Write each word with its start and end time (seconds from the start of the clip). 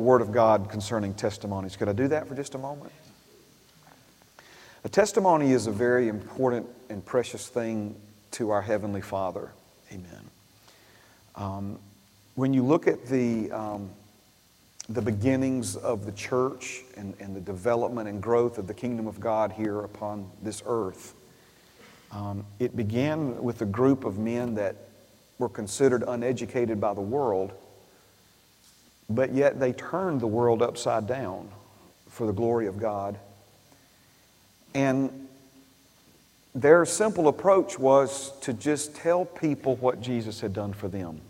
Word 0.00 0.22
of 0.22 0.32
God 0.32 0.70
concerning 0.70 1.12
testimonies. 1.12 1.76
Could 1.76 1.90
I 1.90 1.92
do 1.92 2.08
that 2.08 2.26
for 2.26 2.34
just 2.34 2.54
a 2.54 2.58
moment? 2.58 2.90
A 4.82 4.88
testimony 4.88 5.52
is 5.52 5.66
a 5.66 5.70
very 5.70 6.08
important 6.08 6.66
and 6.88 7.04
precious 7.04 7.48
thing 7.48 7.94
to 8.30 8.48
our 8.48 8.62
Heavenly 8.62 9.02
Father. 9.02 9.50
Amen. 9.92 10.30
Um, 11.36 11.78
when 12.34 12.54
you 12.54 12.62
look 12.64 12.86
at 12.86 13.04
the, 13.06 13.52
um, 13.52 13.90
the 14.88 15.02
beginnings 15.02 15.76
of 15.76 16.06
the 16.06 16.12
church 16.12 16.80
and, 16.96 17.14
and 17.20 17.36
the 17.36 17.40
development 17.40 18.08
and 18.08 18.22
growth 18.22 18.56
of 18.56 18.66
the 18.66 18.74
kingdom 18.74 19.06
of 19.06 19.20
God 19.20 19.52
here 19.52 19.80
upon 19.80 20.30
this 20.42 20.62
earth, 20.64 21.12
um, 22.10 22.46
it 22.58 22.74
began 22.74 23.42
with 23.42 23.60
a 23.60 23.66
group 23.66 24.06
of 24.06 24.18
men 24.18 24.54
that 24.54 24.76
were 25.38 25.50
considered 25.50 26.04
uneducated 26.08 26.80
by 26.80 26.94
the 26.94 27.02
world, 27.02 27.52
but 29.10 29.34
yet 29.34 29.58
they 29.58 29.72
turned 29.72 30.20
the 30.20 30.26
world 30.26 30.62
upside 30.62 31.06
down 31.06 31.48
for 32.08 32.26
the 32.26 32.32
glory 32.32 32.66
of 32.66 32.78
God. 32.78 33.18
And 34.72 35.28
their 36.54 36.84
simple 36.84 37.28
approach 37.28 37.78
was 37.78 38.32
to 38.40 38.52
just 38.52 38.94
tell 38.94 39.24
people 39.24 39.76
what 39.76 40.00
Jesus 40.00 40.40
had 40.40 40.52
done 40.52 40.72
for 40.72 40.88
them. 40.88 41.20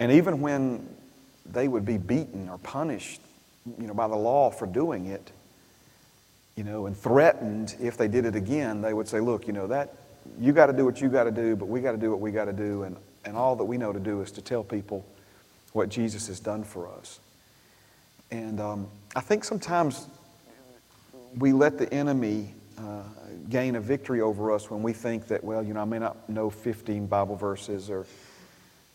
And 0.00 0.10
even 0.10 0.40
when 0.40 0.88
they 1.46 1.68
would 1.68 1.84
be 1.84 1.98
beaten 1.98 2.48
or 2.48 2.58
punished, 2.58 3.20
you 3.78 3.86
know, 3.86 3.94
by 3.94 4.08
the 4.08 4.16
law 4.16 4.50
for 4.50 4.66
doing 4.66 5.06
it, 5.06 5.30
you 6.56 6.64
know, 6.64 6.86
and 6.86 6.96
threatened 6.96 7.76
if 7.80 7.96
they 7.96 8.08
did 8.08 8.24
it 8.24 8.34
again, 8.34 8.80
they 8.80 8.94
would 8.94 9.08
say, 9.08 9.20
look, 9.20 9.46
you 9.46 9.52
know, 9.52 9.66
that 9.66 9.94
you 10.40 10.52
got 10.52 10.66
to 10.66 10.72
do 10.72 10.84
what 10.84 11.00
you 11.00 11.08
got 11.08 11.24
to 11.24 11.30
do, 11.30 11.56
but 11.56 11.68
we 11.68 11.80
got 11.80 11.92
to 11.92 11.98
do 11.98 12.10
what 12.10 12.20
we 12.20 12.30
got 12.30 12.46
to 12.46 12.52
do, 12.52 12.84
and, 12.84 12.96
and 13.24 13.36
all 13.36 13.56
that 13.56 13.64
we 13.64 13.76
know 13.76 13.92
to 13.92 14.00
do 14.00 14.20
is 14.20 14.30
to 14.32 14.42
tell 14.42 14.62
people 14.64 15.04
what 15.72 15.88
Jesus 15.88 16.26
has 16.28 16.40
done 16.40 16.64
for 16.64 16.88
us. 16.88 17.20
And 18.30 18.60
um, 18.60 18.88
I 19.14 19.20
think 19.20 19.44
sometimes 19.44 20.06
we 21.36 21.52
let 21.52 21.78
the 21.78 21.92
enemy 21.92 22.54
uh, 22.78 23.02
gain 23.48 23.76
a 23.76 23.80
victory 23.80 24.20
over 24.20 24.52
us 24.52 24.70
when 24.70 24.82
we 24.82 24.92
think 24.92 25.28
that, 25.28 25.42
well, 25.44 25.62
you 25.62 25.74
know, 25.74 25.80
I 25.80 25.84
may 25.84 25.98
not 25.98 26.28
know 26.28 26.50
15 26.50 27.06
Bible 27.06 27.36
verses, 27.36 27.90
or 27.90 28.06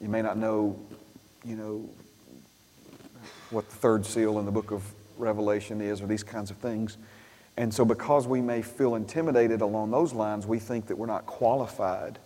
you 0.02 0.10
may 0.10 0.22
not 0.22 0.38
know, 0.38 0.80
you 1.44 1.56
know, 1.56 1.90
what 3.50 3.70
the 3.70 3.76
third 3.76 4.06
seal 4.06 4.40
in 4.40 4.46
the 4.46 4.52
book 4.52 4.72
of 4.72 4.84
Revelation 5.18 5.82
is, 5.82 6.02
or 6.02 6.08
these 6.08 6.24
kinds 6.24 6.52
of 6.52 6.58
things. 6.58 6.98
And 7.56 7.74
so, 7.74 7.86
because 7.86 8.28
we 8.28 8.42
may 8.42 8.62
feel 8.62 8.96
intimidated 8.96 9.62
along 9.62 9.92
those 9.92 10.14
lines, 10.14 10.46
we 10.46 10.60
think 10.60 10.88
that 10.88 10.98
we're 10.98 11.08
not 11.08 11.26
qualified. 11.26 12.20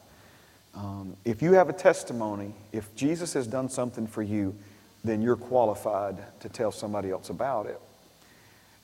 Um, 0.74 1.16
if 1.26 1.42
you 1.42 1.54
have 1.54 1.70
a 1.70 1.74
testimony, 1.74 2.54
if 2.72 2.94
Jesus 2.96 3.34
has 3.34 3.48
done 3.48 3.70
something 3.70 4.08
for 4.08 4.22
you, 4.22 4.56
then 5.04 5.22
you're 5.22 5.36
qualified 5.36 6.18
to 6.40 6.50
tell 6.50 6.72
somebody 6.72 7.10
else 7.10 7.30
about 7.30 7.66
it. 7.66 7.80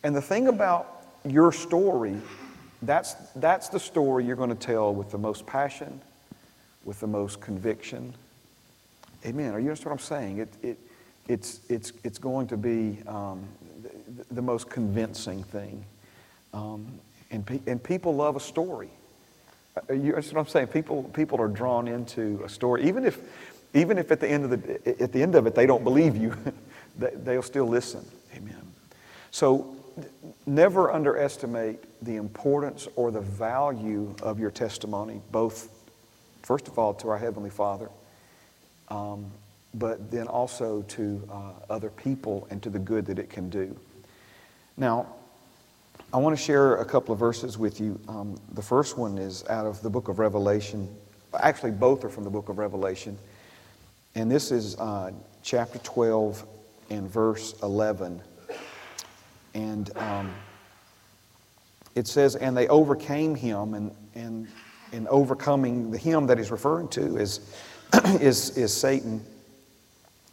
And 0.03 0.15
the 0.15 0.21
thing 0.21 0.47
about 0.47 1.05
your 1.25 1.51
story, 1.51 2.15
that's, 2.81 3.13
that's 3.35 3.69
the 3.69 3.79
story 3.79 4.25
you're 4.25 4.35
going 4.35 4.49
to 4.49 4.55
tell 4.55 4.93
with 4.93 5.11
the 5.11 5.17
most 5.17 5.45
passion, 5.45 6.01
with 6.85 6.99
the 6.99 7.07
most 7.07 7.39
conviction. 7.41 8.13
Amen. 9.25 9.53
Are 9.53 9.59
you 9.59 9.67
understand 9.67 9.91
what 9.91 10.01
I'm 10.01 10.05
saying? 10.05 10.37
It, 10.39 10.49
it, 10.61 10.77
it's, 11.27 11.61
it's, 11.69 11.93
it's 12.03 12.17
going 12.17 12.47
to 12.47 12.57
be 12.57 12.99
um, 13.07 13.43
the, 13.83 14.35
the, 14.35 14.41
most 14.41 14.69
convincing 14.69 15.43
thing. 15.43 15.83
Um, 16.53 16.87
and, 17.31 17.45
pe- 17.45 17.59
and 17.67 17.83
people 17.83 18.15
love 18.15 18.35
a 18.35 18.39
story. 18.39 18.89
You 19.89 20.13
understand 20.13 20.37
what 20.37 20.41
I'm 20.41 20.47
saying? 20.47 20.67
People, 20.67 21.03
people 21.13 21.41
are 21.41 21.47
drawn 21.47 21.87
into 21.87 22.41
a 22.43 22.49
story. 22.49 22.87
Even 22.87 23.05
if, 23.05 23.19
even 23.73 23.97
if 23.97 24.11
at, 24.11 24.19
the 24.19 24.27
end 24.27 24.45
of 24.45 24.49
the, 24.49 25.01
at 25.01 25.11
the 25.11 25.21
end 25.21 25.35
of 25.35 25.47
it 25.47 25.55
they 25.55 25.65
don't 25.65 25.83
believe 25.83 26.15
you, 26.15 26.35
they'll 26.97 27.41
still 27.41 27.67
listen. 27.67 28.05
Amen. 28.35 28.61
So 29.31 29.75
never 30.45 30.91
underestimate 30.91 31.79
the 32.03 32.15
importance 32.15 32.87
or 32.95 33.11
the 33.11 33.21
value 33.21 34.15
of 34.21 34.39
your 34.39 34.51
testimony, 34.51 35.21
both, 35.31 35.69
first 36.43 36.67
of 36.67 36.77
all, 36.77 36.93
to 36.95 37.09
our 37.09 37.17
Heavenly 37.17 37.49
Father, 37.49 37.89
um, 38.89 39.31
but 39.73 40.11
then 40.11 40.27
also 40.27 40.83
to 40.83 41.27
uh, 41.31 41.51
other 41.69 41.89
people 41.89 42.47
and 42.49 42.61
to 42.63 42.69
the 42.69 42.79
good 42.79 43.05
that 43.07 43.19
it 43.19 43.29
can 43.29 43.49
do. 43.49 43.77
Now, 44.77 45.07
I 46.13 46.17
want 46.17 46.37
to 46.37 46.41
share 46.41 46.75
a 46.75 46.85
couple 46.85 47.11
of 47.11 47.19
verses 47.19 47.57
with 47.57 47.81
you. 47.81 47.99
Um, 48.07 48.39
the 48.53 48.61
first 48.61 48.97
one 48.97 49.17
is 49.17 49.45
out 49.49 49.65
of 49.65 49.81
the 49.81 49.89
book 49.89 50.07
of 50.07 50.19
Revelation. 50.19 50.87
Actually, 51.37 51.71
both 51.71 52.05
are 52.05 52.09
from 52.09 52.23
the 52.23 52.29
book 52.29 52.47
of 52.47 52.57
Revelation. 52.57 53.17
And 54.15 54.31
this 54.31 54.49
is 54.49 54.77
uh, 54.77 55.11
chapter 55.43 55.79
12 55.79 56.45
and 56.89 57.09
verse 57.09 57.55
11. 57.61 58.21
And 59.53 59.97
um, 59.97 60.33
it 61.93 62.07
says, 62.07 62.37
and 62.37 62.55
they 62.55 62.69
overcame 62.69 63.35
him, 63.35 63.73
and, 63.73 63.93
and 64.15 64.47
in 64.93 65.09
overcoming 65.09 65.91
the 65.91 65.97
him 65.97 66.25
that 66.27 66.37
he's 66.37 66.51
referring 66.51 66.87
to 66.89 67.17
is, 67.17 67.53
is, 68.21 68.57
is 68.57 68.73
Satan. 68.73 69.21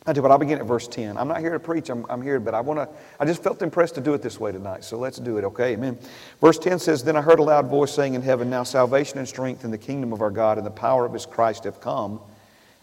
I 0.07 0.13
do, 0.13 0.21
but 0.21 0.31
I'll 0.31 0.39
begin 0.39 0.59
at 0.59 0.67
verse 0.67 0.87
10. 0.87 1.17
I'm 1.17 1.29
not 1.29 1.41
here 1.41 1.53
to 1.53 1.59
preach, 1.59 1.89
I'm, 1.89 2.05
I'm 2.11 2.21
here, 2.21 2.39
but 2.39 2.53
I 2.53 2.61
want 2.61 2.79
to, 2.79 2.89
I 3.19 3.25
just 3.25 3.43
felt 3.43 3.63
impressed 3.63 3.95
to 3.95 4.03
do 4.03 4.13
it 4.13 4.21
this 4.21 4.39
way 4.39 4.53
tonight, 4.53 4.85
so 4.85 4.99
let's 4.99 5.19
do 5.19 5.39
it, 5.39 5.45
okay? 5.45 5.73
Amen. 5.73 5.99
Verse 6.43 6.59
10 6.59 6.79
says, 6.79 7.03
Then 7.03 7.17
I 7.17 7.23
heard 7.23 7.39
a 7.39 7.43
loud 7.43 7.69
voice 7.69 7.95
saying 7.95 8.13
in 8.13 8.21
heaven, 8.21 8.51
Now 8.51 8.65
salvation 8.65 9.19
and 9.19 9.27
strength 9.27 9.65
in 9.65 9.71
the 9.71 9.79
kingdom 9.79 10.13
of 10.13 10.21
our 10.21 10.31
God 10.31 10.59
and 10.59 10.67
the 10.67 10.71
power 10.71 11.07
of 11.07 11.15
his 11.15 11.25
Christ 11.25 11.65
have 11.65 11.81
come, 11.81 12.21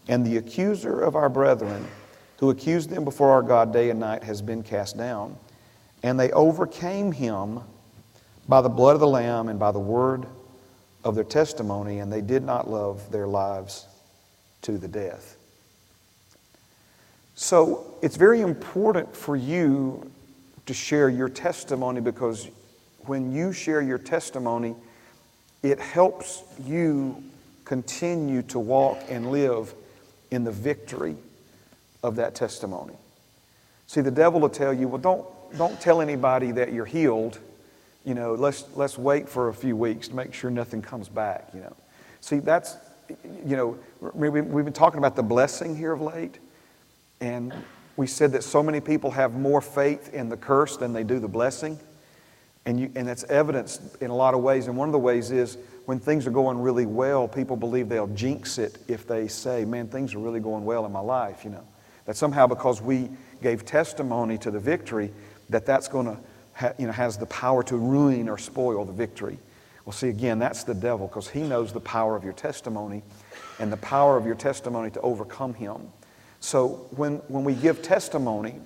and 0.08 0.26
the 0.26 0.36
accuser 0.36 1.00
of 1.00 1.14
our 1.14 1.28
brethren, 1.28 1.86
who 2.38 2.50
accused 2.50 2.90
them 2.90 3.04
before 3.04 3.30
our 3.30 3.42
God 3.42 3.72
day 3.72 3.90
and 3.90 4.00
night, 4.00 4.24
has 4.24 4.42
been 4.42 4.64
cast 4.64 4.98
down. 4.98 5.36
And 6.02 6.18
they 6.18 6.32
overcame 6.32 7.12
him 7.12 7.60
by 8.48 8.62
the 8.62 8.68
blood 8.68 8.94
of 8.94 9.00
the 9.00 9.06
Lamb 9.06 9.48
and 9.48 9.60
by 9.60 9.70
the 9.70 9.78
word 9.78 10.26
of 11.04 11.14
their 11.14 11.22
testimony, 11.22 12.00
and 12.00 12.12
they 12.12 12.20
did 12.20 12.42
not 12.42 12.68
love 12.68 13.12
their 13.12 13.28
lives 13.28 13.86
to 14.62 14.76
the 14.76 14.88
death. 14.88 15.36
So 17.34 17.94
it's 18.02 18.16
very 18.16 18.40
important 18.40 19.16
for 19.16 19.36
you 19.36 20.10
to 20.66 20.74
share 20.74 21.08
your 21.08 21.28
testimony 21.28 22.00
because 22.00 22.48
when 23.06 23.32
you 23.32 23.52
share 23.52 23.80
your 23.80 23.98
testimony, 23.98 24.74
it 25.62 25.80
helps 25.80 26.42
you 26.64 27.22
continue 27.64 28.42
to 28.42 28.58
walk 28.58 28.98
and 29.08 29.30
live 29.30 29.74
in 30.30 30.44
the 30.44 30.52
victory 30.52 31.16
of 32.02 32.16
that 32.16 32.34
testimony. 32.34 32.94
See, 33.86 34.00
the 34.00 34.10
devil 34.10 34.40
will 34.40 34.48
tell 34.48 34.72
you, 34.72 34.88
well, 34.88 34.98
don't, 34.98 35.26
don't 35.58 35.80
tell 35.80 36.00
anybody 36.00 36.52
that 36.52 36.72
you're 36.72 36.86
healed. 36.86 37.38
You 38.04 38.14
know, 38.14 38.34
let's, 38.34 38.64
let's 38.74 38.98
wait 38.98 39.28
for 39.28 39.48
a 39.48 39.54
few 39.54 39.76
weeks 39.76 40.08
to 40.08 40.16
make 40.16 40.34
sure 40.34 40.50
nothing 40.50 40.82
comes 40.82 41.08
back, 41.08 41.48
you 41.54 41.60
know. 41.60 41.76
See, 42.20 42.38
that's, 42.38 42.76
you 43.44 43.56
know, 43.56 43.78
we've 44.14 44.32
been 44.64 44.72
talking 44.72 44.98
about 44.98 45.16
the 45.16 45.22
blessing 45.22 45.76
here 45.76 45.92
of 45.92 46.00
late, 46.00 46.38
and 47.22 47.54
we 47.96 48.08
said 48.08 48.32
that 48.32 48.42
so 48.42 48.64
many 48.64 48.80
people 48.80 49.12
have 49.12 49.34
more 49.34 49.60
faith 49.60 50.12
in 50.12 50.28
the 50.28 50.36
curse 50.36 50.76
than 50.76 50.92
they 50.92 51.04
do 51.04 51.20
the 51.20 51.28
blessing. 51.28 51.78
And, 52.66 52.78
you, 52.80 52.90
and 52.96 53.06
that's 53.06 53.22
evidenced 53.24 53.80
in 54.02 54.10
a 54.10 54.14
lot 54.14 54.34
of 54.34 54.40
ways. 54.40 54.66
And 54.66 54.76
one 54.76 54.88
of 54.88 54.92
the 54.92 54.98
ways 54.98 55.30
is 55.30 55.56
when 55.84 56.00
things 56.00 56.26
are 56.26 56.32
going 56.32 56.58
really 56.58 56.86
well, 56.86 57.28
people 57.28 57.56
believe 57.56 57.88
they'll 57.88 58.08
jinx 58.08 58.58
it 58.58 58.78
if 58.88 59.06
they 59.06 59.28
say, 59.28 59.64
man, 59.64 59.86
things 59.86 60.14
are 60.14 60.18
really 60.18 60.40
going 60.40 60.64
well 60.64 60.84
in 60.84 60.90
my 60.90 61.00
life, 61.00 61.44
you 61.44 61.50
know. 61.50 61.64
That 62.06 62.16
somehow 62.16 62.48
because 62.48 62.82
we 62.82 63.08
gave 63.40 63.64
testimony 63.64 64.36
to 64.38 64.50
the 64.50 64.58
victory, 64.58 65.12
that 65.50 65.64
that's 65.64 65.86
going 65.86 66.06
to, 66.06 66.18
ha- 66.54 66.72
you 66.76 66.86
know, 66.86 66.92
has 66.92 67.16
the 67.16 67.26
power 67.26 67.62
to 67.64 67.76
ruin 67.76 68.28
or 68.28 68.36
spoil 68.36 68.84
the 68.84 68.92
victory. 68.92 69.38
Well, 69.84 69.92
see, 69.92 70.08
again, 70.08 70.40
that's 70.40 70.64
the 70.64 70.74
devil 70.74 71.06
because 71.06 71.28
he 71.28 71.42
knows 71.42 71.72
the 71.72 71.80
power 71.80 72.16
of 72.16 72.24
your 72.24 72.32
testimony 72.32 73.02
and 73.60 73.72
the 73.72 73.76
power 73.76 74.16
of 74.16 74.26
your 74.26 74.34
testimony 74.34 74.90
to 74.90 75.00
overcome 75.00 75.54
him. 75.54 75.92
So 76.42 76.88
when, 76.90 77.18
when 77.28 77.44
we 77.44 77.54
give 77.54 77.82
testimony, 77.82 78.56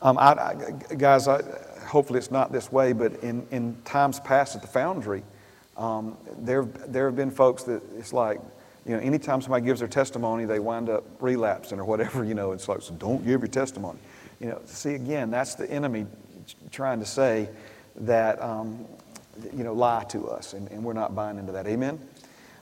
um, 0.00 0.16
I, 0.18 0.32
I, 0.32 0.94
guys, 0.94 1.26
I, 1.26 1.42
hopefully 1.84 2.20
it's 2.20 2.30
not 2.30 2.52
this 2.52 2.70
way, 2.70 2.92
but 2.92 3.12
in, 3.24 3.44
in 3.50 3.76
times 3.84 4.20
past 4.20 4.54
at 4.54 4.62
the 4.62 4.68
foundry, 4.68 5.24
um, 5.76 6.16
there, 6.38 6.64
there 6.64 7.06
have 7.06 7.16
been 7.16 7.32
folks 7.32 7.64
that 7.64 7.82
it's 7.98 8.12
like, 8.12 8.40
you 8.86 8.92
know, 8.92 9.00
anytime 9.00 9.42
somebody 9.42 9.64
gives 9.66 9.80
their 9.80 9.88
testimony, 9.88 10.44
they 10.44 10.60
wind 10.60 10.88
up 10.88 11.02
relapsing 11.20 11.80
or 11.80 11.84
whatever, 11.84 12.24
you 12.24 12.34
know, 12.34 12.52
it's 12.52 12.68
like, 12.68 12.82
so 12.82 12.94
don't 12.94 13.26
give 13.26 13.40
your 13.40 13.48
testimony. 13.48 13.98
You 14.38 14.50
know, 14.50 14.60
see, 14.64 14.94
again, 14.94 15.28
that's 15.28 15.56
the 15.56 15.68
enemy 15.68 16.06
trying 16.70 17.00
to 17.00 17.06
say 17.06 17.48
that, 17.96 18.40
um, 18.40 18.86
you 19.52 19.64
know, 19.64 19.72
lie 19.72 20.04
to 20.10 20.28
us, 20.28 20.52
and, 20.52 20.70
and 20.70 20.84
we're 20.84 20.92
not 20.92 21.16
buying 21.16 21.36
into 21.36 21.50
that. 21.50 21.66
Amen? 21.66 21.98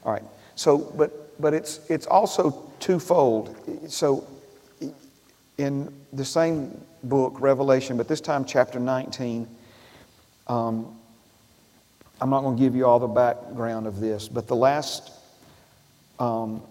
All 0.02 0.12
right. 0.12 0.25
So, 0.55 0.79
but, 0.79 1.38
but 1.38 1.52
it's, 1.52 1.81
it's 1.90 2.06
also 2.06 2.69
twofold. 2.81 3.56
So, 3.88 4.27
in 5.59 5.93
the 6.12 6.25
same 6.25 6.81
book, 7.05 7.41
Revelation, 7.41 7.97
but 7.97 8.09
this 8.09 8.21
time 8.21 8.44
chapter 8.44 8.81
19, 8.81 9.47
um, 10.49 10.99
I'm 12.21 12.31
not 12.31 12.43
going 12.43 12.56
to 12.56 12.62
give 12.62 12.75
you 12.75 12.87
all 12.87 12.99
the 12.99 13.06
background 13.06 13.87
of 13.87 14.00
this, 14.00 14.29
but 14.29 14.47
the 14.47 14.56
last 14.56 15.12
um, 16.19 16.62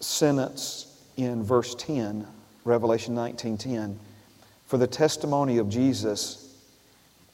sentence 0.00 1.02
in 1.16 1.42
verse 1.42 1.74
10 1.74 2.26
Revelation 2.64 3.14
19:10, 3.14 3.96
for 4.66 4.78
the 4.78 4.86
testimony 4.86 5.58
of 5.58 5.68
Jesus 5.68 6.54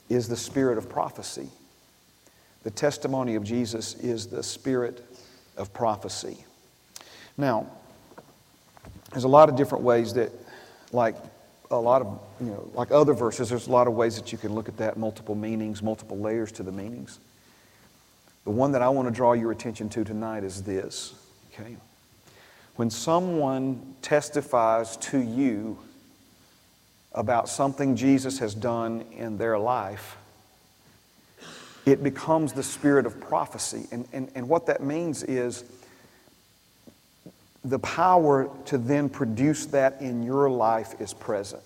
is 0.08 0.28
the 0.28 0.36
spirit 0.36 0.78
of 0.78 0.88
prophecy. 0.88 1.48
The 2.62 2.70
testimony 2.70 3.34
of 3.34 3.44
Jesus 3.44 3.94
is 3.94 4.26
the 4.26 4.42
spirit 4.42 5.04
of 5.56 5.72
prophecy. 5.72 6.44
Now, 7.36 7.66
there's 9.12 9.24
a 9.24 9.28
lot 9.28 9.48
of 9.48 9.56
different 9.56 9.84
ways 9.84 10.14
that, 10.14 10.30
like 10.92 11.16
a 11.70 11.76
lot 11.76 12.02
of, 12.02 12.20
you 12.40 12.46
know, 12.46 12.70
like 12.74 12.90
other 12.90 13.12
verses, 13.12 13.48
there's 13.48 13.66
a 13.66 13.72
lot 13.72 13.86
of 13.86 13.94
ways 13.94 14.16
that 14.16 14.32
you 14.32 14.38
can 14.38 14.54
look 14.54 14.68
at 14.68 14.76
that, 14.78 14.96
multiple 14.96 15.34
meanings, 15.34 15.82
multiple 15.82 16.18
layers 16.18 16.52
to 16.52 16.62
the 16.62 16.72
meanings. 16.72 17.18
The 18.44 18.50
one 18.50 18.72
that 18.72 18.82
I 18.82 18.88
want 18.88 19.08
to 19.08 19.14
draw 19.14 19.34
your 19.34 19.52
attention 19.52 19.88
to 19.90 20.04
tonight 20.04 20.44
is 20.44 20.62
this, 20.62 21.14
okay? 21.52 21.76
When 22.76 22.90
someone 22.90 23.96
testifies 24.02 24.96
to 24.98 25.18
you 25.18 25.78
about 27.12 27.48
something 27.48 27.96
Jesus 27.96 28.38
has 28.38 28.54
done 28.54 29.04
in 29.12 29.36
their 29.36 29.58
life, 29.58 30.16
it 31.84 32.02
becomes 32.02 32.52
the 32.52 32.62
spirit 32.62 33.06
of 33.06 33.20
prophecy. 33.20 33.86
And, 33.90 34.06
and, 34.12 34.30
and 34.34 34.48
what 34.48 34.66
that 34.66 34.82
means 34.82 35.22
is 35.22 35.64
the 37.64 37.78
power 37.78 38.50
to 38.66 38.78
then 38.78 39.08
produce 39.08 39.66
that 39.66 40.00
in 40.00 40.22
your 40.22 40.48
life 40.48 41.00
is 41.00 41.12
present. 41.12 41.62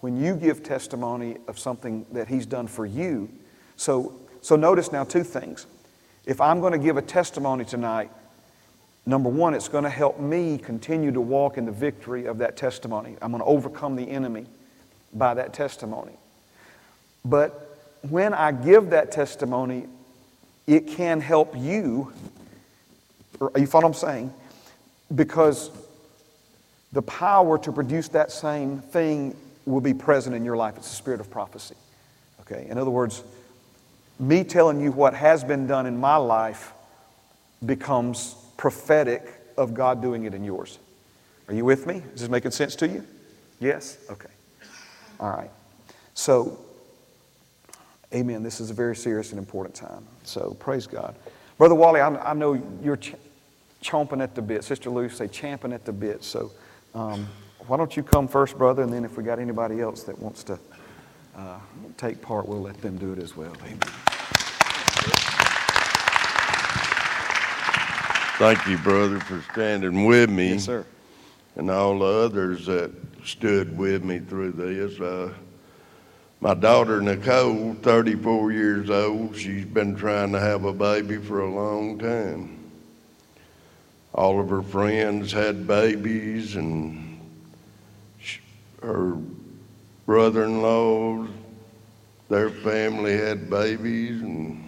When 0.00 0.20
you 0.22 0.34
give 0.34 0.62
testimony 0.62 1.36
of 1.48 1.58
something 1.58 2.06
that 2.12 2.28
He's 2.28 2.46
done 2.46 2.66
for 2.66 2.86
you, 2.86 3.28
so, 3.76 4.14
so 4.40 4.56
notice 4.56 4.92
now 4.92 5.04
two 5.04 5.24
things. 5.24 5.66
If 6.26 6.40
I'm 6.40 6.60
going 6.60 6.72
to 6.72 6.78
give 6.78 6.96
a 6.96 7.02
testimony 7.02 7.64
tonight, 7.64 8.10
number 9.06 9.28
one, 9.28 9.54
it's 9.54 9.68
going 9.68 9.84
to 9.84 9.90
help 9.90 10.20
me 10.20 10.58
continue 10.58 11.12
to 11.12 11.20
walk 11.20 11.58
in 11.58 11.64
the 11.64 11.72
victory 11.72 12.26
of 12.26 12.38
that 12.38 12.56
testimony. 12.56 13.16
I'm 13.20 13.30
going 13.30 13.42
to 13.42 13.48
overcome 13.48 13.96
the 13.96 14.08
enemy 14.08 14.46
by 15.12 15.34
that 15.34 15.52
testimony. 15.52 16.12
But 17.24 17.78
when 18.08 18.32
I 18.32 18.52
give 18.52 18.90
that 18.90 19.12
testimony, 19.12 19.86
it 20.66 20.86
can 20.86 21.20
help 21.20 21.54
you. 21.56 22.12
Are 23.40 23.58
you 23.58 23.66
follow 23.66 23.84
what 23.88 23.88
I'm 23.88 23.94
saying? 23.94 24.34
Because 25.14 25.70
the 26.92 27.02
power 27.02 27.58
to 27.58 27.72
produce 27.72 28.08
that 28.08 28.32
same 28.32 28.80
thing 28.80 29.36
will 29.64 29.80
be 29.80 29.94
present 29.94 30.34
in 30.34 30.44
your 30.44 30.56
life. 30.56 30.76
It's 30.76 30.88
the 30.88 30.96
spirit 30.96 31.20
of 31.20 31.30
prophecy. 31.30 31.76
Okay? 32.42 32.66
In 32.68 32.78
other 32.78 32.90
words, 32.90 33.22
me 34.18 34.44
telling 34.44 34.80
you 34.80 34.92
what 34.92 35.14
has 35.14 35.44
been 35.44 35.66
done 35.66 35.86
in 35.86 35.98
my 35.98 36.16
life 36.16 36.72
becomes 37.64 38.34
prophetic 38.56 39.32
of 39.56 39.74
God 39.74 40.02
doing 40.02 40.24
it 40.24 40.34
in 40.34 40.44
yours. 40.44 40.78
Are 41.48 41.54
you 41.54 41.64
with 41.64 41.86
me? 41.86 42.02
Is 42.14 42.20
this 42.20 42.28
making 42.28 42.50
sense 42.50 42.76
to 42.76 42.88
you? 42.88 43.06
Yes? 43.60 43.98
Okay. 44.10 44.28
All 45.18 45.30
right. 45.30 45.50
So, 46.14 46.58
Amen. 48.12 48.42
This 48.42 48.60
is 48.60 48.70
a 48.70 48.74
very 48.74 48.96
serious 48.96 49.30
and 49.30 49.38
important 49.38 49.74
time. 49.74 50.04
So 50.24 50.56
praise 50.58 50.86
God. 50.86 51.14
Brother 51.58 51.76
Wally, 51.76 52.00
I, 52.00 52.08
I 52.30 52.34
know 52.34 52.60
you're 52.82 52.96
ch- 52.96 53.14
chomping 53.82 54.22
at 54.22 54.34
the 54.34 54.42
bit. 54.42 54.64
Sister 54.64 54.90
Lou 54.90 55.08
say 55.08 55.28
champing 55.28 55.72
at 55.72 55.84
the 55.84 55.92
bit. 55.92 56.22
So 56.22 56.52
um, 56.94 57.26
why 57.66 57.76
don't 57.76 57.96
you 57.96 58.02
come 58.02 58.28
first, 58.28 58.58
brother, 58.58 58.82
and 58.82 58.92
then 58.92 59.04
if 59.04 59.16
we 59.16 59.24
got 59.24 59.38
anybody 59.38 59.80
else 59.80 60.02
that 60.04 60.18
wants 60.18 60.42
to 60.44 60.58
uh, 61.36 61.58
take 61.96 62.20
part, 62.20 62.46
we'll 62.46 62.60
let 62.60 62.80
them 62.80 62.98
do 62.98 63.12
it 63.12 63.18
as 63.18 63.36
well. 63.36 63.52
Amen. 63.64 63.78
Thank 68.38 68.66
you, 68.66 68.78
brother, 68.78 69.20
for 69.20 69.42
standing 69.52 70.06
with 70.06 70.30
me. 70.30 70.52
Yes, 70.52 70.64
sir. 70.64 70.86
And 71.56 71.70
all 71.70 71.98
the 71.98 72.06
others 72.06 72.64
that 72.66 72.90
stood 73.22 73.76
with 73.76 74.02
me 74.02 74.18
through 74.18 74.52
this. 74.52 74.98
Uh, 74.98 75.34
my 76.40 76.54
daughter 76.54 77.02
Nicole, 77.02 77.74
34 77.82 78.52
years 78.52 78.88
old, 78.88 79.36
she's 79.36 79.66
been 79.66 79.94
trying 79.94 80.32
to 80.32 80.40
have 80.40 80.64
a 80.64 80.72
baby 80.72 81.18
for 81.18 81.40
a 81.40 81.50
long 81.50 81.98
time. 81.98 82.59
All 84.14 84.40
of 84.40 84.48
her 84.48 84.62
friends 84.62 85.32
had 85.32 85.66
babies, 85.66 86.56
and 86.56 87.20
she, 88.18 88.40
her 88.82 89.16
brother 90.04 90.44
in 90.44 90.62
laws, 90.62 91.28
their 92.28 92.50
family 92.50 93.16
had 93.16 93.48
babies, 93.48 94.20
and 94.20 94.64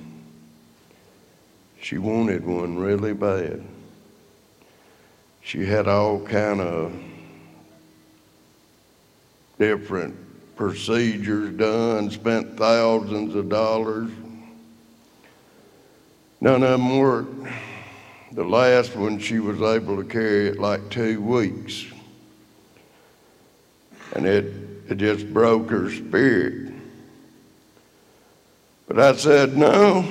she 1.81 1.99
wanted 1.99 2.47
one 2.47 2.79
really 2.79 3.12
bad. 3.12 3.62
She 5.43 5.67
had 5.67 5.89
all 5.89 6.21
kind 6.21 6.61
of 6.61 6.93
different 9.59 10.17
procedures 10.56 11.50
done, 11.56 12.11
spent 12.11 12.56
thousands 12.56 13.35
of 13.35 13.49
dollars. 13.49 14.11
None 16.41 16.62
of 16.62 16.71
them 16.71 16.99
worked. 16.99 17.49
The 18.32 18.44
last 18.44 18.96
one, 18.96 19.19
she 19.19 19.40
was 19.40 19.61
able 19.61 19.96
to 19.96 20.05
carry 20.05 20.49
it 20.49 20.58
like 20.58 20.88
two 20.88 21.20
weeks. 21.20 21.84
And 24.14 24.26
it, 24.26 24.46
it 24.88 24.96
just 24.96 25.31
broke 25.34 25.69
her 25.69 25.90
spirit. 25.90 26.73
But 28.88 28.99
I 28.99 29.14
said, 29.17 29.55
no, 29.55 30.02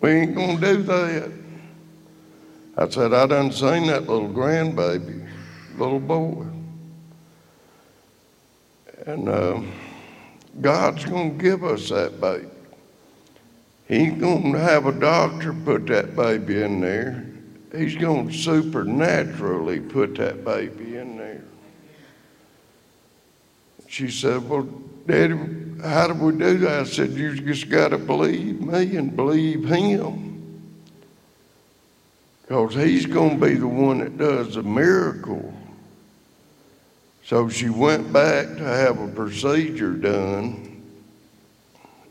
we 0.00 0.10
ain't 0.10 0.36
going 0.36 0.60
to 0.60 0.74
do 0.74 0.82
that. 0.84 1.32
I 2.76 2.88
said, 2.88 3.12
I 3.12 3.26
done 3.26 3.50
seen 3.50 3.88
that 3.88 4.08
little 4.08 4.28
grandbaby, 4.28 5.28
little 5.76 5.98
boy. 5.98 6.46
And 9.06 9.28
uh, 9.28 9.60
God's 10.60 11.04
going 11.04 11.36
to 11.36 11.42
give 11.42 11.64
us 11.64 11.88
that 11.88 12.20
baby. 12.20 12.46
He's 13.88 14.20
going 14.20 14.52
to 14.52 14.58
have 14.58 14.84
a 14.84 14.92
doctor 14.92 15.54
put 15.54 15.86
that 15.86 16.14
baby 16.14 16.62
in 16.62 16.80
there. 16.80 17.24
He's 17.74 17.96
going 17.96 18.28
to 18.28 18.34
supernaturally 18.34 19.80
put 19.80 20.14
that 20.16 20.44
baby 20.44 20.96
in 20.96 21.16
there. 21.16 21.42
She 23.88 24.10
said, 24.10 24.46
Well, 24.46 24.68
Daddy, 25.06 25.34
how 25.82 26.06
do 26.06 26.14
we 26.14 26.32
do 26.32 26.58
that? 26.58 26.80
I 26.80 26.84
said, 26.84 27.12
You 27.12 27.34
just 27.34 27.70
got 27.70 27.88
to 27.88 27.98
believe 27.98 28.60
me 28.60 28.96
and 28.96 29.16
believe 29.16 29.64
him. 29.64 30.26
Because 32.42 32.74
he's 32.74 33.06
going 33.06 33.40
to 33.40 33.46
be 33.46 33.54
the 33.54 33.68
one 33.68 33.98
that 33.98 34.18
does 34.18 34.54
the 34.54 34.62
miracle. 34.62 35.54
So 37.24 37.48
she 37.48 37.70
went 37.70 38.12
back 38.12 38.48
to 38.48 38.64
have 38.64 38.98
a 39.00 39.08
procedure 39.08 39.92
done, 39.92 40.82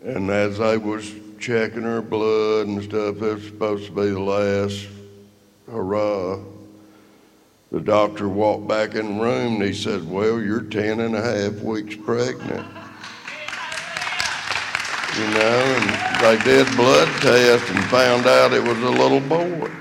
and 0.03 0.29
as 0.29 0.59
they 0.59 0.77
was 0.77 1.11
checking 1.39 1.83
her 1.83 2.01
blood 2.01 2.67
and 2.67 2.83
stuff, 2.83 3.17
was 3.17 3.43
supposed 3.43 3.85
to 3.85 3.91
be 3.91 4.09
the 4.09 4.19
last 4.19 4.87
hurrah. 5.69 6.39
The 7.71 7.81
doctor 7.81 8.29
walked 8.29 8.67
back 8.67 8.95
in 8.95 9.17
the 9.17 9.23
room 9.23 9.55
and 9.55 9.63
he 9.63 9.73
said, 9.73 10.09
Well, 10.09 10.39
you're 10.39 10.61
ten 10.61 11.01
and 11.01 11.15
a 11.15 11.21
half 11.21 11.61
weeks 11.61 11.95
pregnant. 11.95 12.65
You 15.17 15.27
know, 15.31 15.63
and 15.79 16.23
they 16.23 16.43
did 16.43 16.67
blood 16.75 17.07
tests 17.21 17.69
and 17.69 17.83
found 17.85 18.27
out 18.27 18.53
it 18.53 18.63
was 18.63 18.77
a 18.77 18.89
little 18.89 19.19
boy. 19.19 19.71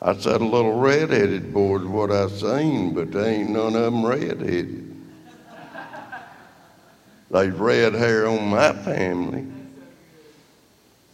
I 0.00 0.16
said 0.16 0.40
a 0.40 0.44
little 0.44 0.78
red-headed 0.78 1.52
boy's 1.52 1.84
what 1.84 2.12
I 2.12 2.28
seen, 2.28 2.94
but 2.94 3.10
they 3.10 3.36
ain't 3.36 3.50
none 3.50 3.74
of 3.74 3.82
them 3.82 4.06
red-headed. 4.06 4.88
There's 7.30 7.54
red 7.54 7.94
hair 7.94 8.28
on 8.28 8.48
my 8.48 8.72
family. 8.72 9.44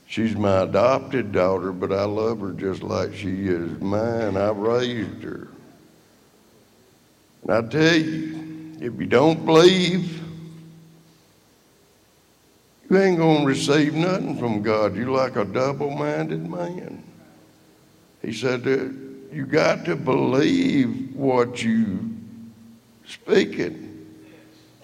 She's 0.07 0.37
my 0.37 0.63
adopted 0.63 1.33
daughter, 1.33 1.73
but 1.73 1.93
I 1.93 2.05
love 2.05 2.41
her 2.41 2.53
just 2.53 2.83
like 2.83 3.15
she 3.15 3.49
is 3.49 3.81
mine. 3.81 4.37
I 4.37 4.51
raised 4.51 5.23
her. 5.23 5.49
And 7.43 7.51
I 7.51 7.63
tell 7.63 7.97
you, 7.97 8.77
if 8.81 8.99
you 8.99 9.07
don't 9.07 9.45
believe, 9.45 10.23
you 12.89 12.99
ain't 12.99 13.19
going 13.19 13.41
to 13.41 13.47
receive 13.47 13.95
nothing 13.95 14.39
from 14.39 14.63
God. 14.63 14.95
You're 14.95 15.09
like 15.09 15.37
a 15.37 15.45
double 15.45 15.91
minded 15.91 16.49
man. 16.49 17.03
He 18.23 18.33
said 18.33 18.65
you 19.33 19.47
got 19.47 19.85
to 19.87 19.97
believe 19.97 21.15
what 21.17 21.63
you 21.63 22.17
speaking. 23.07 23.84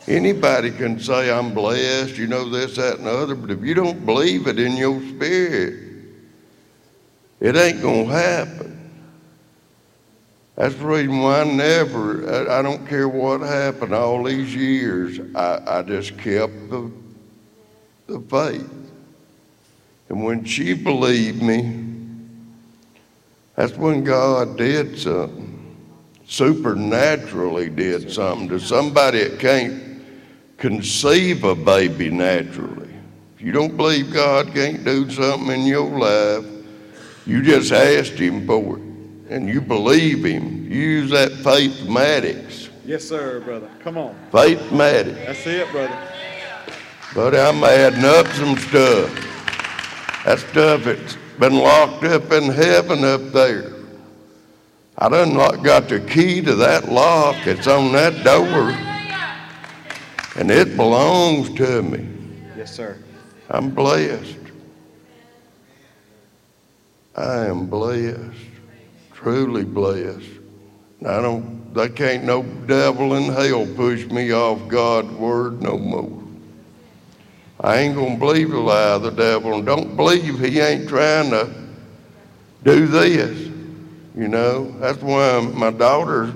Anybody 0.08 0.70
can 0.70 0.98
say 0.98 1.30
I'm 1.30 1.52
blessed, 1.52 2.16
you 2.16 2.26
know 2.26 2.48
this, 2.48 2.76
that, 2.76 2.98
and 2.98 3.06
the 3.06 3.10
other, 3.10 3.34
but 3.34 3.50
if 3.50 3.62
you 3.62 3.74
don't 3.74 4.04
believe 4.06 4.46
it 4.46 4.58
in 4.58 4.76
your 4.76 5.00
spirit, 5.00 5.74
it 7.38 7.56
ain't 7.56 7.82
gonna 7.82 8.06
happen. 8.06 8.90
That's 10.56 10.74
the 10.74 10.84
reason 10.84 11.20
why 11.20 11.42
I 11.42 11.44
never, 11.44 12.50
I, 12.50 12.60
don't 12.60 12.86
care 12.86 13.08
what 13.08 13.40
happened 13.40 13.94
all 13.94 14.24
these 14.24 14.54
years, 14.54 15.18
I, 15.34 15.78
I 15.78 15.82
just 15.82 16.18
kept 16.18 16.70
the, 16.70 16.90
the 18.06 18.20
faith. 18.20 18.70
And 20.08 20.24
when 20.24 20.44
she 20.44 20.74
believed 20.74 21.42
me, 21.42 21.86
that's 23.54 23.74
when 23.74 24.02
God 24.02 24.56
did 24.56 24.98
something. 24.98 25.76
supernaturally 26.26 27.68
did 27.68 28.10
something 28.10 28.48
to 28.48 28.58
somebody 28.58 29.24
that 29.24 29.38
can't 29.38 29.89
conceive 30.60 31.42
a 31.42 31.54
baby 31.54 32.10
naturally. 32.10 32.90
If 33.34 33.40
you 33.40 33.50
don't 33.50 33.76
believe 33.76 34.12
God 34.12 34.52
can't 34.52 34.84
do 34.84 35.10
something 35.10 35.62
in 35.62 35.66
your 35.66 35.88
life, 35.98 36.44
you 37.26 37.42
just 37.42 37.72
asked 37.72 38.12
Him 38.12 38.46
for 38.46 38.76
it 38.76 38.82
and 39.30 39.48
you 39.48 39.62
believe 39.62 40.24
Him. 40.24 40.64
You 40.70 40.78
use 40.78 41.10
that 41.12 41.32
faith 41.32 41.80
matics. 41.86 42.68
Yes, 42.84 43.04
sir, 43.04 43.40
brother. 43.40 43.70
Come 43.82 43.96
on. 43.96 44.14
Faith 44.30 44.60
matics. 44.70 45.26
That's 45.26 45.46
it, 45.46 45.70
brother. 45.70 46.08
But 47.14 47.34
I'm 47.34 47.64
adding 47.64 48.04
up 48.04 48.26
some 48.28 48.56
stuff. 48.58 49.14
That 50.26 50.38
stuff 50.50 50.84
that's 50.84 51.16
been 51.38 51.54
locked 51.54 52.04
up 52.04 52.30
in 52.32 52.50
heaven 52.50 53.02
up 53.02 53.22
there. 53.32 53.72
I 54.98 55.08
done 55.08 55.34
got 55.62 55.88
the 55.88 56.00
key 56.00 56.42
to 56.42 56.54
that 56.56 56.90
lock. 56.90 57.46
It's 57.46 57.66
on 57.66 57.92
that 57.92 58.22
door. 58.22 58.89
And 60.36 60.50
it 60.50 60.76
belongs 60.76 61.52
to 61.54 61.82
me. 61.82 62.06
Yes, 62.56 62.74
sir. 62.74 62.96
I'm 63.48 63.70
blessed. 63.70 64.36
I 67.16 67.46
am 67.46 67.66
blessed. 67.66 68.20
Truly 69.12 69.64
blessed. 69.64 70.26
I 71.06 71.20
don't, 71.20 71.74
they 71.74 71.88
can't 71.88 72.24
no 72.24 72.42
devil 72.42 73.14
in 73.14 73.32
hell 73.32 73.66
push 73.74 74.04
me 74.06 74.32
off 74.32 74.68
God's 74.68 75.10
word 75.12 75.62
no 75.62 75.78
more. 75.78 76.22
I 77.60 77.78
ain't 77.78 77.94
gonna 77.94 78.16
believe 78.16 78.50
the 78.50 78.58
lie 78.58 78.94
of 78.94 79.02
the 79.02 79.10
devil 79.10 79.54
and 79.54 79.66
don't 79.66 79.96
believe 79.96 80.38
he 80.38 80.60
ain't 80.60 80.88
trying 80.88 81.30
to 81.30 81.52
do 82.62 82.86
this. 82.86 83.38
You 84.16 84.28
know, 84.28 84.70
that's 84.78 85.02
why 85.02 85.40
my 85.54 85.70
daughter 85.70 86.32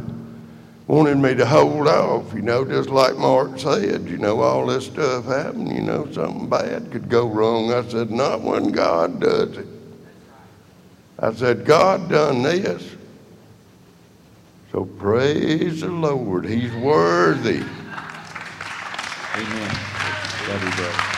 wanted 0.87 1.17
me 1.19 1.35
to 1.35 1.47
hold 1.47 1.89
off, 1.89 2.33
you 2.35 2.43
know, 2.43 2.65
just 2.65 2.91
like 2.91 3.17
Mark 3.17 3.59
said, 3.59 4.07
you 4.09 4.19
know, 4.19 4.41
all 4.41 4.67
this 4.67 4.87
stuff 4.87 5.25
happened, 5.25 5.73
you 5.75 5.81
know, 5.81 6.11
something 6.13 6.49
bad 6.49 6.91
could 6.93 7.09
go 7.09 7.27
wrong. 7.27 7.73
I 7.73 7.87
said, 7.89 8.11
not 8.11 8.43
when 8.43 8.71
God 8.71 9.21
does 9.21 9.57
it. 9.57 9.67
I 11.19 11.33
said, 11.33 11.65
God 11.65 12.11
done 12.11 12.43
this. 12.43 12.97
So 14.73 14.85
praise 14.85 15.81
the 15.81 15.89
Lord. 15.89 16.45
He's 16.45 16.75
worthy. 16.75 17.63
Amen. 19.37 19.77
Love 20.49 20.63
you. 20.63 21.15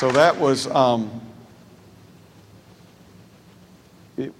So 0.00 0.10
that 0.12 0.34
was, 0.34 0.66
um, 0.68 1.20
it, 4.16 4.32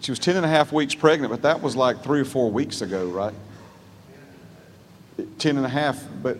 she 0.00 0.10
was 0.10 0.18
10 0.18 0.36
and 0.36 0.44
a 0.44 0.48
half 0.48 0.72
weeks 0.72 0.94
pregnant, 0.94 1.30
but 1.30 1.42
that 1.42 1.62
was 1.62 1.76
like 1.76 2.02
three 2.02 2.20
or 2.20 2.24
four 2.24 2.50
weeks 2.50 2.80
ago, 2.80 3.06
right? 3.06 3.34
10 5.38 5.56
and 5.56 5.64
a 5.64 5.68
half, 5.68 6.02
but 6.22 6.38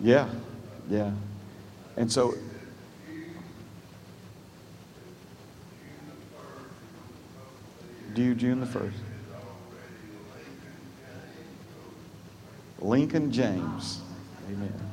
yeah, 0.00 0.28
yeah. 0.88 1.10
And 1.96 2.10
so 2.10 2.34
due 8.14 8.34
June 8.34 8.60
the 8.60 8.66
1st. 8.66 8.92
Lincoln 12.80 13.32
James. 13.32 14.02
Amen. 14.50 14.83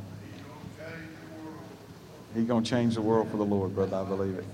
He's 2.33 2.45
going 2.45 2.63
to 2.63 2.69
change 2.69 2.95
the 2.95 3.01
world 3.01 3.29
for 3.29 3.38
the 3.38 3.45
Lord, 3.45 3.75
brother. 3.75 3.97
I 3.97 4.03
believe 4.03 4.38
it. 4.38 4.45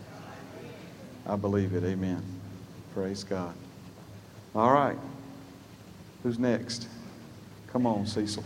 I 1.25 1.35
believe 1.35 1.73
it. 1.73 1.83
Amen. 1.83 2.23
Praise 2.93 3.23
God. 3.23 3.53
All 4.55 4.71
right. 4.71 4.97
Who's 6.23 6.39
next? 6.39 6.87
Come 7.71 7.85
on, 7.85 8.07
Cecil. 8.07 8.43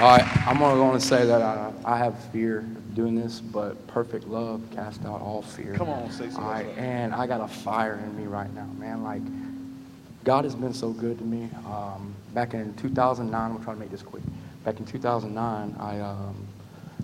All 0.00 0.16
right, 0.18 0.46
I'm 0.48 0.60
only 0.60 0.80
going 0.80 0.98
to 0.98 1.06
say 1.06 1.26
that 1.26 1.42
I, 1.42 1.72
I 1.84 1.96
have 1.96 2.18
fear 2.32 2.58
of 2.58 2.94
doing 2.96 3.14
this, 3.14 3.40
but 3.40 3.86
perfect 3.86 4.26
love 4.26 4.60
casts 4.72 5.04
out 5.04 5.20
all 5.20 5.42
fear. 5.42 5.74
Come 5.74 5.90
on, 5.90 6.10
Cecil. 6.10 6.40
All 6.40 6.50
right, 6.50 6.66
and 6.76 7.14
I 7.14 7.28
got 7.28 7.40
a 7.40 7.46
fire 7.46 8.02
in 8.02 8.16
me 8.16 8.24
right 8.24 8.52
now, 8.52 8.66
man. 8.78 9.04
Like, 9.04 9.22
God 10.24 10.42
has 10.42 10.56
been 10.56 10.74
so 10.74 10.90
good 10.90 11.18
to 11.18 11.24
me. 11.24 11.48
Um, 11.66 12.14
back 12.34 12.54
in 12.54 12.74
2009, 12.74 13.50
I'm 13.50 13.62
trying 13.62 13.76
to 13.76 13.80
make 13.80 13.90
this 13.90 14.02
quick. 14.02 14.24
Back 14.64 14.78
in 14.78 14.86
2009, 14.86 15.76
I, 15.78 16.00
um, 16.00 16.46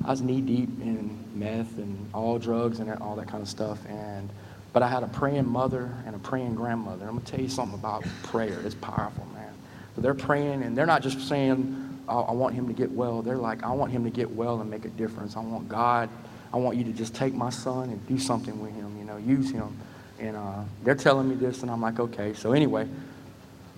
I 0.05 0.11
was 0.11 0.23
knee 0.23 0.41
deep 0.41 0.69
in 0.81 1.19
meth 1.35 1.79
and 1.79 2.09
all 2.15 2.39
drugs 2.39 2.79
and 2.79 2.91
all 3.03 3.17
that 3.17 3.29
kind 3.29 3.43
of 3.43 3.49
stuff. 3.49 3.79
And 3.89 4.31
but 4.73 4.83
I 4.83 4.89
had 4.89 5.03
a 5.03 5.09
praying 5.09 5.49
mother 5.49 5.91
and 6.07 6.15
a 6.15 6.19
praying 6.19 6.55
grandmother. 6.55 7.07
I'm 7.09 7.17
gonna 7.17 7.27
tell 7.27 7.41
you 7.41 7.49
something 7.49 7.79
about 7.79 8.05
prayer. 8.25 8.61
It's 8.65 8.75
powerful, 8.77 9.27
man. 9.35 9.53
So 9.97 10.03
they're 10.03 10.15
praying, 10.15 10.63
and 10.63 10.77
they're 10.77 10.87
not 10.87 11.03
just 11.03 11.27
saying 11.29 11.89
I 12.09 12.33
want 12.33 12.55
him 12.55 12.67
to 12.69 12.73
get 12.73 12.91
well. 12.91 13.21
They're 13.21 13.37
like, 13.37 13.63
I 13.63 13.71
want 13.71 13.93
him 13.93 14.05
to 14.05 14.11
get 14.11 14.31
well 14.31 14.61
and 14.61 14.71
make 14.71 14.85
a 14.85 14.91
difference. 14.91 15.37
I 15.37 15.41
want 15.41 15.69
God, 15.69 16.09
I 16.53 16.57
want 16.57 16.77
you 16.79 16.85
to 16.85 16.93
just 16.93 17.15
take 17.15 17.35
my 17.35 17.51
son 17.51 17.91
and 17.91 18.07
do 18.07 18.19
something 18.19 18.59
with 18.63 18.73
him, 18.73 18.97
you 18.99 19.05
know, 19.05 19.19
use 19.19 19.51
him. 19.51 19.77
And 20.19 20.37
uh, 20.37 20.63
they're 20.85 20.95
telling 20.95 21.29
me 21.29 21.35
this, 21.35 21.63
and 21.63 21.71
I'm 21.71 21.83
like, 21.83 22.01
okay. 22.01 22.33
So 22.33 22.53
anyway, 22.53 22.89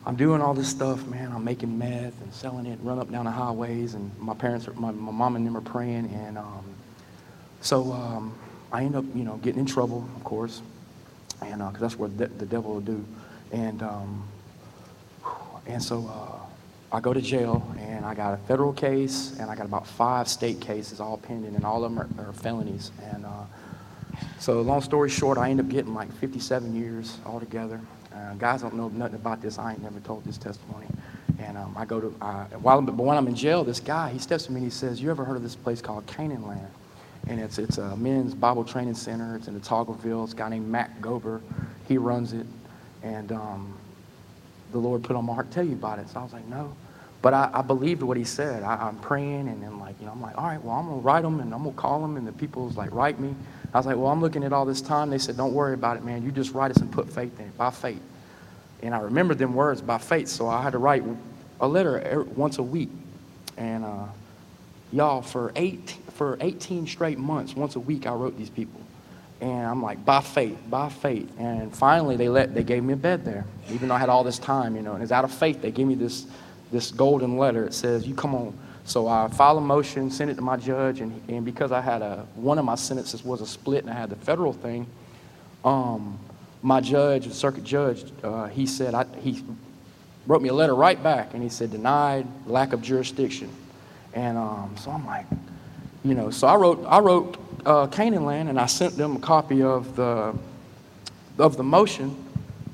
I'm 0.07 0.17
doing 0.17 0.41
all 0.41 0.55
this 0.55 0.69
stuff, 0.69 1.07
man. 1.07 1.31
I'm 1.33 1.45
making 1.45 1.77
meth 1.77 2.21
and 2.23 2.33
selling 2.33 2.67
it, 2.67 2.79
run 2.83 2.99
up 2.99 3.11
down 3.11 3.27
the 3.27 3.31
highways, 3.31 3.95
and 3.95 4.11
my 4.19 4.35
parents, 4.35 4.67
are, 4.67 4.73
my, 4.73 4.91
my 4.91 5.13
mom 5.13 5.37
and 5.37 5.47
them 5.47 5.57
are 5.57 5.63
praying, 5.63 6.11
and 6.15 6.39
um, 6.39 6.65
so 7.61 7.93
um, 7.93 8.35
I 8.73 8.85
end 8.85 8.97
up, 8.97 9.05
you 9.15 9.25
know, 9.25 9.37
getting 9.37 9.61
in 9.61 9.67
trouble, 9.67 10.09
of 10.17 10.25
course, 10.25 10.63
and 11.43 11.59
because 11.59 11.77
uh, 11.77 11.81
that's 11.81 11.99
what 11.99 12.17
the, 12.17 12.29
the, 12.29 12.47
devil 12.47 12.75
will 12.75 12.81
do, 12.81 13.05
and 13.53 13.83
um, 13.83 14.29
and 15.67 15.83
so. 15.83 16.07
Uh, 16.07 16.47
I 16.93 16.99
go 16.99 17.13
to 17.13 17.21
jail 17.21 17.65
and 17.79 18.05
I 18.05 18.15
got 18.15 18.35
a 18.35 18.37
federal 18.37 18.73
case 18.73 19.37
and 19.39 19.49
I 19.49 19.55
got 19.55 19.65
about 19.65 19.87
five 19.87 20.27
state 20.27 20.61
cases 20.61 20.99
all 20.99 21.19
pending 21.19 21.55
and 21.55 21.65
all 21.65 21.85
of 21.85 21.95
them 21.95 22.01
are, 22.01 22.31
are 22.31 22.33
felonies. 22.33 22.91
And 23.13 23.25
uh, 23.25 23.45
so, 24.41 24.61
long 24.61 24.81
story 24.81 25.09
short, 25.09 25.39
I 25.39 25.51
end 25.51 25.61
up 25.61 25.69
getting 25.69 25.95
like 25.95 26.13
57 26.15 26.75
years 26.75 27.17
altogether. 27.25 27.81
Uh, 28.15 28.35
guys 28.35 28.63
don't 28.63 28.75
know 28.75 28.89
nothing 28.89 29.17
about 29.17 29.41
this. 29.41 29.59
I 29.59 29.73
ain't 29.73 29.83
never 29.83 30.01
told 30.01 30.25
this 30.25 30.39
testimony. 30.39 30.87
And 31.39 31.57
um, 31.57 31.75
I 31.77 31.85
go 31.85 32.01
to, 32.01 32.15
uh, 32.21 32.45
while, 32.61 32.83
but 32.83 32.97
when 32.97 33.17
I'm 33.17 33.29
in 33.29 33.35
jail, 33.35 33.65
this 33.65 33.81
guy, 33.81 34.11
he 34.11 34.19
steps 34.19 34.47
to 34.47 34.53
me 34.53 34.57
and 34.57 34.65
he 34.65 34.71
says, 34.71 35.01
You 35.01 35.11
ever 35.11 35.25
heard 35.25 35.37
of 35.37 35.43
this 35.43 35.57
place 35.57 35.81
called 35.81 36.07
Canaan 36.07 36.47
Land? 36.47 36.69
And 37.29 37.41
it's, 37.41 37.59
it's 37.59 37.79
a 37.79 37.97
men's 37.97 38.35
Bible 38.35 38.65
training 38.65 38.95
center. 38.95 39.37
It's 39.37 39.49
in 39.49 39.55
the 39.55 39.61
Autaugaville. 39.61 40.25
It's 40.25 40.33
a 40.33 40.37
guy 40.37 40.49
named 40.49 40.69
Matt 40.69 41.01
Gober. 41.01 41.41
He 41.87 41.99
runs 41.99 42.33
it. 42.33 42.47
And 43.03 43.33
um, 43.33 43.75
the 44.73 44.79
Lord 44.79 45.03
put 45.03 45.17
on 45.17 45.25
my 45.25 45.35
heart 45.35 45.51
tell 45.51 45.65
you 45.65 45.73
about 45.73 45.99
it. 45.99 46.09
So 46.09 46.21
I 46.21 46.23
was 46.23 46.33
like, 46.33 46.47
no. 46.47 46.75
But 47.23 47.35
I, 47.35 47.51
I 47.53 47.63
believed 47.63 48.03
what 48.03 48.17
he 48.17 48.25
said. 48.25 48.63
I, 48.63 48.89
am 48.89 48.97
praying, 48.99 49.49
and 49.49 49.63
then 49.63 49.79
like, 49.79 49.95
you 50.01 50.07
know, 50.07 50.13
I'm 50.13 50.23
like, 50.23 50.39
all 50.39 50.45
right, 50.45 50.63
well, 50.63 50.77
I'm 50.77 50.87
gonna 50.87 51.01
write 51.01 51.23
them, 51.23 51.41
and 51.41 51.53
I'm 51.53 51.65
gonna 51.65 51.77
call 51.77 52.01
them, 52.01 52.17
and 52.17 52.27
the 52.27 52.33
people 52.33 52.65
was 52.65 52.77
like, 52.77 52.93
write 52.93 53.21
me. 53.21 53.35
I 53.73 53.79
was 53.79 53.87
like, 53.87 53.97
well, 53.97 54.09
I'm 54.09 54.21
looking 54.21 54.45
at 54.45 54.53
all 54.53 54.65
this 54.65 54.81
time. 54.81 55.11
They 55.11 55.19
said, 55.19 55.37
don't 55.37 55.55
worry 55.55 55.75
about 55.75 55.97
it, 55.97 56.05
man. 56.05 56.25
You 56.25 56.33
just 56.33 56.53
write 56.53 56.71
us 56.71 56.79
and 56.79 56.91
put 56.91 57.13
faith 57.13 57.39
in 57.39 57.47
it, 57.47 57.57
by 57.57 57.71
faith. 57.71 58.03
And 58.83 58.95
I 58.95 58.99
remembered 58.99 59.39
them 59.39 59.55
words 59.55 59.81
by 59.81 59.99
faith, 59.99 60.29
so 60.29 60.49
I 60.49 60.63
had 60.63 60.73
to 60.73 60.79
write 60.79 61.05
a 61.61 61.69
letter 61.69 62.27
once 62.35 62.59
a 62.59 62.63
week. 62.63 62.89
And 63.57 63.85
uh, 63.85 64.07
y'all, 64.93 65.23
for 65.23 65.53
eight 65.55 65.97
for 66.15 66.37
18 66.41 66.87
straight 66.87 67.19
months, 67.19 67.55
once 67.55 67.77
a 67.77 67.81
week, 67.81 68.07
I 68.07 68.13
wrote 68.13 68.37
these 68.37 68.51
people. 68.51 68.81
And 69.41 69.67
I'm 69.67 69.83
like, 69.83 70.05
by 70.05 70.21
faith, 70.21 70.59
by 70.69 70.89
faith. 70.89 71.31
And 71.39 71.75
finally, 71.75 72.17
they 72.17 72.29
let 72.29 72.55
they 72.55 72.63
gave 72.63 72.83
me 72.83 72.95
a 72.95 72.97
bed 72.97 73.25
there, 73.25 73.47
even 73.71 73.89
though 73.89 73.95
I 73.95 73.99
had 73.99 74.09
all 74.09 74.25
this 74.25 74.39
time, 74.39 74.77
you 74.77 74.83
know. 74.83 74.95
And 74.95 75.03
it's 75.03 75.13
out 75.13 75.25
of 75.25 75.33
faith 75.33 75.63
they 75.63 75.71
gave 75.71 75.87
me 75.87 75.95
this 75.95 76.27
this 76.73 76.91
golden 76.91 77.39
letter. 77.39 77.65
It 77.65 77.75
says, 77.75 78.07
"You 78.07 78.15
come 78.15 78.35
on." 78.35 78.59
So 78.85 79.07
I 79.07 79.29
filed 79.29 79.59
a 79.59 79.61
motion, 79.61 80.11
sent 80.11 80.31
it 80.31 80.35
to 80.35 80.43
my 80.43 80.57
judge, 80.57 81.01
and, 81.01 81.21
and 81.29 81.45
because 81.45 81.73
I 81.73 81.81
had 81.81 82.03
a 82.03 82.27
one 82.35 82.59
of 82.59 82.65
my 82.65 82.75
sentences 82.75 83.25
was 83.25 83.41
a 83.41 83.47
split, 83.47 83.85
and 83.85 83.91
I 83.93 83.95
had 83.95 84.11
the 84.11 84.17
federal 84.17 84.53
thing. 84.53 84.87
Um, 85.65 86.19
my 86.63 86.81
judge, 86.81 87.27
the 87.27 87.35
circuit 87.35 87.65
judge, 87.65 88.05
uh, 88.23 88.47
he 88.47 88.67
said 88.67 88.95
I, 88.95 89.05
he 89.21 89.45
wrote 90.27 90.43
me 90.43 90.49
a 90.49 90.55
letter 90.55 90.75
right 90.75 91.01
back, 91.01 91.35
and 91.35 91.43
he 91.43 91.49
said 91.49 91.71
denied, 91.71 92.27
lack 92.47 92.73
of 92.73 92.83
jurisdiction, 92.83 93.51
and 94.15 94.37
um, 94.37 94.75
so 94.79 94.91
I'm 94.91 95.07
like, 95.07 95.27
you 96.05 96.15
know, 96.15 96.31
so 96.31 96.47
I 96.49 96.57
wrote 96.57 96.85
I 96.87 96.99
wrote 97.01 97.37
uh, 97.67 97.87
Canaan 97.87 98.25
Land, 98.25 98.49
and 98.49 98.59
I 98.59 98.67
sent 98.67 98.97
them 98.97 99.17
a 99.17 99.21
copy 99.21 99.63
of 99.63 99.95
the 99.97 100.35
of 101.39 101.57
the 101.57 101.63
motion 101.63 102.17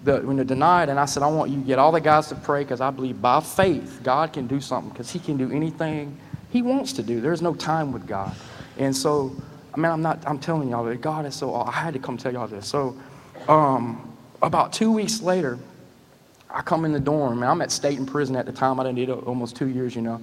the, 0.06 0.20
when 0.20 0.36
they're 0.36 0.44
denied. 0.44 0.88
And 0.88 0.98
I 0.98 1.04
said, 1.04 1.22
I 1.22 1.26
want 1.26 1.50
you 1.50 1.60
to 1.60 1.66
get 1.66 1.78
all 1.78 1.92
the 1.92 2.00
guys 2.00 2.28
to 2.28 2.34
pray 2.34 2.62
because 2.62 2.80
I 2.80 2.90
believe 2.90 3.20
by 3.20 3.40
faith 3.40 4.00
God 4.02 4.32
can 4.32 4.46
do 4.46 4.60
something 4.60 4.90
because 4.90 5.10
He 5.10 5.18
can 5.18 5.36
do 5.36 5.52
anything 5.52 6.16
He 6.50 6.62
wants 6.62 6.94
to 6.94 7.02
do. 7.02 7.20
There's 7.20 7.42
no 7.42 7.54
time 7.54 7.92
with 7.92 8.06
God. 8.06 8.34
And 8.78 8.96
so, 8.96 9.36
I 9.74 9.76
mean, 9.76 9.92
I'm 9.92 10.02
not. 10.02 10.22
I'm 10.26 10.38
telling 10.38 10.70
y'all 10.70 10.84
that 10.84 11.00
God 11.02 11.26
is 11.26 11.34
so. 11.34 11.54
I 11.54 11.70
had 11.70 11.92
to 11.92 12.00
come 12.00 12.16
tell 12.16 12.32
y'all 12.32 12.48
this. 12.48 12.66
So, 12.66 12.96
um, 13.48 14.16
about 14.40 14.72
two 14.72 14.90
weeks 14.90 15.20
later, 15.20 15.58
I 16.50 16.62
come 16.62 16.84
in 16.84 16.92
the 16.92 17.00
dorm, 17.00 17.42
and 17.42 17.50
I'm 17.50 17.60
at 17.60 17.70
Staton 17.70 18.06
Prison 18.06 18.36
at 18.36 18.46
the 18.46 18.52
time. 18.52 18.80
I 18.80 18.90
did 18.92 19.08
it 19.08 19.10
almost 19.10 19.56
two 19.56 19.68
years, 19.68 19.94
you 19.94 20.02
know. 20.02 20.20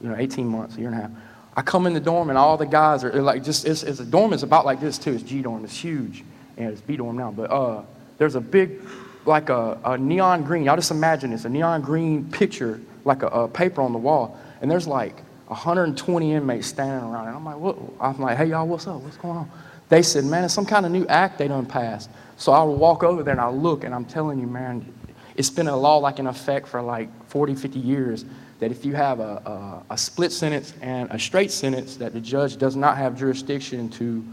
you 0.00 0.08
know, 0.08 0.16
18 0.16 0.46
months, 0.46 0.76
a 0.76 0.80
year 0.80 0.88
and 0.88 0.98
a 0.98 1.02
half. 1.02 1.10
I 1.56 1.62
come 1.62 1.86
in 1.86 1.92
the 1.92 2.00
dorm 2.00 2.28
and 2.28 2.38
all 2.38 2.56
the 2.56 2.66
guys 2.66 3.02
are 3.02 3.10
like 3.20 3.42
just 3.42 3.66
it's, 3.66 3.82
it's 3.82 3.98
a 3.98 4.04
dorm 4.04 4.32
is 4.32 4.44
about 4.44 4.64
like 4.64 4.80
this 4.80 4.96
too. 4.96 5.12
It's 5.14 5.24
G 5.24 5.42
dorm. 5.42 5.64
It's 5.64 5.76
huge 5.76 6.22
and 6.56 6.70
it's 6.70 6.80
B 6.80 6.96
dorm 6.96 7.16
now. 7.16 7.32
But 7.32 7.50
uh, 7.50 7.82
there's 8.16 8.36
a 8.36 8.40
big 8.40 8.80
like 9.28 9.50
a, 9.50 9.78
a 9.84 9.98
neon 9.98 10.42
green. 10.42 10.64
Y'all 10.64 10.76
just 10.76 10.90
imagine 10.90 11.30
this 11.30 11.44
a 11.44 11.48
neon 11.48 11.82
green 11.82 12.28
picture 12.30 12.80
like 13.04 13.22
a, 13.22 13.28
a 13.28 13.48
paper 13.48 13.80
on 13.80 13.92
the 13.92 13.98
wall, 13.98 14.38
and 14.60 14.70
there's 14.70 14.86
like 14.86 15.22
120 15.46 16.32
inmates 16.32 16.66
standing 16.66 17.08
around. 17.08 17.28
And 17.28 17.36
I'm 17.36 17.44
like, 17.44 17.58
what? 17.58 17.78
I'm 18.00 18.18
like, 18.20 18.36
hey 18.36 18.46
y'all, 18.46 18.66
what's 18.66 18.86
up? 18.86 19.00
What's 19.00 19.16
going 19.16 19.36
on? 19.36 19.50
They 19.88 20.02
said, 20.02 20.24
man, 20.24 20.44
it's 20.44 20.52
some 20.52 20.66
kind 20.66 20.84
of 20.84 20.92
new 20.92 21.06
act 21.06 21.38
they 21.38 21.48
done 21.48 21.64
passed. 21.64 22.10
So 22.36 22.52
I 22.52 22.62
walk 22.62 23.02
over 23.02 23.22
there 23.22 23.32
and 23.32 23.40
I 23.40 23.48
look 23.48 23.84
and 23.84 23.94
I'm 23.94 24.04
telling 24.04 24.38
you, 24.38 24.46
man, 24.46 24.92
it's 25.34 25.50
been 25.50 25.68
a 25.68 25.76
law 25.76 25.96
like 25.98 26.18
in 26.18 26.26
effect 26.26 26.68
for 26.68 26.82
like 26.82 27.08
40, 27.28 27.54
50 27.54 27.78
years 27.78 28.24
that 28.60 28.70
if 28.70 28.84
you 28.84 28.94
have 28.94 29.20
a, 29.20 29.82
a, 29.88 29.94
a, 29.94 29.98
split 29.98 30.32
sentence 30.32 30.74
and 30.80 31.10
a 31.10 31.18
straight 31.18 31.50
sentence, 31.50 31.96
that 31.96 32.12
the 32.12 32.20
judge 32.20 32.56
does 32.56 32.76
not 32.76 32.96
have 32.98 33.16
jurisdiction 33.16 33.88
to 33.90 34.24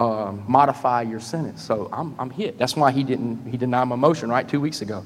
um, 0.00 0.42
modify 0.48 1.02
your 1.02 1.20
sentence. 1.20 1.62
So 1.62 1.90
I'm, 1.92 2.14
I'm 2.18 2.30
hit. 2.30 2.58
That's 2.58 2.74
why 2.74 2.90
he 2.90 3.04
didn't 3.04 3.46
he 3.46 3.56
denied 3.56 3.84
my 3.84 3.96
motion 3.96 4.30
right 4.30 4.48
two 4.48 4.60
weeks 4.60 4.80
ago. 4.80 5.04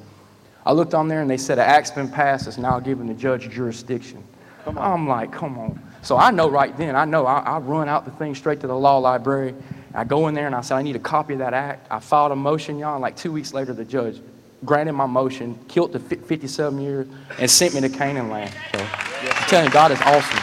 I 0.65 0.73
looked 0.73 0.95
on 0.95 1.09
there 1.09 1.21
and 1.21 1.29
they 1.29 1.37
said 1.37 1.59
an 1.59 1.67
act's 1.69 1.91
been 1.91 2.09
passed. 2.09 2.47
It's 2.47 2.57
now 2.57 2.79
giving 2.79 3.09
the 3.09 3.15
judge 3.15 3.51
jurisdiction. 3.51 4.23
I'm 4.67 5.07
like, 5.07 5.31
come 5.31 5.59
on. 5.59 5.79
So 6.01 6.17
I 6.17 6.31
know 6.31 6.49
right 6.49 6.75
then. 6.79 6.97
I 6.97 7.05
know 7.05 7.27
I, 7.27 7.41
I 7.41 7.59
run 7.59 7.89
out 7.89 8.07
the 8.07 8.13
thing 8.13 8.35
straight 8.35 8.61
to 8.61 8.67
the 8.67 8.77
law 8.77 8.97
library. 8.99 9.55
I 9.93 10.05
go 10.05 10.29
in 10.29 10.35
there 10.35 10.47
and 10.47 10.55
I 10.55 10.63
said 10.63 10.77
I 10.77 10.83
need 10.83 10.97
a 10.97 11.01
copy 11.01 11.35
of 11.35 11.41
that 11.41 11.53
act. 11.53 11.87
I 11.91 11.99
filed 11.99 12.33
a 12.33 12.37
motion, 12.37 12.79
y'all. 12.79 12.95
And 12.95 13.03
like 13.03 13.17
two 13.17 13.33
weeks 13.33 13.53
later, 13.53 13.75
the 13.75 13.85
judge 13.85 14.21
granted 14.65 14.93
my 14.93 15.07
motion, 15.07 15.59
killed 15.69 15.93
the 15.93 15.99
57 15.99 16.81
years, 16.81 17.07
and 17.39 17.51
sent 17.51 17.75
me 17.75 17.81
to 17.83 17.89
Canaan 17.89 18.31
land. 18.31 18.55
So 18.73 18.79
I'm 18.81 19.49
telling 19.49 19.67
you, 19.67 19.73
God 19.73 19.91
is 19.93 20.01
awesome. 20.01 20.39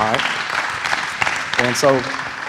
All 0.00 0.12
right. 0.12 1.66
And 1.66 1.76
so 1.76 2.00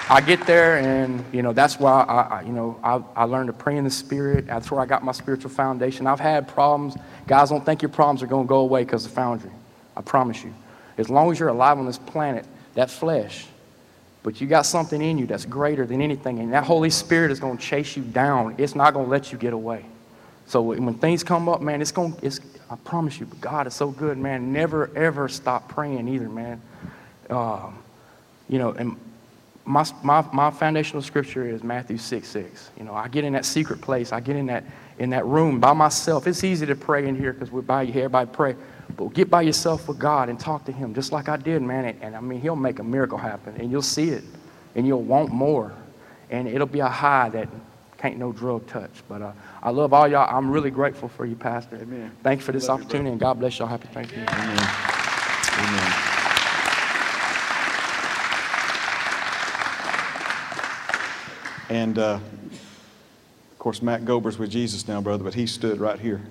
I 0.10 0.22
get 0.22 0.46
there, 0.46 0.78
and 0.78 1.24
you 1.32 1.42
know 1.42 1.54
that's 1.54 1.80
why 1.80 2.04
I, 2.04 2.40
I 2.40 2.42
you 2.42 2.52
know 2.52 2.80
I, 2.84 3.02
I 3.16 3.24
learned 3.26 3.48
to 3.48 3.54
pray 3.54 3.78
in 3.78 3.84
the 3.84 3.92
Spirit. 3.92 4.48
That's 4.48 4.70
where 4.72 4.82
I 4.82 4.86
got 4.86 5.04
my 5.04 5.12
spiritual 5.12 5.50
foundation. 5.50 6.08
I've 6.08 6.20
had 6.20 6.48
problems. 6.48 6.96
Guys, 7.28 7.50
don't 7.50 7.66
think 7.66 7.82
your 7.82 7.90
problems 7.90 8.22
are 8.24 8.28
going 8.28 8.46
to 8.46 8.50
go 8.50 8.60
away 8.60 8.84
because 8.84 9.06
of 9.06 9.12
Foundry. 9.14 9.52
I 9.96 10.02
promise 10.02 10.44
you. 10.44 10.54
As 10.98 11.10
long 11.10 11.32
as 11.32 11.40
you're 11.40 11.50
alive 11.50 11.78
on 11.78 11.86
this 11.86 11.98
planet, 11.98 12.46
that 12.76 12.90
flesh, 12.90 13.48
but 14.24 14.40
you 14.42 14.48
got 14.48 14.66
something 14.66 15.02
in 15.02 15.18
you 15.18 15.26
that's 15.26 15.46
greater 15.46 15.86
than 15.86 16.02
anything, 16.02 16.40
and 16.40 16.54
that 16.54 16.64
Holy 16.64 16.90
Spirit 16.90 17.32
is 17.32 17.40
going 17.40 17.58
to 17.58 17.64
chase 17.64 17.96
you 17.96 18.04
down. 18.04 18.56
It's 18.58 18.76
not 18.76 18.94
going 18.94 19.06
to 19.06 19.12
let 19.12 19.32
you 19.32 19.38
get 19.38 19.54
away. 19.54 19.86
So 20.46 20.62
when 20.62 20.94
things 20.96 21.24
come 21.24 21.48
up, 21.48 21.62
man, 21.62 21.82
it's 21.82 21.94
going, 21.94 22.16
it's, 22.22 22.42
I 22.70 22.76
promise 22.76 23.20
you, 23.20 23.26
God 23.40 23.68
is 23.68 23.74
so 23.74 23.90
good, 23.90 24.18
man. 24.18 24.52
Never, 24.52 24.92
ever 24.98 25.30
stop 25.30 25.70
praying 25.70 26.10
either, 26.10 26.28
man. 26.28 26.62
Um, 27.30 27.80
you 28.50 28.60
know, 28.60 28.72
and 28.72 28.98
my, 29.66 29.86
my, 30.04 30.26
my 30.34 30.52
foundational 30.52 31.02
scripture 31.02 31.48
is 31.48 31.64
Matthew 31.64 31.98
6, 31.98 32.28
6. 32.28 32.72
You 32.78 32.84
know, 32.84 32.94
I 32.94 33.08
get 33.08 33.24
in 33.24 33.34
that 33.34 33.46
secret 33.46 33.82
place. 33.82 34.12
I 34.12 34.20
get 34.20 34.36
in 34.36 34.48
that, 34.48 34.64
in 35.00 35.10
that 35.12 35.26
room 35.26 35.60
by 35.60 35.74
myself. 35.74 36.28
It's 36.28 36.44
easy 36.44 36.66
to 36.66 36.76
pray 36.76 37.08
in 37.08 37.16
here 37.16 37.34
because 37.34 37.52
we're 37.52 37.62
by 37.62 37.86
here, 37.86 38.06
everybody 38.06 38.30
pray. 38.32 38.56
But 38.98 39.14
get 39.14 39.30
by 39.30 39.44
yourself 39.44 39.88
with 39.88 40.00
God 40.00 40.30
and 40.30 40.40
talk 40.40 40.66
to 40.66 40.72
him 40.72 40.94
just 40.94 41.12
like 41.12 41.30
I 41.30 41.38
did, 41.38 41.62
man. 41.62 41.86
And, 41.86 42.04
and 42.04 42.16
I 42.16 42.22
mean, 42.22 42.42
he'll 42.42 42.56
make 42.56 42.80
a 42.80 42.84
miracle 42.84 43.18
happen 43.18 43.56
and 43.60 43.72
you'll 43.72 43.82
see 43.82 44.10
it 44.10 44.24
and 44.76 44.86
you'll 44.88 45.04
want 45.04 45.32
more. 45.32 45.74
And 46.30 46.48
it'll 46.48 46.68
be 46.68 46.80
a 46.80 46.90
high 46.90 47.30
that 47.30 47.48
can't 47.98 48.18
no 48.18 48.32
drug 48.32 48.66
touch. 48.68 49.04
But 49.08 49.22
uh, 49.22 49.32
I 49.62 49.70
love 49.70 49.94
all 49.94 50.08
y'all. 50.08 50.28
I'm 50.36 50.50
really 50.50 50.72
grateful 50.72 51.08
for 51.08 51.26
you, 51.26 51.36
Pastor. 51.36 51.76
Amen. 51.76 52.12
Thank 52.24 52.40
you 52.40 52.46
for 52.46 52.52
this 52.52 52.68
Love 52.68 52.80
you, 52.80 52.86
opportunity, 52.86 53.12
and 53.12 53.20
God 53.20 53.40
bless 53.40 53.60
y'all. 53.60 53.68
Happy 53.68 53.88
Thanksgiving. 53.90 54.28
Amen. 54.28 54.70
Amen. 55.58 55.91
And 61.72 61.98
uh, 61.98 62.20
of 63.52 63.58
course, 63.58 63.82
Matt 63.82 64.04
Gober's 64.04 64.38
with 64.38 64.50
Jesus 64.50 64.90
now, 64.90 65.00
brother, 65.00 65.24
but 65.24 65.34
he 65.34 65.48
stood 65.48 65.80
right 65.80 65.98
here. 65.98 66.22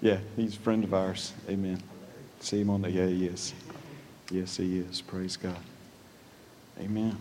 Yeah, 0.00 0.18
he's 0.34 0.56
a 0.56 0.58
friend 0.58 0.82
of 0.82 0.92
ours. 0.92 1.32
Amen. 1.48 1.80
See 2.40 2.60
him 2.60 2.68
on 2.70 2.82
the, 2.82 2.90
yeah, 2.90 3.06
he 3.06 3.26
is. 3.26 3.54
Yes, 4.28 4.56
he 4.56 4.80
is. 4.80 5.02
Praise 5.02 5.36
God. 5.36 5.54
Amen. 6.80 7.16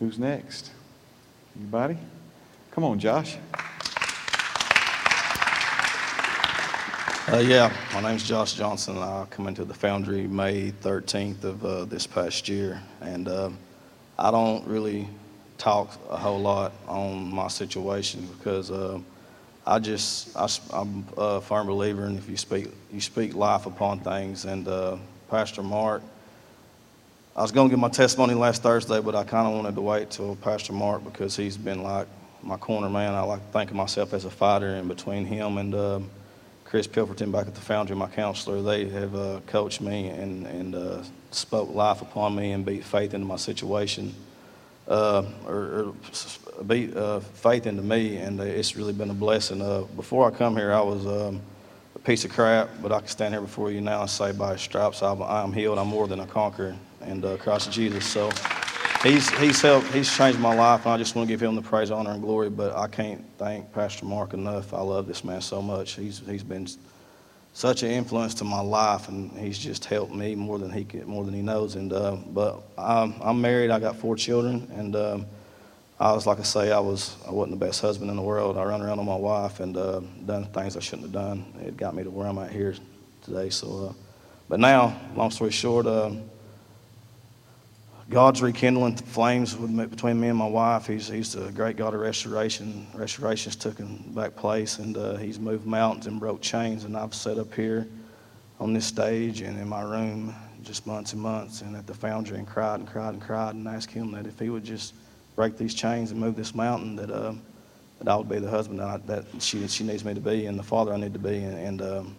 Who's 0.00 0.18
next? 0.18 0.72
Anybody? 1.56 1.98
Come 2.72 2.82
on, 2.82 2.98
Josh. 2.98 3.36
Uh, 7.28 7.38
yeah, 7.38 7.72
my 7.94 8.00
name's 8.00 8.24
Josh 8.24 8.54
Johnson. 8.54 8.98
I 8.98 9.24
come 9.30 9.46
into 9.46 9.64
the 9.64 9.74
Foundry 9.74 10.26
May 10.26 10.72
13th 10.72 11.44
of 11.44 11.64
uh, 11.64 11.84
this 11.84 12.08
past 12.08 12.48
year, 12.48 12.82
and 13.00 13.28
uh, 13.28 13.50
I 14.18 14.30
don't 14.30 14.66
really 14.66 15.08
talk 15.58 15.90
a 16.10 16.16
whole 16.16 16.40
lot 16.40 16.72
on 16.88 17.30
my 17.34 17.48
situation 17.48 18.26
because 18.38 18.70
uh, 18.70 18.98
I 19.66 19.78
just 19.78 20.36
I, 20.36 20.48
am 20.72 21.04
a 21.16 21.40
firm 21.40 21.66
believer 21.66 22.06
in 22.06 22.16
if 22.16 22.28
you 22.28 22.36
speak 22.36 22.68
you 22.92 23.00
speak 23.00 23.34
life 23.34 23.66
upon 23.66 24.00
things. 24.00 24.44
And 24.44 24.66
uh, 24.68 24.96
Pastor 25.28 25.62
Mark, 25.62 26.02
I 27.34 27.42
was 27.42 27.52
going 27.52 27.68
to 27.68 27.72
give 27.72 27.80
my 27.80 27.88
testimony 27.88 28.34
last 28.34 28.62
Thursday, 28.62 29.00
but 29.00 29.14
I 29.14 29.24
kind 29.24 29.46
of 29.46 29.54
wanted 29.54 29.74
to 29.74 29.82
wait 29.82 30.10
till 30.10 30.36
Pastor 30.36 30.72
Mark 30.72 31.04
because 31.04 31.36
he's 31.36 31.56
been 31.56 31.82
like 31.82 32.06
my 32.42 32.56
corner 32.56 32.88
man. 32.88 33.12
I 33.12 33.22
like 33.22 33.42
thinking 33.52 33.76
myself 33.76 34.14
as 34.14 34.24
a 34.24 34.30
fighter, 34.30 34.76
and 34.76 34.88
between 34.88 35.26
him 35.26 35.58
and 35.58 35.74
uh, 35.74 36.00
Chris 36.76 36.86
Pilferton 36.86 37.32
back 37.32 37.46
at 37.46 37.54
the 37.54 37.60
Foundry, 37.62 37.96
my 37.96 38.06
counselor, 38.06 38.60
they 38.60 38.86
have 38.90 39.14
uh, 39.14 39.40
coached 39.46 39.80
me 39.80 40.08
and, 40.08 40.46
and 40.46 40.74
uh, 40.74 41.02
spoke 41.30 41.74
life 41.74 42.02
upon 42.02 42.36
me 42.36 42.52
and 42.52 42.66
beat 42.66 42.84
faith 42.84 43.14
into 43.14 43.26
my 43.26 43.36
situation, 43.36 44.14
uh, 44.86 45.24
or, 45.46 45.54
or, 45.56 45.94
beat 46.64 46.94
uh, 46.94 47.20
faith 47.20 47.66
into 47.66 47.80
me, 47.80 48.18
and 48.18 48.38
it's 48.42 48.76
really 48.76 48.92
been 48.92 49.08
a 49.08 49.14
blessing. 49.14 49.62
Uh, 49.62 49.84
before 49.96 50.30
I 50.30 50.36
come 50.36 50.54
here, 50.54 50.70
I 50.70 50.82
was 50.82 51.06
um, 51.06 51.40
a 51.94 51.98
piece 52.00 52.26
of 52.26 52.30
crap, 52.30 52.68
but 52.82 52.92
I 52.92 52.98
can 52.98 53.08
stand 53.08 53.32
here 53.32 53.40
before 53.40 53.70
you 53.70 53.80
now 53.80 54.02
and 54.02 54.10
say, 54.10 54.32
by 54.32 54.56
stripes, 54.56 55.02
I'm, 55.02 55.22
I'm 55.22 55.54
healed. 55.54 55.78
I'm 55.78 55.88
more 55.88 56.06
than 56.06 56.20
a 56.20 56.26
conqueror, 56.26 56.76
and 57.00 57.24
Christ 57.40 57.72
Jesus. 57.72 58.04
So 58.04 58.30
he's, 59.06 59.30
he's 59.38 59.60
helped, 59.60 59.88
he's 59.88 60.14
changed 60.14 60.38
my 60.38 60.54
life, 60.54 60.84
and 60.84 60.94
I 60.94 60.96
just 60.96 61.14
want 61.14 61.28
to 61.28 61.32
give 61.32 61.42
him 61.42 61.54
the 61.54 61.62
praise, 61.62 61.90
honor, 61.90 62.12
and 62.12 62.22
glory. 62.22 62.50
But 62.50 62.76
I 62.76 62.88
can't 62.88 63.24
thank 63.38 63.72
Pastor 63.72 64.04
Mark 64.06 64.34
enough. 64.34 64.74
I 64.74 64.80
love 64.80 65.06
this 65.06 65.24
man 65.24 65.40
so 65.40 65.62
much. 65.62 65.94
He's, 65.94 66.20
he's 66.26 66.42
been 66.42 66.68
such 67.52 67.82
an 67.82 67.90
influence 67.90 68.34
to 68.34 68.44
my 68.44 68.60
life, 68.60 69.08
and 69.08 69.30
he's 69.32 69.58
just 69.58 69.84
helped 69.84 70.14
me 70.14 70.34
more 70.34 70.58
than 70.58 70.70
he 70.70 70.84
can, 70.84 71.06
more 71.06 71.24
than 71.24 71.34
he 71.34 71.42
knows. 71.42 71.74
And 71.74 71.92
uh, 71.92 72.16
but 72.32 72.62
I'm, 72.76 73.14
I'm 73.22 73.40
married. 73.40 73.70
I 73.70 73.78
got 73.78 73.96
four 73.96 74.16
children, 74.16 74.70
and 74.74 74.94
um, 74.94 75.26
I 75.98 76.12
was 76.12 76.26
like 76.26 76.38
I 76.38 76.42
say, 76.42 76.72
I 76.72 76.80
was 76.80 77.16
I 77.26 77.30
wasn't 77.30 77.58
the 77.58 77.64
best 77.66 77.80
husband 77.80 78.10
in 78.10 78.16
the 78.16 78.22
world. 78.22 78.58
I 78.58 78.64
run 78.64 78.82
around 78.82 78.98
on 78.98 79.06
my 79.06 79.16
wife 79.16 79.60
and 79.60 79.76
uh, 79.76 80.00
done 80.26 80.44
things 80.46 80.76
I 80.76 80.80
shouldn't 80.80 81.04
have 81.04 81.12
done. 81.12 81.46
It 81.64 81.76
got 81.76 81.94
me 81.94 82.04
to 82.04 82.10
where 82.10 82.26
I'm 82.26 82.38
at 82.38 82.52
here 82.52 82.74
today. 83.22 83.48
So, 83.48 83.86
uh, 83.86 83.92
but 84.48 84.60
now, 84.60 85.00
long 85.16 85.30
story 85.30 85.50
short. 85.50 85.86
Um, 85.86 86.28
God's 88.08 88.40
rekindling 88.40 88.96
flames 88.96 89.54
between 89.54 90.20
me 90.20 90.28
and 90.28 90.38
my 90.38 90.46
wife. 90.46 90.86
He's, 90.86 91.08
he's 91.08 91.34
a 91.34 91.50
great 91.50 91.76
God 91.76 91.92
of 91.92 92.00
restoration. 92.00 92.86
Restoration's 92.94 93.56
taken 93.56 93.96
back 94.14 94.36
place, 94.36 94.78
and 94.78 94.96
uh, 94.96 95.16
he's 95.16 95.40
moved 95.40 95.66
mountains 95.66 96.06
and 96.06 96.20
broke 96.20 96.40
chains. 96.40 96.84
And 96.84 96.96
I've 96.96 97.14
sat 97.14 97.36
up 97.36 97.52
here 97.52 97.88
on 98.60 98.72
this 98.72 98.86
stage 98.86 99.40
and 99.40 99.58
in 99.58 99.68
my 99.68 99.82
room 99.82 100.34
just 100.62 100.86
months 100.86 101.12
and 101.12 101.22
months 101.22 101.62
and 101.62 101.76
at 101.76 101.86
the 101.86 101.94
foundry 101.94 102.38
and 102.38 102.46
cried 102.46 102.80
and 102.80 102.88
cried 102.88 103.14
and 103.14 103.22
cried 103.22 103.54
and 103.54 103.66
asked 103.68 103.90
him 103.90 104.12
that 104.12 104.26
if 104.26 104.38
he 104.38 104.50
would 104.50 104.64
just 104.64 104.94
break 105.34 105.56
these 105.58 105.74
chains 105.74 106.12
and 106.12 106.20
move 106.20 106.36
this 106.36 106.54
mountain, 106.54 106.96
that, 106.96 107.10
uh, 107.10 107.34
that 107.98 108.08
I 108.08 108.16
would 108.16 108.28
be 108.28 108.38
the 108.38 108.50
husband 108.50 108.78
that, 108.78 108.86
I, 108.86 108.96
that 108.98 109.24
she, 109.40 109.66
she 109.66 109.84
needs 109.84 110.04
me 110.04 110.14
to 110.14 110.20
be 110.20 110.46
and 110.46 110.56
the 110.56 110.62
father 110.62 110.92
I 110.92 110.96
need 110.96 111.12
to 111.12 111.18
be. 111.18 111.38
And, 111.38 111.58
and 111.58 111.82
um, 111.82 112.16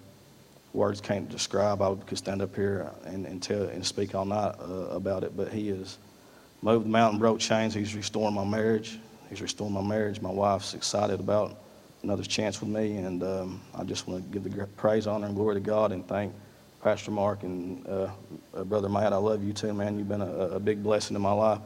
words 0.74 1.02
can't 1.02 1.30
describe. 1.30 1.82
I 1.82 1.96
could 1.96 2.18
stand 2.18 2.42
up 2.42 2.56
here 2.56 2.92
and, 3.06 3.26
and 3.26 3.42
tell 3.42 3.64
and 3.64 3.86
speak 3.86 4.16
all 4.16 4.26
night 4.26 4.56
uh, 4.60 4.90
about 4.90 5.24
it. 5.24 5.36
But 5.36 5.52
he 5.52 5.70
has 5.70 5.98
moved 6.62 6.86
the 6.86 6.90
mountain, 6.90 7.20
broke 7.20 7.40
chains. 7.40 7.74
He's 7.74 7.96
restoring 7.96 8.36
my 8.36 8.46
marriage. 8.46 9.00
He's 9.30 9.42
restoring 9.42 9.74
my 9.74 9.82
marriage. 9.82 10.22
My 10.22 10.32
wife's 10.32 10.74
excited 10.74 11.20
about 11.20 11.58
another 12.04 12.24
chance 12.24 12.62
with 12.62 12.70
me, 12.70 12.98
and 12.98 13.24
um, 13.24 13.62
I 13.76 13.84
just 13.84 14.08
want 14.08 14.24
to 14.24 14.40
give 14.40 14.44
the 14.44 14.66
praise, 14.68 15.08
honor, 15.08 15.28
and 15.28 15.36
glory 15.36 15.56
to 15.56 15.60
God, 15.62 15.92
and 15.92 16.08
thank 16.08 16.34
Pastor 16.82 17.12
Mark 17.12 17.44
and 17.44 17.86
uh, 17.88 18.10
uh, 18.56 18.64
Brother 18.64 18.88
Matt. 18.88 19.12
I 19.12 19.18
love 19.18 19.44
you 19.44 19.52
too, 19.52 19.74
man. 19.74 19.98
You've 19.98 20.08
been 20.08 20.22
a, 20.22 20.32
a 20.32 20.60
big 20.60 20.84
blessing 20.84 21.16
in 21.16 21.22
my 21.22 21.32
life. 21.32 21.60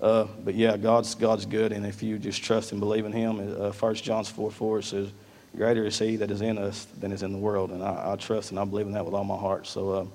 Uh, 0.00 0.26
but 0.44 0.54
yeah, 0.54 0.76
God's 0.76 1.14
God's 1.14 1.46
good, 1.46 1.72
and 1.72 1.86
if 1.86 2.02
you 2.02 2.18
just 2.18 2.42
trust 2.42 2.72
and 2.72 2.80
believe 2.80 3.06
in 3.06 3.12
Him, 3.12 3.56
uh, 3.58 3.72
First 3.72 4.04
John 4.04 4.24
four 4.24 4.50
four 4.50 4.82
says 4.82 5.10
greater 5.56 5.84
is 5.84 5.98
He 5.98 6.16
that 6.16 6.30
is 6.30 6.42
in 6.42 6.58
us 6.58 6.86
than 7.00 7.12
is 7.12 7.22
in 7.22 7.32
the 7.32 7.38
world. 7.38 7.70
And 7.70 7.82
I, 7.82 8.12
I 8.12 8.16
trust 8.16 8.50
and 8.50 8.60
I 8.60 8.64
believe 8.64 8.86
in 8.86 8.92
that 8.92 9.04
with 9.04 9.14
all 9.14 9.24
my 9.24 9.36
heart. 9.36 9.66
So 9.66 9.90
uh, 9.90 10.06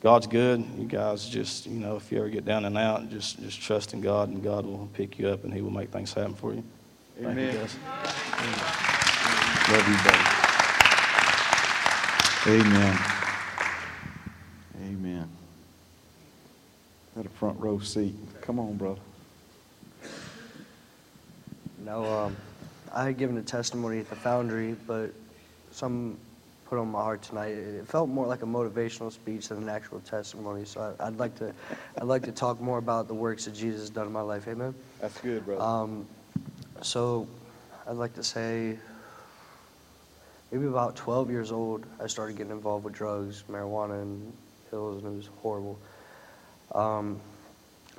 God's 0.00 0.26
good. 0.26 0.64
You 0.78 0.86
guys 0.86 1.28
just, 1.28 1.66
you 1.66 1.80
know, 1.80 1.96
if 1.96 2.10
you 2.12 2.18
ever 2.18 2.28
get 2.28 2.44
down 2.44 2.64
and 2.64 2.78
out, 2.78 3.10
just, 3.10 3.40
just 3.40 3.60
trust 3.60 3.92
in 3.92 4.00
God, 4.00 4.28
and 4.28 4.42
God 4.42 4.64
will 4.64 4.88
pick 4.94 5.18
you 5.18 5.28
up 5.28 5.44
and 5.44 5.52
He 5.52 5.60
will 5.60 5.70
make 5.70 5.90
things 5.90 6.12
happen 6.12 6.34
for 6.34 6.52
you. 6.52 6.62
Amen. 7.20 7.36
Thank 7.36 7.52
you, 7.52 7.58
guys. 7.58 7.76
Love 9.72 9.88
you, 9.88 9.96
buddy. 10.04 10.46
Amen. 12.60 12.98
Amen. 14.84 15.28
Got 17.16 17.26
a 17.26 17.30
front 17.30 17.58
row 17.58 17.78
seat. 17.80 18.14
Come 18.42 18.60
on, 18.60 18.76
brother. 18.76 19.00
No, 21.84 22.04
um, 22.04 22.36
I 22.96 23.04
had 23.04 23.18
given 23.18 23.36
a 23.36 23.42
testimony 23.42 23.98
at 23.98 24.08
the 24.08 24.16
Foundry, 24.16 24.74
but 24.86 25.10
some 25.70 26.16
put 26.64 26.78
on 26.78 26.88
my 26.88 27.02
heart 27.02 27.20
tonight. 27.20 27.50
It 27.50 27.86
felt 27.86 28.08
more 28.08 28.26
like 28.26 28.42
a 28.42 28.46
motivational 28.46 29.12
speech 29.12 29.48
than 29.48 29.58
an 29.58 29.68
actual 29.68 30.00
testimony. 30.00 30.64
So 30.64 30.96
I, 30.98 31.06
I'd 31.06 31.18
like 31.18 31.36
to, 31.36 31.52
I'd 31.98 32.04
like 32.04 32.22
to 32.22 32.32
talk 32.32 32.58
more 32.58 32.78
about 32.78 33.06
the 33.06 33.14
works 33.14 33.44
that 33.44 33.54
Jesus 33.54 33.80
has 33.80 33.90
done 33.90 34.06
in 34.06 34.12
my 34.14 34.22
life. 34.22 34.48
Amen. 34.48 34.74
That's 34.98 35.20
good, 35.20 35.44
brother. 35.44 35.62
Um, 35.62 36.06
so 36.80 37.28
I'd 37.86 37.96
like 37.96 38.14
to 38.14 38.24
say 38.24 38.78
maybe 40.50 40.64
about 40.64 40.96
12 40.96 41.30
years 41.30 41.52
old, 41.52 41.84
I 42.02 42.06
started 42.06 42.38
getting 42.38 42.52
involved 42.52 42.86
with 42.86 42.94
drugs, 42.94 43.44
marijuana, 43.50 44.00
and 44.00 44.32
pills, 44.70 45.04
and 45.04 45.12
it 45.12 45.16
was 45.18 45.28
horrible. 45.42 45.78
Um, 46.74 47.20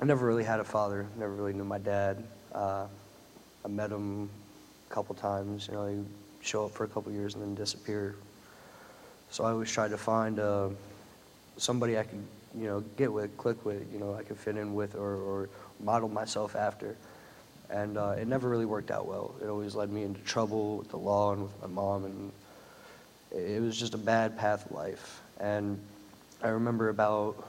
I 0.02 0.06
never 0.06 0.26
really 0.26 0.44
had 0.44 0.58
a 0.58 0.64
father, 0.64 1.06
never 1.16 1.32
really 1.32 1.52
knew 1.52 1.64
my 1.64 1.78
dad. 1.78 2.24
Uh, 2.52 2.86
I 3.64 3.68
met 3.68 3.90
him 3.90 4.28
a 4.88 4.94
couple 4.94 5.14
times, 5.14 5.68
you 5.68 5.74
know, 5.74 5.86
he'd 5.86 6.04
show 6.40 6.64
up 6.66 6.72
for 6.72 6.84
a 6.84 6.88
couple 6.88 7.12
years 7.12 7.34
and 7.34 7.42
then 7.42 7.54
disappear. 7.54 8.16
So 9.30 9.44
I 9.44 9.50
always 9.50 9.70
tried 9.70 9.90
to 9.90 9.98
find 9.98 10.40
uh, 10.40 10.68
somebody 11.56 11.98
I 11.98 12.04
could, 12.04 12.22
you 12.56 12.66
know, 12.66 12.80
get 12.96 13.12
with, 13.12 13.36
click 13.36 13.64
with, 13.64 13.86
you 13.92 13.98
know, 13.98 14.14
I 14.14 14.22
could 14.22 14.38
fit 14.38 14.56
in 14.56 14.74
with 14.74 14.94
or, 14.94 15.16
or 15.16 15.48
model 15.80 16.08
myself 16.08 16.56
after. 16.56 16.96
And 17.70 17.98
uh, 17.98 18.14
it 18.18 18.26
never 18.26 18.48
really 18.48 18.64
worked 18.64 18.90
out 18.90 19.06
well. 19.06 19.34
It 19.42 19.48
always 19.48 19.74
led 19.74 19.90
me 19.92 20.02
into 20.02 20.20
trouble 20.20 20.78
with 20.78 20.88
the 20.88 20.96
law 20.96 21.34
and 21.34 21.42
with 21.42 21.60
my 21.60 21.66
mom, 21.66 22.04
and 22.06 22.32
it 23.30 23.60
was 23.60 23.78
just 23.78 23.92
a 23.92 23.98
bad 23.98 24.38
path 24.38 24.64
of 24.64 24.72
life. 24.72 25.20
And 25.38 25.78
I 26.42 26.48
remember 26.48 26.88
about, 26.88 27.46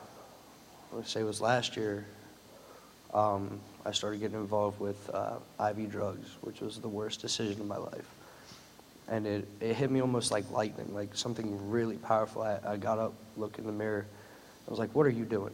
let's 0.91 1.09
say 1.09 1.21
it 1.21 1.23
was 1.23 1.39
last 1.39 1.77
year, 1.77 2.05
um, 3.13 3.61
I 3.85 3.91
started 3.91 4.19
getting 4.19 4.39
involved 4.39 4.79
with 4.79 5.09
uh, 5.13 5.37
IV 5.59 5.91
drugs, 5.91 6.35
which 6.41 6.61
was 6.61 6.79
the 6.79 6.87
worst 6.87 7.21
decision 7.21 7.61
of 7.61 7.67
my 7.67 7.77
life. 7.77 8.05
And 9.07 9.25
it, 9.25 9.47
it 9.59 9.75
hit 9.75 9.89
me 9.89 10.01
almost 10.01 10.31
like 10.31 10.49
lightning, 10.51 10.93
like 10.93 11.15
something 11.15 11.69
really 11.69 11.97
powerful. 11.97 12.43
I, 12.43 12.59
I 12.65 12.77
got 12.77 12.99
up, 12.99 13.13
looked 13.37 13.57
in 13.57 13.65
the 13.65 13.71
mirror. 13.71 14.05
I 14.67 14.69
was 14.69 14.79
like, 14.79 14.93
what 14.93 15.05
are 15.05 15.11
you 15.11 15.25
doing? 15.25 15.53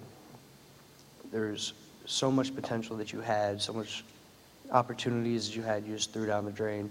There's 1.32 1.74
so 2.06 2.30
much 2.30 2.54
potential 2.54 2.98
that 2.98 3.14
you 3.14 3.22
had, 3.22 3.62
so 3.62 3.74
much 3.74 4.04
opportunities 4.72 5.48
that 5.48 5.56
you 5.56 5.62
had, 5.62 5.86
you 5.86 5.96
just 5.96 6.12
threw 6.12 6.26
down 6.26 6.46
the 6.46 6.52
drain. 6.52 6.90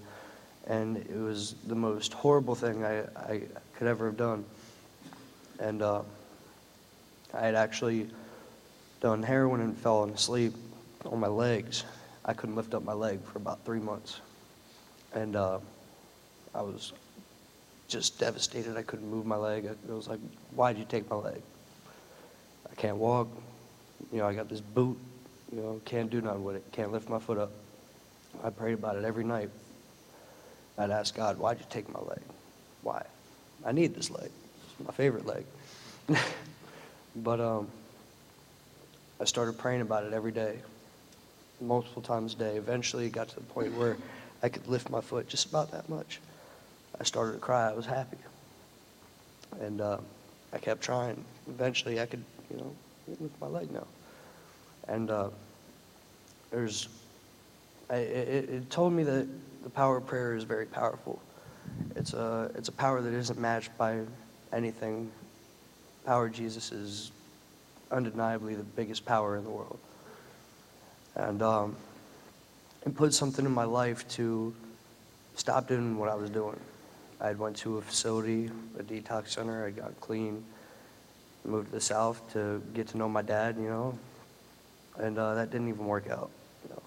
And 0.67 0.97
it 0.97 1.19
was 1.19 1.57
the 1.67 1.75
most 1.75 2.15
horrible 2.15 2.55
thing 2.55 2.85
I, 2.85 3.01
I 3.17 3.43
could 3.77 3.87
ever 3.87 4.07
have 4.07 4.17
done. 4.17 4.45
And 5.59 5.83
uh, 5.83 6.03
I 7.35 7.41
had 7.41 7.55
actually 7.55 8.09
done 9.01 9.23
heroin 9.23 9.61
and 9.61 9.77
fallen 9.77 10.11
asleep 10.11 10.55
on 11.07 11.21
my 11.21 11.29
legs. 11.29 11.85
I 12.25 12.33
couldn't 12.33 12.57
lift 12.57 12.75
up 12.75 12.85
my 12.85 12.93
leg 12.93 13.23
for 13.25 13.39
about 13.39 13.65
three 13.65 13.81
months. 13.81 14.21
And 15.13 15.37
uh, 15.37 15.59
I 16.55 16.63
was 16.63 16.93
just 17.89 18.19
devastated. 18.19 18.77
I 18.77 18.83
couldn't 18.83 19.09
move 19.09 19.27
my 19.27 19.37
leg. 19.37 19.67
I, 19.67 19.93
was 19.93 20.09
like, 20.09 20.21
why'd 20.55 20.79
you 20.79 20.85
take 20.85 21.09
my 21.11 21.17
leg? 21.17 21.41
I 22.71 22.75
can't 22.75 22.97
walk. 22.97 23.29
You 24.13 24.19
know, 24.19 24.27
I 24.27 24.35
got 24.35 24.49
this 24.49 24.61
boot. 24.61 24.99
You 25.53 25.61
know, 25.61 25.81
can't 25.85 26.11
do 26.11 26.21
nothing 26.21 26.43
with 26.43 26.57
it. 26.57 26.65
Can't 26.73 26.91
lift 26.91 27.09
my 27.09 27.19
foot 27.19 27.39
up. 27.39 27.53
I 28.43 28.51
prayed 28.51 28.75
about 28.75 28.97
it 28.97 29.05
every 29.05 29.25
night. 29.25 29.51
I'd 30.77 30.91
ask 30.91 31.15
God, 31.15 31.39
why'd 31.39 31.59
you 31.61 31.67
take 31.71 31.93
my 31.93 32.01
leg? 32.01 32.21
Why? 32.83 33.05
I 33.65 33.73
need 33.73 33.95
this 33.95 34.11
leg. 34.11 34.31
It's 34.79 34.87
my 34.87 34.93
favorite 34.93 35.25
leg. 35.25 35.45
but 37.17 37.41
um, 37.41 37.69
I 39.21 39.25
started 39.25 39.57
praying 39.57 39.83
about 39.83 40.05
it 40.05 40.13
every 40.13 40.33
day, 40.33 40.59
multiple 41.61 42.03
times 42.03 42.35
a 42.35 42.37
day. 42.37 42.57
Eventually, 42.57 43.07
it 43.07 43.13
got 43.13 43.29
to 43.29 43.37
the 43.37 43.43
point 43.43 43.73
where 43.75 43.97
I 44.43 44.49
could 44.49 44.67
lift 44.67 44.91
my 44.91 45.01
foot 45.01 45.29
just 45.29 45.49
about 45.49 45.71
that 45.73 45.89
much. 45.89 46.21
I 47.01 47.05
started 47.05 47.33
to 47.33 47.39
cry. 47.39 47.71
I 47.71 47.73
was 47.73 47.87
happy. 47.87 48.19
And 49.61 49.81
uh, 49.81 49.99
I 50.53 50.59
kept 50.59 50.83
trying. 50.83 51.25
Eventually, 51.49 52.01
I 52.01 52.07
could, 52.07 52.25
you 52.51 52.57
know, 52.59 52.73
lift 53.21 53.41
my 53.41 53.47
leg 53.47 53.71
now. 53.71 53.87
And 54.89 55.11
uh, 55.11 55.31
there's, 56.51 56.89
I, 57.91 57.97
it, 57.97 58.51
it 58.51 58.71
told 58.71 58.93
me 58.93 59.03
that 59.05 59.27
the 59.63 59.71
power 59.71 59.97
of 59.97 60.07
prayer 60.07 60.35
is 60.35 60.45
very 60.45 60.67
powerful. 60.67 61.21
It's 61.97 62.13
a, 62.13 62.51
it's 62.55 62.69
a 62.69 62.73
power 62.73 63.01
that 63.01 63.13
isn't 63.13 63.39
matched 63.39 63.77
by 63.79 64.01
anything. 64.53 65.11
Power 66.05 66.27
of 66.27 66.33
Jesus 66.33 66.71
is 66.71 67.13
undeniably 67.91 68.55
the 68.55 68.63
biggest 68.63 69.07
power 69.07 69.37
in 69.37 69.45
the 69.45 69.51
world. 69.51 69.79
And 71.17 71.43
um, 71.43 71.77
it 72.85 72.95
put 72.95 73.15
something 73.15 73.45
in 73.45 73.53
my 73.53 73.65
life 73.65 74.07
to 74.09 74.55
stop 75.37 75.69
doing 75.69 75.99
what 75.99 76.09
I 76.09 76.15
was 76.15 76.31
doing. 76.31 76.59
I 77.21 77.29
had 77.29 77.39
went 77.39 77.57
to 77.59 77.79
a 77.79 77.83
facility, 77.83 78.51
a 78.79 78.83
detox 78.83 79.29
center. 79.29 79.67
I 79.67 79.71
got 79.71 79.99
clean, 80.01 80.45
moved 81.45 81.69
to 81.69 81.73
the 81.73 81.81
south 81.81 82.21
to 82.33 82.61
get 82.75 82.89
to 82.89 82.99
know 82.99 83.09
my 83.09 83.23
dad, 83.23 83.57
you 83.57 83.69
know, 83.69 83.99
and 84.99 85.19
uh, 85.19 85.35
that 85.35 85.51
didn't 85.51 85.69
even 85.69 85.87
work 85.87 86.11
out. 86.11 86.31
You 86.65 86.75
know. 86.75 86.83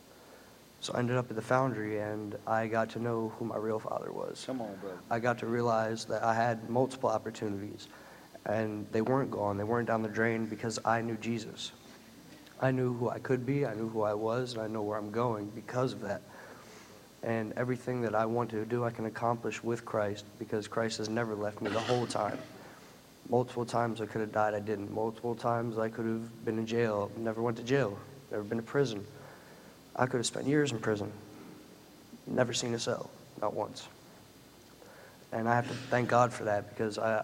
So 0.82 0.94
I 0.94 1.00
ended 1.00 1.18
up 1.18 1.30
at 1.30 1.36
the 1.36 1.42
foundry, 1.42 2.00
and 2.00 2.36
I 2.46 2.68
got 2.68 2.90
to 2.92 3.00
know 3.00 3.34
who 3.38 3.46
my 3.46 3.58
real 3.58 3.80
father 3.80 4.12
was. 4.12 4.44
Come 4.46 4.62
on, 4.62 4.76
brother. 4.76 4.98
I 5.10 5.20
got 5.20 5.40
to 5.40 5.48
realize 5.48 6.06
that 6.06 6.24
I 6.24 6.34
had 6.34 6.70
multiple 6.70 7.10
opportunities, 7.10 7.88
and 8.46 8.86
they 8.92 9.02
weren't 9.02 9.32
gone. 9.32 9.58
They 9.58 9.64
weren't 9.64 9.88
down 9.88 10.04
the 10.04 10.10
drain 10.10 10.46
because 10.46 10.78
I 10.86 11.02
knew 11.02 11.16
Jesus. 11.16 11.72
I 12.60 12.72
knew 12.72 12.94
who 12.94 13.10
I 13.10 13.20
could 13.20 13.46
be, 13.46 13.66
I 13.66 13.74
knew 13.76 13.88
who 13.88 14.02
I 14.02 14.14
was, 14.14 14.54
and 14.54 14.62
I 14.62 14.68
know 14.68 14.82
where 14.82 14.98
I'm 14.98 15.12
going 15.12 15.48
because 15.54 15.94
of 15.94 16.02
that. 16.02 16.22
And 17.24 17.54
everything 17.54 18.02
that 18.02 18.16
I 18.16 18.26
want 18.26 18.50
to 18.52 18.66
do, 18.66 18.84
I 18.84 18.90
can 18.90 19.06
accomplish 19.06 19.64
with 19.64 19.86
Christ 19.86 20.26
because 20.40 20.68
Christ 20.68 20.98
has 20.98 21.10
never 21.10 21.36
left 21.36 21.62
me 21.62 21.70
the 21.70 21.80
whole 21.80 22.08
time. 22.08 22.38
Multiple 23.30 23.66
times 23.66 24.02
I 24.02 24.06
could 24.06 24.22
have 24.22 24.32
died, 24.32 24.54
I 24.54 24.60
didn't. 24.60 24.92
Multiple 24.92 25.36
times 25.36 25.78
I 25.78 25.90
could 25.90 26.06
have 26.06 26.46
been 26.46 26.58
in 26.58 26.66
jail, 26.66 27.12
never 27.18 27.42
went 27.42 27.58
to 27.58 27.64
jail, 27.64 27.98
never 28.32 28.44
been 28.44 28.58
to 28.58 28.64
prison. 28.64 29.06
I 29.96 30.06
could 30.06 30.18
have 30.18 30.26
spent 30.26 30.48
years 30.48 30.72
in 30.72 30.80
prison, 30.80 31.12
never 32.26 32.54
seen 32.54 32.74
a 32.74 32.80
cell, 32.80 33.10
not 33.42 33.54
once. 33.54 33.88
And 35.32 35.50
I 35.50 35.56
have 35.56 35.68
to 35.68 35.74
thank 35.74 36.08
God 36.08 36.32
for 36.32 36.46
that 36.46 36.70
because 36.70 36.98
I, 36.98 37.18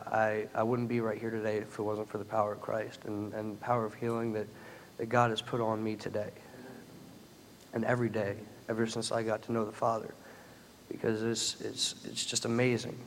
I, 0.53 0.59
I 0.59 0.63
wouldn't 0.63 0.89
be 0.89 0.99
right 0.99 1.17
here 1.17 1.29
today 1.29 1.57
if 1.57 1.79
it 1.79 1.81
wasn't 1.81 2.09
for 2.09 2.17
the 2.17 2.25
power 2.25 2.51
of 2.51 2.61
Christ 2.61 2.99
and, 3.05 3.33
and 3.33 3.59
power 3.61 3.85
of 3.85 3.93
healing 3.93 4.33
that, 4.33 4.47
that 5.03 5.09
God 5.09 5.31
has 5.31 5.41
put 5.41 5.59
on 5.59 5.83
me 5.83 5.97
today 5.97 6.29
and 7.73 7.83
every 7.83 8.07
day, 8.07 8.37
ever 8.69 8.87
since 8.87 9.11
I 9.11 9.21
got 9.21 9.41
to 9.41 9.51
know 9.51 9.65
the 9.65 9.71
Father. 9.73 10.13
Because 10.89 11.21
it's, 11.23 11.59
it's, 11.59 11.95
it's 12.05 12.25
just 12.25 12.45
amazing. 12.45 12.97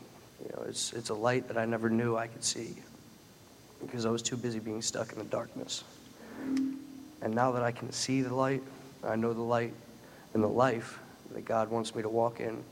You 0.42 0.50
know, 0.54 0.64
it's, 0.68 0.92
it's 0.92 1.08
a 1.08 1.14
light 1.14 1.48
that 1.48 1.56
I 1.56 1.64
never 1.64 1.88
knew 1.88 2.14
I 2.14 2.26
could 2.26 2.44
see 2.44 2.76
because 3.80 4.04
I 4.04 4.10
was 4.10 4.20
too 4.20 4.36
busy 4.36 4.58
being 4.58 4.82
stuck 4.82 5.10
in 5.12 5.18
the 5.18 5.24
darkness. 5.24 5.84
And 7.22 7.34
now 7.34 7.50
that 7.52 7.62
I 7.62 7.72
can 7.72 7.90
see 7.92 8.20
the 8.20 8.34
light, 8.34 8.62
I 9.02 9.16
know 9.16 9.32
the 9.32 9.40
light 9.40 9.72
and 10.34 10.42
the 10.42 10.48
life 10.48 10.98
that 11.32 11.46
God 11.46 11.70
wants 11.70 11.94
me 11.94 12.02
to 12.02 12.10
walk 12.10 12.40
in. 12.40 12.62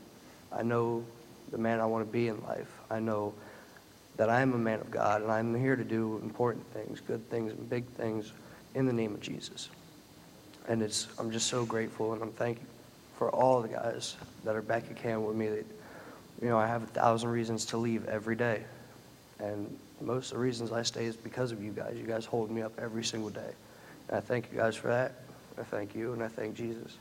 I 0.51 0.61
know 0.61 1.03
the 1.49 1.57
man 1.57 1.79
I 1.79 1.87
want 1.87 2.05
to 2.05 2.11
be 2.11 2.27
in 2.27 2.39
life. 2.43 2.71
I 2.91 2.99
know 2.99 3.33
that 4.17 4.29
I 4.29 4.41
am 4.41 4.53
a 4.53 4.59
man 4.59 4.81
of 4.81 4.91
God 4.91 5.23
and 5.23 5.31
I'm 5.31 5.55
here 5.55 5.75
to 5.75 5.83
do 5.83 6.19
important 6.21 6.63
things, 6.73 7.01
good 7.01 7.27
things, 7.31 7.53
and 7.53 7.67
big 7.67 7.87
things 7.87 8.31
in 8.75 8.85
the 8.85 8.93
name 8.93 9.13
of 9.13 9.21
Jesus. 9.21 9.69
And 10.67 10.83
it's, 10.83 11.07
I'm 11.17 11.31
just 11.31 11.47
so 11.47 11.65
grateful 11.65 12.13
and 12.13 12.21
I'm 12.21 12.31
thankful 12.31 12.67
for 13.17 13.29
all 13.31 13.61
the 13.61 13.69
guys 13.69 14.15
that 14.43 14.55
are 14.55 14.61
back 14.61 14.83
at 14.89 14.97
camp 14.97 15.23
with 15.23 15.35
me 15.35 15.47
that, 15.47 15.65
you 16.41 16.49
know, 16.49 16.57
I 16.57 16.67
have 16.67 16.83
a 16.83 16.87
thousand 16.87 17.29
reasons 17.29 17.65
to 17.67 17.77
leave 17.77 18.05
every 18.07 18.35
day. 18.35 18.63
And 19.39 19.75
most 20.01 20.31
of 20.31 20.37
the 20.37 20.43
reasons 20.43 20.71
I 20.71 20.83
stay 20.83 21.05
is 21.05 21.15
because 21.15 21.51
of 21.51 21.63
you 21.63 21.71
guys. 21.71 21.95
You 21.97 22.05
guys 22.05 22.25
hold 22.25 22.51
me 22.51 22.61
up 22.61 22.73
every 22.79 23.03
single 23.03 23.29
day. 23.29 23.51
And 24.09 24.17
I 24.17 24.19
thank 24.19 24.51
you 24.51 24.57
guys 24.57 24.75
for 24.75 24.89
that. 24.89 25.13
I 25.57 25.63
thank 25.63 25.95
you 25.95 26.13
and 26.13 26.21
I 26.21 26.27
thank 26.27 26.55
Jesus. 26.55 26.97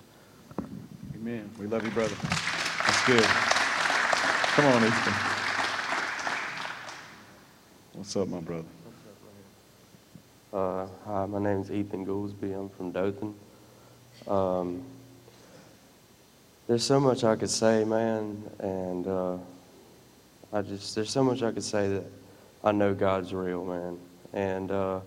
Amen. 1.14 1.50
We 1.58 1.66
love 1.66 1.84
you, 1.84 1.90
brother. 1.90 2.14
That's 2.20 3.06
good. 3.06 3.24
Come 3.24 4.66
on, 4.66 4.84
Ethan. 4.84 5.12
What's 7.94 8.14
up, 8.16 8.28
my 8.28 8.40
brother? 8.40 8.68
Uh, 10.54 10.86
hi, 11.04 11.26
my 11.26 11.40
name 11.40 11.62
is 11.62 11.72
Ethan 11.72 12.06
Goolsby. 12.06 12.56
I'm 12.56 12.68
from 12.68 12.92
Dothan. 12.92 13.34
Um, 14.28 14.84
there's 16.68 16.84
so 16.84 17.00
much 17.00 17.24
I 17.24 17.34
could 17.34 17.50
say, 17.50 17.82
man, 17.82 18.40
and 18.60 19.04
uh, 19.04 19.36
I 20.52 20.62
just 20.62 20.94
there's 20.94 21.10
so 21.10 21.24
much 21.24 21.42
I 21.42 21.50
could 21.50 21.64
say 21.64 21.88
that 21.88 22.04
I 22.62 22.70
know 22.70 22.94
God's 22.94 23.34
real, 23.34 23.64
man, 23.64 23.98
and 24.32 24.70
uh, 24.70 25.00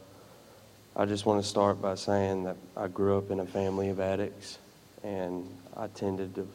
I 0.97 1.05
just 1.05 1.25
want 1.25 1.41
to 1.41 1.47
start 1.47 1.81
by 1.81 1.95
saying 1.95 2.43
that 2.43 2.57
I 2.75 2.89
grew 2.89 3.17
up 3.17 3.31
in 3.31 3.39
a 3.39 3.45
family 3.45 3.87
of 3.87 4.01
addicts, 4.01 4.57
and 5.01 5.47
I 5.77 5.87
tended 5.87 6.35
to 6.35 6.45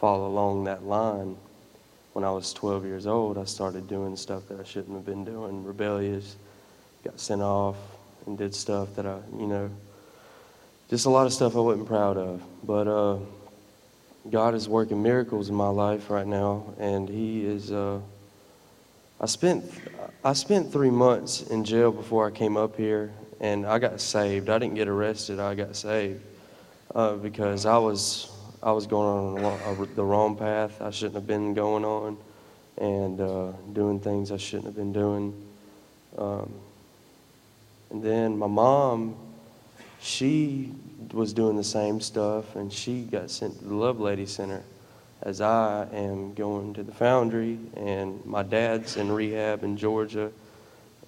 fall 0.00 0.26
along 0.26 0.64
that 0.64 0.84
line. 0.84 1.38
When 2.12 2.26
I 2.26 2.30
was 2.30 2.52
12 2.52 2.84
years 2.84 3.06
old, 3.06 3.38
I 3.38 3.44
started 3.44 3.88
doing 3.88 4.16
stuff 4.16 4.46
that 4.48 4.60
I 4.60 4.64
shouldn't 4.64 4.94
have 4.96 5.06
been 5.06 5.24
doing, 5.24 5.64
rebellious, 5.64 6.36
got 7.04 7.18
sent 7.18 7.40
off, 7.40 7.76
and 8.26 8.38
did 8.38 8.54
stuff 8.54 8.94
that 8.96 9.06
I, 9.06 9.18
you 9.38 9.46
know, 9.46 9.70
just 10.88 11.06
a 11.06 11.10
lot 11.10 11.26
of 11.26 11.32
stuff 11.32 11.56
I 11.56 11.60
wasn't 11.60 11.86
proud 11.86 12.16
of. 12.16 12.42
But 12.64 12.88
uh, 12.88 13.18
God 14.30 14.54
is 14.54 14.68
working 14.68 15.02
miracles 15.02 15.48
in 15.48 15.54
my 15.54 15.68
life 15.68 16.10
right 16.10 16.26
now, 16.26 16.74
and 16.78 17.08
He 17.08 17.44
is. 17.44 17.72
Uh, 17.72 18.00
I 19.20 19.26
spent 19.26 19.64
I 20.24 20.32
spent 20.32 20.72
three 20.72 20.90
months 20.90 21.42
in 21.42 21.64
jail 21.64 21.92
before 21.92 22.26
I 22.26 22.30
came 22.30 22.56
up 22.56 22.76
here, 22.76 23.12
and 23.40 23.66
I 23.66 23.78
got 23.78 24.00
saved. 24.00 24.48
I 24.50 24.58
didn't 24.58 24.74
get 24.74 24.88
arrested. 24.88 25.38
I 25.38 25.54
got 25.54 25.76
saved 25.76 26.22
uh, 26.94 27.16
because 27.16 27.66
I 27.66 27.78
was 27.78 28.30
I 28.62 28.72
was 28.72 28.86
going 28.86 29.38
on 29.38 29.44
a, 29.44 29.82
a, 29.82 29.86
the 29.86 30.04
wrong 30.04 30.36
path. 30.36 30.80
I 30.80 30.90
shouldn't 30.90 31.16
have 31.16 31.26
been 31.26 31.54
going 31.54 31.84
on, 31.84 32.16
and 32.78 33.20
uh, 33.20 33.52
doing 33.72 34.00
things 34.00 34.32
I 34.32 34.38
shouldn't 34.38 34.66
have 34.66 34.76
been 34.76 34.92
doing. 34.92 35.34
Um, 36.16 36.52
and 37.94 38.02
then 38.02 38.36
my 38.36 38.48
mom, 38.48 39.14
she 40.00 40.72
was 41.12 41.32
doing 41.32 41.56
the 41.56 41.62
same 41.62 42.00
stuff, 42.00 42.56
and 42.56 42.72
she 42.72 43.02
got 43.02 43.30
sent 43.30 43.56
to 43.60 43.64
the 43.66 43.72
Lovelady 43.72 44.26
Center, 44.26 44.64
as 45.22 45.40
I 45.40 45.86
am 45.92 46.34
going 46.34 46.74
to 46.74 46.82
the 46.82 46.90
Foundry, 46.90 47.56
and 47.76 48.20
my 48.26 48.42
dad's 48.42 48.96
in 48.96 49.12
rehab 49.12 49.62
in 49.62 49.76
Georgia, 49.76 50.32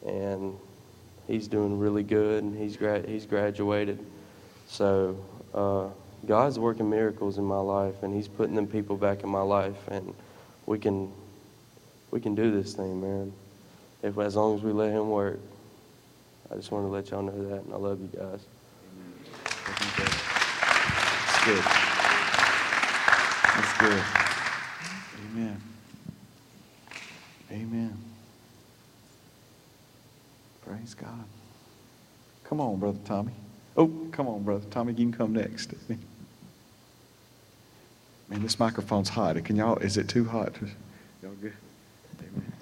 and 0.06 0.56
he's 1.26 1.48
doing 1.48 1.76
really 1.76 2.04
good, 2.04 2.44
and 2.44 2.56
he's 2.56 2.76
gra- 2.76 3.04
he's 3.04 3.26
graduated. 3.26 3.98
So 4.68 5.18
uh, 5.52 5.88
God's 6.24 6.56
working 6.56 6.88
miracles 6.88 7.36
in 7.38 7.44
my 7.44 7.58
life, 7.58 8.04
and 8.04 8.14
He's 8.14 8.28
putting 8.28 8.54
them 8.54 8.68
people 8.68 8.96
back 8.96 9.24
in 9.24 9.28
my 9.28 9.42
life, 9.42 9.88
and 9.88 10.14
we 10.66 10.78
can 10.78 11.12
we 12.12 12.20
can 12.20 12.36
do 12.36 12.52
this 12.52 12.74
thing, 12.74 13.00
man. 13.00 13.32
If 14.04 14.16
as 14.18 14.36
long 14.36 14.56
as 14.56 14.62
we 14.62 14.70
let 14.70 14.92
Him 14.92 15.10
work. 15.10 15.40
I 16.50 16.54
just 16.54 16.70
want 16.70 16.84
to 16.86 16.88
let 16.88 17.10
y'all 17.10 17.22
know 17.22 17.48
that, 17.48 17.64
and 17.64 17.72
I 17.72 17.76
love 17.76 18.00
you 18.00 18.08
guys. 18.08 18.46
That's 19.66 21.44
good. 21.44 21.64
That's 23.54 23.78
good. 23.78 24.02
Amen. 25.30 25.60
Amen. 27.50 27.98
Praise 30.64 30.94
God. 30.94 31.24
Come 32.44 32.60
on, 32.60 32.78
Brother 32.78 32.98
Tommy. 33.04 33.32
Oh, 33.76 33.90
come 34.12 34.28
on, 34.28 34.42
Brother 34.42 34.66
Tommy. 34.70 34.92
You 34.92 35.06
can 35.06 35.12
come 35.12 35.32
next. 35.32 35.74
Man, 38.28 38.42
this 38.42 38.58
microphone's 38.58 39.08
hot. 39.08 39.42
Can 39.44 39.56
y'all, 39.56 39.78
is 39.78 39.96
it 39.96 40.08
too 40.08 40.24
hot? 40.24 40.52
Y'all 41.22 41.32
good? 41.40 41.52
Amen. 42.20 42.52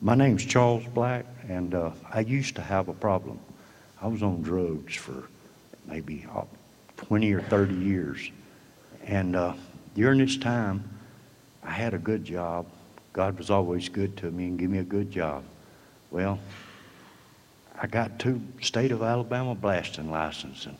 My 0.00 0.14
name's 0.14 0.44
Charles 0.44 0.84
Black, 0.86 1.24
and 1.52 1.74
uh, 1.74 1.90
I 2.10 2.20
used 2.20 2.56
to 2.56 2.62
have 2.62 2.88
a 2.88 2.94
problem. 2.94 3.38
I 4.00 4.06
was 4.06 4.22
on 4.22 4.42
drugs 4.42 4.96
for 4.96 5.28
maybe 5.86 6.26
uh, 6.34 6.44
20 6.96 7.32
or 7.32 7.42
30 7.42 7.74
years. 7.74 8.30
And 9.04 9.36
uh, 9.36 9.52
during 9.94 10.18
this 10.18 10.36
time, 10.36 10.88
I 11.62 11.70
had 11.70 11.94
a 11.94 11.98
good 11.98 12.24
job. 12.24 12.66
God 13.12 13.36
was 13.36 13.50
always 13.50 13.88
good 13.88 14.16
to 14.18 14.30
me 14.30 14.44
and 14.44 14.58
gave 14.58 14.70
me 14.70 14.78
a 14.78 14.84
good 14.84 15.10
job. 15.10 15.44
Well, 16.10 16.38
I 17.80 17.86
got 17.86 18.18
two 18.18 18.40
state 18.60 18.92
of 18.92 19.02
Alabama 19.02 19.54
blasting 19.54 20.10
license, 20.10 20.66
and 20.66 20.76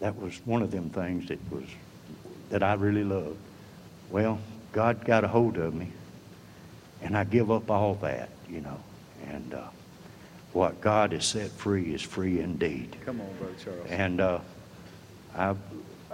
that 0.00 0.16
was 0.16 0.40
one 0.44 0.62
of 0.62 0.70
them 0.70 0.90
things 0.90 1.28
that 1.28 1.38
was 1.50 1.64
that 2.50 2.62
I 2.62 2.74
really 2.74 3.04
loved. 3.04 3.38
Well, 4.10 4.38
God 4.72 5.04
got 5.04 5.24
a 5.24 5.28
hold 5.28 5.56
of 5.56 5.74
me, 5.74 5.90
and 7.02 7.16
I 7.16 7.24
give 7.24 7.50
up 7.50 7.70
all 7.70 7.94
that, 7.96 8.30
you 8.48 8.60
know. 8.60 8.78
And 9.28 9.54
uh, 9.54 9.68
what 10.52 10.80
God 10.80 11.12
has 11.12 11.24
set 11.24 11.50
free 11.50 11.94
is 11.94 12.02
free 12.02 12.40
indeed. 12.40 12.96
Come 13.04 13.20
on, 13.20 13.28
Brother 13.38 13.54
Charles. 13.62 13.86
And 13.88 14.20
uh, 14.20 14.40
I've, 15.36 15.58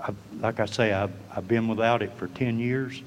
I've, 0.03 0.17
like 0.41 0.61
I 0.61 0.67
say, 0.67 0.93
I've, 0.93 1.13
I've 1.35 1.49
been 1.49 1.69
without 1.69 2.03
it 2.03 2.13
for 2.13 2.29
10 2.29 2.59
years, 2.59 3.03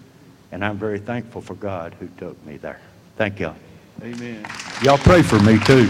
and 0.51 0.65
I'm 0.65 0.77
very 0.77 0.99
thankful 0.99 1.41
for 1.41 1.55
God 1.55 1.95
who 1.99 2.07
took 2.17 2.43
me 2.45 2.57
there. 2.57 2.79
Thank 3.17 3.39
y'all. 3.39 3.55
Amen. 4.01 4.45
Y'all 4.81 4.97
pray 4.97 5.21
for 5.21 5.39
me 5.39 5.59
too. 5.59 5.89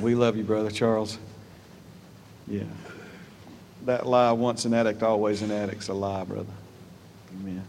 We 0.00 0.14
love 0.14 0.36
you, 0.36 0.42
Brother 0.42 0.70
Charles. 0.70 1.18
Yeah. 2.48 2.64
That 3.86 4.06
lie, 4.06 4.32
once 4.32 4.64
an 4.64 4.74
addict, 4.74 5.02
always 5.02 5.42
an 5.42 5.50
addict's 5.50 5.88
a 5.88 5.94
lie, 5.94 6.24
brother. 6.24 6.52
Amen. 7.40 7.64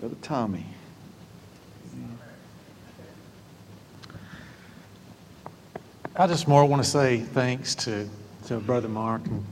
Brother 0.00 0.16
Tommy. 0.22 0.64
I 6.14 6.26
just 6.28 6.46
more 6.46 6.64
want 6.64 6.84
to 6.84 6.88
say 6.88 7.18
thanks 7.18 7.74
to, 7.76 8.08
to 8.46 8.60
Brother 8.60 8.88
Mark 8.88 9.26
and, 9.26 9.44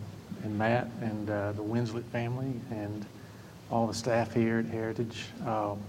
and 0.44 0.56
Matt 0.56 0.88
and 1.00 1.28
uh, 1.28 1.50
the 1.52 1.62
Winslet 1.62 2.04
family 2.04 2.52
and 2.70 3.04
all 3.72 3.88
the 3.88 3.94
staff 3.94 4.32
here 4.32 4.58
at 4.58 4.66
Heritage. 4.66 5.24
Um, 5.44 5.80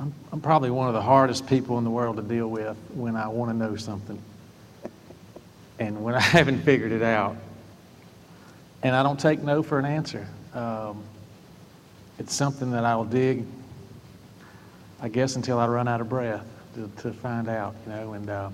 I'm, 0.00 0.12
I'm 0.32 0.40
probably 0.40 0.70
one 0.70 0.88
of 0.88 0.94
the 0.94 1.02
hardest 1.02 1.46
people 1.46 1.78
in 1.78 1.84
the 1.84 1.90
world 1.90 2.16
to 2.16 2.22
deal 2.22 2.48
with 2.48 2.76
when 2.94 3.14
I 3.14 3.28
want 3.28 3.52
to 3.52 3.56
know 3.56 3.76
something 3.76 4.20
and 5.78 6.02
when 6.02 6.16
I 6.16 6.20
haven't 6.20 6.62
figured 6.62 6.90
it 6.90 7.02
out. 7.02 7.36
And 8.82 8.96
I 8.96 9.04
don't 9.04 9.20
take 9.20 9.40
no 9.40 9.62
for 9.62 9.78
an 9.78 9.84
answer. 9.84 10.26
Um, 10.52 11.04
it's 12.20 12.34
something 12.34 12.70
that 12.72 12.84
I'll 12.84 13.06
dig, 13.06 13.46
I 15.00 15.08
guess, 15.08 15.36
until 15.36 15.58
I 15.58 15.66
run 15.66 15.88
out 15.88 16.02
of 16.02 16.10
breath 16.10 16.44
to, 16.74 16.90
to 16.98 17.14
find 17.14 17.48
out, 17.48 17.74
you 17.86 17.92
know. 17.92 18.12
And 18.12 18.28
uh, 18.28 18.50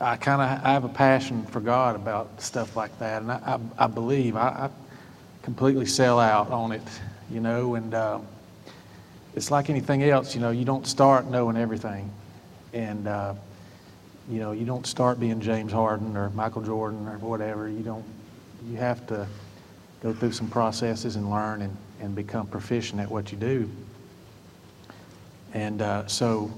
I 0.00 0.16
kind 0.16 0.42
of 0.42 0.66
I 0.66 0.72
have 0.72 0.82
a 0.82 0.88
passion 0.88 1.46
for 1.46 1.60
God 1.60 1.94
about 1.94 2.42
stuff 2.42 2.74
like 2.74 2.98
that, 2.98 3.22
and 3.22 3.30
I, 3.30 3.36
I, 3.78 3.84
I 3.84 3.86
believe 3.86 4.34
I, 4.34 4.48
I 4.48 4.70
completely 5.42 5.86
sell 5.86 6.18
out 6.18 6.50
on 6.50 6.72
it, 6.72 6.82
you 7.30 7.38
know. 7.38 7.76
And 7.76 7.94
uh, 7.94 8.18
it's 9.36 9.52
like 9.52 9.70
anything 9.70 10.02
else, 10.02 10.34
you 10.34 10.40
know. 10.40 10.50
You 10.50 10.64
don't 10.64 10.88
start 10.88 11.26
knowing 11.26 11.56
everything, 11.56 12.10
and 12.72 13.06
uh, 13.06 13.34
you 14.28 14.40
know 14.40 14.50
you 14.50 14.66
don't 14.66 14.88
start 14.88 15.20
being 15.20 15.40
James 15.40 15.70
Harden 15.70 16.16
or 16.16 16.30
Michael 16.30 16.62
Jordan 16.62 17.06
or 17.06 17.18
whatever. 17.18 17.68
You 17.68 17.84
don't. 17.84 18.04
You 18.68 18.76
have 18.78 19.06
to 19.06 19.28
go 20.02 20.12
through 20.12 20.32
some 20.32 20.48
processes 20.48 21.16
and 21.16 21.30
learn 21.30 21.62
and, 21.62 21.76
and 22.00 22.14
become 22.14 22.46
proficient 22.46 23.00
at 23.00 23.10
what 23.10 23.30
you 23.30 23.38
do. 23.38 23.70
And 25.52 25.82
uh, 25.82 26.06
so 26.06 26.50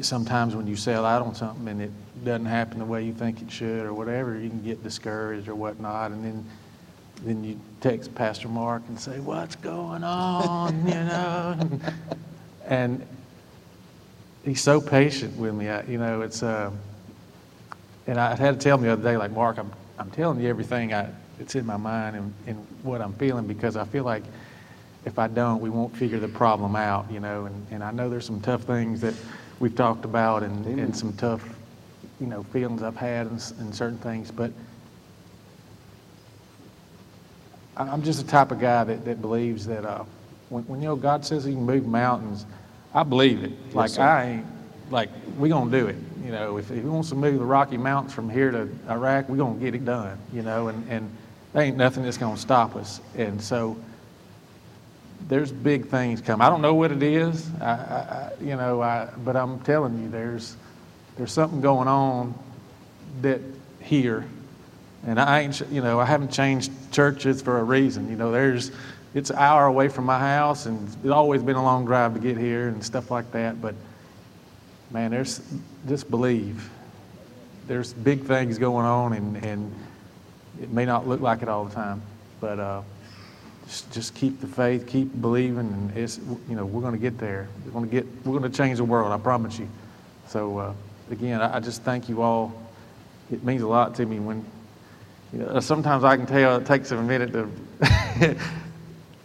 sometimes 0.00 0.54
when 0.54 0.66
you 0.66 0.76
sell 0.76 1.04
out 1.04 1.22
on 1.22 1.34
something 1.34 1.68
and 1.68 1.82
it 1.82 1.90
doesn't 2.24 2.46
happen 2.46 2.78
the 2.78 2.84
way 2.84 3.04
you 3.04 3.12
think 3.12 3.42
it 3.42 3.50
should 3.50 3.84
or 3.84 3.92
whatever, 3.92 4.38
you 4.38 4.48
can 4.48 4.62
get 4.62 4.82
discouraged 4.82 5.48
or 5.48 5.54
whatnot. 5.54 6.12
And 6.12 6.24
then 6.24 6.44
then 7.24 7.42
you 7.42 7.58
text 7.80 8.14
Pastor 8.14 8.46
Mark 8.46 8.82
and 8.88 8.98
say, 8.98 9.18
"What's 9.18 9.56
going 9.56 10.04
on?" 10.04 10.76
you 10.86 10.94
know, 10.94 11.80
and 12.64 13.04
he's 14.44 14.60
so 14.60 14.80
patient 14.80 15.36
with 15.36 15.52
me. 15.52 15.68
I, 15.68 15.82
you 15.82 15.98
know, 15.98 16.22
it's 16.22 16.44
uh, 16.44 16.70
and 18.06 18.20
I 18.20 18.36
had 18.36 18.60
to 18.60 18.64
tell 18.64 18.76
him 18.76 18.84
the 18.84 18.92
other 18.92 19.02
day, 19.02 19.16
like 19.16 19.32
Mark, 19.32 19.58
I'm 19.58 19.72
I'm 19.98 20.10
telling 20.10 20.40
you 20.40 20.48
everything 20.48 20.94
I 20.94 21.10
it's 21.40 21.54
in 21.54 21.66
my 21.66 21.76
mind 21.76 22.16
and, 22.16 22.32
and 22.46 22.66
what 22.82 23.00
I'm 23.00 23.12
feeling 23.14 23.46
because 23.46 23.76
I 23.76 23.84
feel 23.84 24.04
like 24.04 24.24
if 25.04 25.18
I 25.18 25.28
don't, 25.28 25.60
we 25.60 25.70
won't 25.70 25.96
figure 25.96 26.18
the 26.18 26.28
problem 26.28 26.76
out, 26.76 27.10
you 27.10 27.20
know. 27.20 27.46
And, 27.46 27.66
and 27.70 27.84
I 27.84 27.90
know 27.90 28.08
there's 28.10 28.26
some 28.26 28.40
tough 28.40 28.62
things 28.62 29.00
that 29.00 29.14
we've 29.60 29.74
talked 29.74 30.04
about 30.04 30.42
and, 30.42 30.66
and 30.66 30.96
some 30.96 31.12
tough, 31.14 31.42
you 32.20 32.26
know, 32.26 32.42
feelings 32.44 32.82
I've 32.82 32.96
had 32.96 33.26
and, 33.26 33.52
and 33.60 33.74
certain 33.74 33.98
things, 33.98 34.30
but 34.30 34.52
I'm 37.76 38.02
just 38.02 38.24
the 38.24 38.30
type 38.30 38.50
of 38.50 38.58
guy 38.58 38.82
that, 38.84 39.04
that 39.04 39.20
believes 39.20 39.64
that 39.66 39.84
uh, 39.84 40.04
when, 40.48 40.64
when, 40.64 40.82
you 40.82 40.88
know, 40.88 40.96
God 40.96 41.24
says 41.24 41.44
he 41.44 41.52
can 41.52 41.64
move 41.64 41.86
mountains, 41.86 42.44
I 42.92 43.04
believe 43.04 43.44
it. 43.44 43.52
Like, 43.74 43.90
sir. 43.90 44.02
I 44.02 44.24
ain't, 44.26 44.46
like, 44.90 45.10
we're 45.36 45.48
gonna 45.48 45.70
do 45.70 45.86
it. 45.86 45.96
You 46.24 46.32
know, 46.32 46.56
if, 46.56 46.70
if 46.70 46.82
he 46.82 46.88
wants 46.88 47.10
to 47.10 47.14
move 47.14 47.38
the 47.38 47.44
Rocky 47.44 47.76
Mountains 47.76 48.12
from 48.12 48.28
here 48.28 48.50
to 48.50 48.68
Iraq, 48.90 49.28
we're 49.28 49.36
gonna 49.36 49.58
get 49.60 49.74
it 49.74 49.84
done, 49.84 50.18
you 50.32 50.42
know, 50.42 50.68
and, 50.68 50.88
and 50.90 51.10
there 51.52 51.62
ain't 51.62 51.76
nothing 51.76 52.02
that's 52.02 52.18
gonna 52.18 52.36
stop 52.36 52.76
us. 52.76 53.00
And 53.16 53.40
so, 53.40 53.76
there's 55.26 55.50
big 55.52 55.88
things 55.88 56.20
coming. 56.20 56.44
I 56.44 56.50
don't 56.50 56.62
know 56.62 56.74
what 56.74 56.92
it 56.92 57.02
is, 57.02 57.50
I, 57.60 57.70
I, 57.70 58.32
you 58.40 58.56
know, 58.56 58.80
I, 58.82 59.10
but 59.24 59.36
I'm 59.36 59.60
telling 59.60 60.02
you, 60.02 60.08
there's, 60.08 60.56
there's 61.16 61.32
something 61.32 61.60
going 61.60 61.88
on 61.88 62.34
that 63.22 63.40
here, 63.80 64.24
and 65.06 65.20
I 65.20 65.40
ain't, 65.40 65.60
you 65.70 65.82
know, 65.82 66.00
I 66.00 66.04
haven't 66.04 66.32
changed 66.32 66.70
churches 66.92 67.42
for 67.42 67.58
a 67.58 67.64
reason. 67.64 68.08
You 68.10 68.16
know, 68.16 68.30
there's, 68.30 68.70
it's 69.14 69.30
an 69.30 69.36
hour 69.36 69.66
away 69.66 69.88
from 69.88 70.04
my 70.04 70.18
house, 70.18 70.66
and 70.66 70.88
it's 70.88 71.10
always 71.10 71.42
been 71.42 71.56
a 71.56 71.62
long 71.62 71.84
drive 71.84 72.14
to 72.14 72.20
get 72.20 72.38
here 72.38 72.68
and 72.68 72.82
stuff 72.82 73.10
like 73.10 73.30
that. 73.32 73.60
But 73.60 73.74
man, 74.90 75.10
there's 75.10 75.40
just 75.88 76.10
believe. 76.10 76.70
There's 77.66 77.92
big 77.92 78.24
things 78.24 78.58
going 78.58 78.86
on, 78.86 79.12
and 79.12 79.36
and 79.44 79.74
it 80.60 80.70
may 80.70 80.84
not 80.84 81.06
look 81.06 81.20
like 81.20 81.42
it 81.42 81.48
all 81.48 81.64
the 81.64 81.74
time, 81.74 82.02
but 82.40 82.58
uh, 82.58 82.82
just, 83.66 83.92
just 83.92 84.14
keep 84.14 84.40
the 84.40 84.46
faith, 84.46 84.86
keep 84.86 85.20
believing, 85.20 85.58
and 85.58 85.96
it's, 85.96 86.18
you 86.48 86.56
know, 86.56 86.64
we're 86.64 86.80
going 86.80 86.94
to 86.94 86.98
get 87.00 87.18
there. 87.18 87.48
We're 87.66 87.72
going 87.72 87.84
to 87.84 87.90
get, 87.90 88.06
we're 88.24 88.38
going 88.38 88.50
to 88.50 88.56
change 88.56 88.78
the 88.78 88.84
world, 88.84 89.12
I 89.12 89.18
promise 89.18 89.58
you. 89.58 89.68
So, 90.26 90.58
uh, 90.58 90.74
again, 91.10 91.40
I, 91.40 91.56
I 91.56 91.60
just 91.60 91.82
thank 91.82 92.08
you 92.08 92.22
all. 92.22 92.52
It 93.30 93.44
means 93.44 93.62
a 93.62 93.68
lot 93.68 93.94
to 93.96 94.06
me 94.06 94.18
when, 94.18 94.44
you 95.32 95.40
know, 95.40 95.60
sometimes 95.60 96.02
I 96.04 96.16
can 96.16 96.26
tell 96.26 96.56
it 96.56 96.66
takes 96.66 96.90
a 96.90 97.02
minute 97.02 97.32
to 97.32 97.50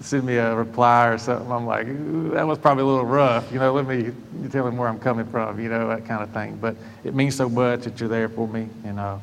send 0.02 0.26
me 0.26 0.36
a 0.36 0.54
reply 0.54 1.08
or 1.08 1.18
something. 1.18 1.50
I'm 1.50 1.66
like, 1.66 1.88
that 2.34 2.46
was 2.46 2.58
probably 2.58 2.84
a 2.84 2.88
little 2.88 3.06
rough. 3.06 3.50
You 3.52 3.60
know, 3.60 3.74
let 3.74 3.88
me 3.88 4.12
tell 4.50 4.68
him 4.68 4.76
where 4.76 4.90
I'm 4.90 5.00
coming 5.00 5.26
from, 5.26 5.60
you 5.62 5.70
know, 5.70 5.88
that 5.88 6.06
kind 6.06 6.22
of 6.22 6.32
thing. 6.32 6.58
But 6.58 6.76
it 7.06 7.16
means 7.16 7.36
so 7.36 7.48
much 7.48 7.84
that 7.84 7.98
you're 8.00 8.10
there 8.10 8.28
for 8.28 8.48
me. 8.48 8.68
And, 8.84 9.00
uh, 9.00 9.20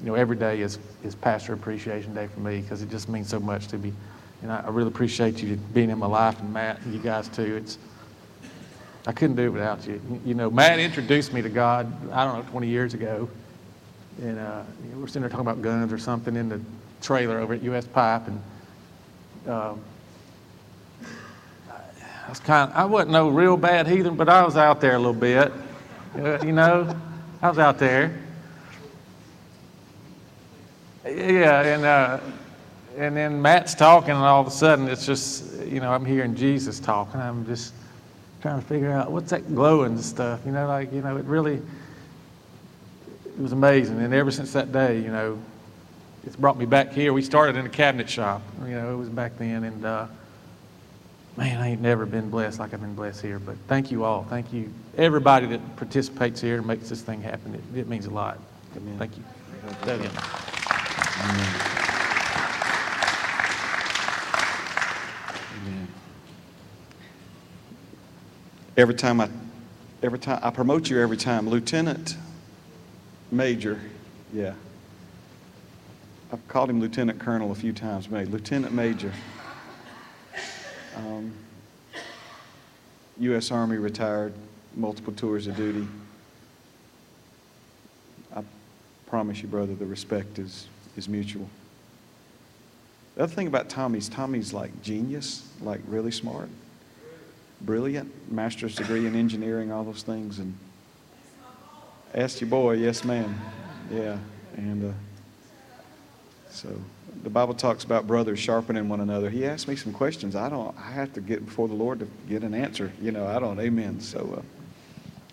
you 0.00 0.06
know, 0.06 0.14
every 0.14 0.36
day 0.36 0.60
is, 0.60 0.78
is 1.04 1.14
Pastor 1.14 1.52
Appreciation 1.52 2.14
Day 2.14 2.26
for 2.26 2.40
me 2.40 2.60
because 2.60 2.82
it 2.82 2.90
just 2.90 3.08
means 3.08 3.28
so 3.28 3.38
much 3.38 3.68
to 3.68 3.78
me. 3.78 3.92
And 4.42 4.50
I, 4.50 4.60
I 4.60 4.70
really 4.70 4.88
appreciate 4.88 5.42
you 5.42 5.56
being 5.74 5.90
in 5.90 5.98
my 5.98 6.06
life 6.06 6.40
and 6.40 6.52
Matt 6.52 6.80
and 6.82 6.94
you 6.94 7.00
guys 7.00 7.28
too. 7.28 7.56
It's, 7.56 7.78
I 9.06 9.12
couldn't 9.12 9.36
do 9.36 9.42
it 9.44 9.48
without 9.50 9.86
you. 9.86 10.00
You- 10.24 10.34
know, 10.34 10.50
Matt 10.50 10.78
introduced 10.78 11.32
me 11.32 11.42
to 11.42 11.48
God, 11.48 11.92
I 12.12 12.24
don't 12.24 12.44
know, 12.44 12.50
20 12.50 12.66
years 12.68 12.94
ago. 12.94 13.28
And 14.22 14.38
uh, 14.38 14.62
we 14.82 15.00
we're 15.00 15.06
sitting 15.06 15.22
there 15.22 15.30
talking 15.30 15.46
about 15.46 15.62
guns 15.62 15.92
or 15.92 15.98
something 15.98 16.36
in 16.36 16.48
the 16.48 16.60
trailer 17.02 17.38
over 17.38 17.54
at 17.54 17.62
US 17.62 17.86
Pipe. 17.86 18.22
And 18.26 18.42
um, 19.50 19.80
I 21.70 22.28
was 22.28 22.40
kind 22.40 22.70
I 22.74 22.84
wasn't 22.84 23.10
no 23.10 23.28
real 23.28 23.56
bad 23.56 23.86
heathen, 23.86 24.14
but 24.16 24.28
I 24.28 24.44
was 24.44 24.56
out 24.56 24.80
there 24.80 24.94
a 24.94 24.98
little 24.98 25.12
bit. 25.12 25.52
Uh, 26.16 26.38
you 26.44 26.52
know, 26.52 26.94
I 27.42 27.48
was 27.48 27.58
out 27.58 27.78
there. 27.78 28.18
Yeah, 31.04 31.62
and 31.62 31.84
uh, 31.84 32.20
and 32.98 33.16
then 33.16 33.40
Matt's 33.40 33.74
talking, 33.74 34.10
and 34.10 34.18
all 34.18 34.40
of 34.40 34.46
a 34.46 34.50
sudden 34.50 34.88
it's 34.88 35.06
just, 35.06 35.54
you 35.64 35.80
know, 35.80 35.92
I'm 35.92 36.04
hearing 36.04 36.34
Jesus 36.34 36.78
talking. 36.78 37.20
I'm 37.20 37.46
just 37.46 37.72
trying 38.42 38.60
to 38.60 38.66
figure 38.66 38.92
out 38.92 39.10
what's 39.10 39.30
that 39.30 39.54
glowing 39.54 40.00
stuff. 40.00 40.40
You 40.44 40.52
know, 40.52 40.66
like 40.66 40.92
you 40.92 41.00
know, 41.00 41.16
it 41.16 41.24
really, 41.24 41.54
it 43.26 43.38
was 43.38 43.52
amazing. 43.52 44.00
And 44.00 44.12
ever 44.12 44.30
since 44.30 44.52
that 44.52 44.72
day, 44.72 45.00
you 45.00 45.08
know, 45.08 45.38
it's 46.26 46.36
brought 46.36 46.58
me 46.58 46.66
back 46.66 46.92
here. 46.92 47.14
We 47.14 47.22
started 47.22 47.56
in 47.56 47.64
a 47.64 47.70
cabinet 47.70 48.10
shop. 48.10 48.42
You 48.66 48.74
know, 48.74 48.92
it 48.92 48.96
was 48.96 49.08
back 49.08 49.38
then, 49.38 49.64
and 49.64 49.84
uh, 49.84 50.06
man, 51.38 51.62
I 51.62 51.70
ain't 51.70 51.80
never 51.80 52.04
been 52.04 52.28
blessed 52.28 52.58
like 52.58 52.74
I've 52.74 52.80
been 52.82 52.94
blessed 52.94 53.22
here. 53.22 53.38
But 53.38 53.56
thank 53.68 53.90
you 53.90 54.04
all. 54.04 54.24
Thank 54.24 54.52
you, 54.52 54.70
everybody 54.98 55.46
that 55.46 55.76
participates 55.76 56.42
here 56.42 56.58
and 56.58 56.66
makes 56.66 56.90
this 56.90 57.00
thing 57.00 57.22
happen. 57.22 57.54
It, 57.54 57.78
it 57.78 57.88
means 57.88 58.04
a 58.04 58.10
lot. 58.10 58.38
Thank 58.98 59.16
you. 59.16 59.24
Love 59.86 60.04
you. 60.04 60.49
Amen. 61.20 61.70
Every 68.76 68.94
time 68.94 69.20
I, 69.20 69.28
every 70.02 70.18
time, 70.18 70.40
I 70.42 70.50
promote 70.50 70.88
you 70.88 70.98
every 71.00 71.18
time. 71.18 71.48
Lieutenant 71.48 72.16
Major, 73.30 73.78
yeah. 74.32 74.54
I've 76.32 76.46
called 76.48 76.70
him 76.70 76.80
Lieutenant 76.80 77.18
Colonel 77.18 77.52
a 77.52 77.54
few 77.54 77.72
times, 77.72 78.08
maybe. 78.08 78.30
Lieutenant 78.30 78.72
Major. 78.72 79.12
Um, 80.96 81.32
U.S. 83.18 83.50
Army 83.50 83.76
retired, 83.76 84.32
multiple 84.74 85.12
tours 85.12 85.46
of 85.46 85.56
duty. 85.56 85.86
I 88.34 88.42
promise 89.06 89.42
you, 89.42 89.48
brother, 89.48 89.74
the 89.74 89.84
respect 89.84 90.38
is, 90.38 90.68
is 90.96 91.08
mutual. 91.08 91.48
The 93.16 93.24
other 93.24 93.34
thing 93.34 93.46
about 93.46 93.68
Tommy's, 93.68 94.08
Tommy's 94.08 94.52
like 94.52 94.82
genius, 94.82 95.46
like 95.60 95.80
really 95.86 96.10
smart, 96.10 96.48
brilliant, 97.60 98.10
master's 98.30 98.74
degree 98.74 99.06
in 99.06 99.14
engineering, 99.14 99.72
all 99.72 99.84
those 99.84 100.02
things. 100.02 100.38
And 100.38 100.56
asked 102.14 102.40
your 102.40 102.50
boy, 102.50 102.74
yes, 102.74 103.04
ma'am. 103.04 103.38
Yeah. 103.92 104.18
And 104.56 104.90
uh, 104.90 104.94
so 106.50 106.68
the 107.22 107.30
Bible 107.30 107.54
talks 107.54 107.84
about 107.84 108.06
brothers 108.06 108.38
sharpening 108.38 108.88
one 108.88 109.00
another. 109.00 109.28
He 109.28 109.44
asked 109.44 109.68
me 109.68 109.76
some 109.76 109.92
questions. 109.92 110.36
I 110.36 110.48
don't, 110.48 110.76
I 110.78 110.90
have 110.92 111.12
to 111.14 111.20
get 111.20 111.44
before 111.44 111.68
the 111.68 111.74
Lord 111.74 111.98
to 112.00 112.08
get 112.28 112.42
an 112.42 112.54
answer. 112.54 112.92
You 113.00 113.12
know, 113.12 113.26
I 113.26 113.38
don't, 113.38 113.58
amen. 113.60 114.00
So 114.00 114.38
uh, 114.38 114.42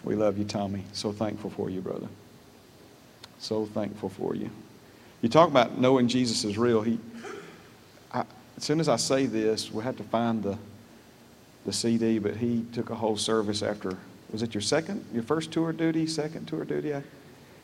we 0.04 0.16
love 0.16 0.38
you, 0.38 0.46
Tommy. 0.46 0.84
So 0.94 1.12
thankful 1.12 1.52
for 1.52 1.70
you, 1.70 1.82
brother. 1.82 2.08
So 3.40 3.66
thankful 3.66 4.10
for 4.10 4.36
you. 4.36 4.50
You 5.22 5.30
talk 5.30 5.50
about 5.50 5.80
knowing 5.80 6.08
Jesus 6.08 6.44
is 6.44 6.58
real. 6.58 6.82
He, 6.82 7.00
I, 8.12 8.24
as 8.56 8.64
soon 8.64 8.80
as 8.80 8.88
I 8.88 8.98
say 8.98 9.26
this, 9.26 9.72
we'll 9.72 9.84
have 9.84 9.98
to 9.98 10.04
find 10.04 10.44
the, 10.44 10.58
the 11.66 11.74
CD, 11.74 12.20
but 12.20 12.36
he 12.38 12.66
took 12.72 12.92
a 12.92 12.96
whole 12.96 13.18
service 13.18 13.64
after, 13.64 13.98
was 14.32 14.44
it 14.44 14.54
your 14.54 14.62
second, 14.62 15.04
your 15.14 15.24
first 15.24 15.52
tour 15.52 15.72
of 15.72 15.78
duty, 15.78 16.06
second 16.06 16.48
tour 16.48 16.62
of 16.62 16.68
duty? 16.68 16.94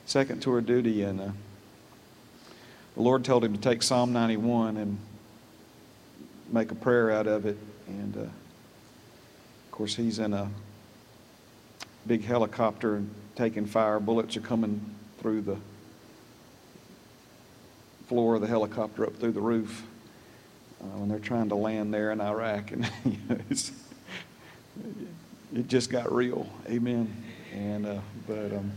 Second 0.05 0.41
tour 0.41 0.57
of 0.57 0.65
duty, 0.65 1.03
and 1.03 1.21
uh, 1.21 1.29
the 2.95 3.01
Lord 3.01 3.23
told 3.23 3.45
him 3.45 3.53
to 3.53 3.59
take 3.59 3.81
Psalm 3.83 4.11
91 4.11 4.77
and 4.77 4.97
make 6.51 6.71
a 6.71 6.75
prayer 6.75 7.11
out 7.11 7.27
of 7.27 7.45
it. 7.45 7.57
And 7.87 8.17
uh, 8.17 8.21
of 8.21 9.71
course, 9.71 9.95
he's 9.95 10.19
in 10.19 10.33
a 10.33 10.49
big 12.05 12.23
helicopter 12.23 12.95
and 12.95 13.13
taking 13.35 13.65
fire. 13.65 13.99
Bullets 13.99 14.35
are 14.37 14.41
coming 14.41 14.83
through 15.19 15.41
the 15.41 15.57
floor 18.07 18.35
of 18.35 18.41
the 18.41 18.47
helicopter 18.47 19.05
up 19.05 19.15
through 19.17 19.31
the 19.31 19.41
roof 19.41 19.83
uh, 20.81 20.85
when 20.97 21.09
they're 21.09 21.19
trying 21.19 21.49
to 21.49 21.55
land 21.55 21.93
there 21.93 22.11
in 22.11 22.21
Iraq. 22.21 22.71
And 22.71 22.89
you 23.05 23.17
know, 23.29 23.37
it 25.55 25.67
just 25.67 25.89
got 25.89 26.11
real. 26.11 26.47
Amen. 26.67 27.23
And 27.53 27.85
uh, 27.85 27.99
but 28.27 28.53
um, 28.53 28.71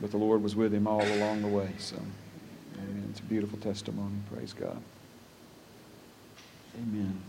but 0.00 0.10
the 0.10 0.16
Lord 0.16 0.42
was 0.42 0.54
with 0.54 0.72
him 0.72 0.86
all 0.86 1.02
along 1.02 1.42
the 1.42 1.48
way. 1.48 1.70
So, 1.78 1.96
amen. 2.76 3.06
It's 3.10 3.20
a 3.20 3.24
beautiful 3.24 3.58
testimony. 3.58 4.16
Praise 4.32 4.52
God. 4.52 4.80
Amen. 6.76 7.20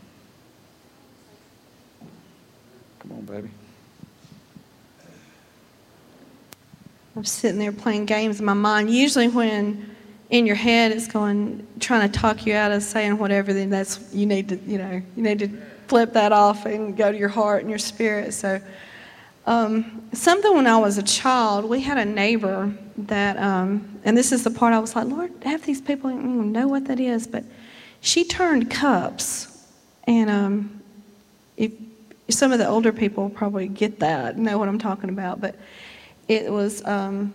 Come 2.99 3.11
on, 3.11 3.21
baby. 3.21 3.49
I'm 7.15 7.23
sitting 7.23 7.59
there 7.59 7.71
playing 7.71 8.05
games 8.05 8.39
in 8.39 8.45
my 8.45 8.53
mind. 8.53 8.89
Usually, 8.89 9.29
when 9.29 9.94
in 10.29 10.45
your 10.45 10.55
head 10.55 10.91
it's 10.91 11.07
going, 11.07 11.65
trying 11.79 12.09
to 12.09 12.19
talk 12.19 12.45
you 12.45 12.55
out 12.55 12.71
of 12.71 12.83
saying 12.83 13.17
whatever, 13.17 13.53
then 13.53 13.69
that's 13.69 14.13
you 14.13 14.25
need 14.25 14.49
to, 14.49 14.55
you 14.65 14.77
know, 14.77 15.01
you 15.15 15.23
need 15.23 15.39
to 15.39 15.49
flip 15.87 16.13
that 16.13 16.31
off 16.31 16.65
and 16.65 16.97
go 16.97 17.11
to 17.11 17.17
your 17.17 17.29
heart 17.29 17.61
and 17.61 17.69
your 17.69 17.79
spirit. 17.79 18.33
So, 18.33 18.59
um, 19.45 20.01
something 20.11 20.55
when 20.55 20.65
I 20.65 20.77
was 20.77 20.97
a 20.97 21.03
child, 21.03 21.65
we 21.65 21.79
had 21.81 21.99
a 21.99 22.05
neighbor 22.05 22.73
that, 22.97 23.37
um, 23.37 23.99
and 24.03 24.17
this 24.17 24.31
is 24.31 24.43
the 24.43 24.49
part 24.49 24.73
I 24.73 24.79
was 24.79 24.95
like, 24.95 25.05
Lord, 25.05 25.31
have 25.43 25.63
these 25.63 25.81
people 25.81 26.09
know 26.09 26.67
what 26.67 26.85
that 26.85 26.99
is, 26.99 27.27
but 27.27 27.43
she 28.01 28.23
turned 28.23 28.71
cups, 28.71 29.67
and 30.07 30.29
um, 30.29 30.81
if 31.57 31.71
some 32.29 32.51
of 32.51 32.57
the 32.57 32.67
older 32.67 32.91
people 32.91 33.29
probably 33.29 33.67
get 33.67 33.99
that, 33.99 34.37
know 34.37 34.57
what 34.57 34.67
I'm 34.67 34.79
talking 34.79 35.09
about, 35.09 35.41
but 35.41 35.55
it 36.27 36.51
was 36.51 36.83
um, 36.85 37.33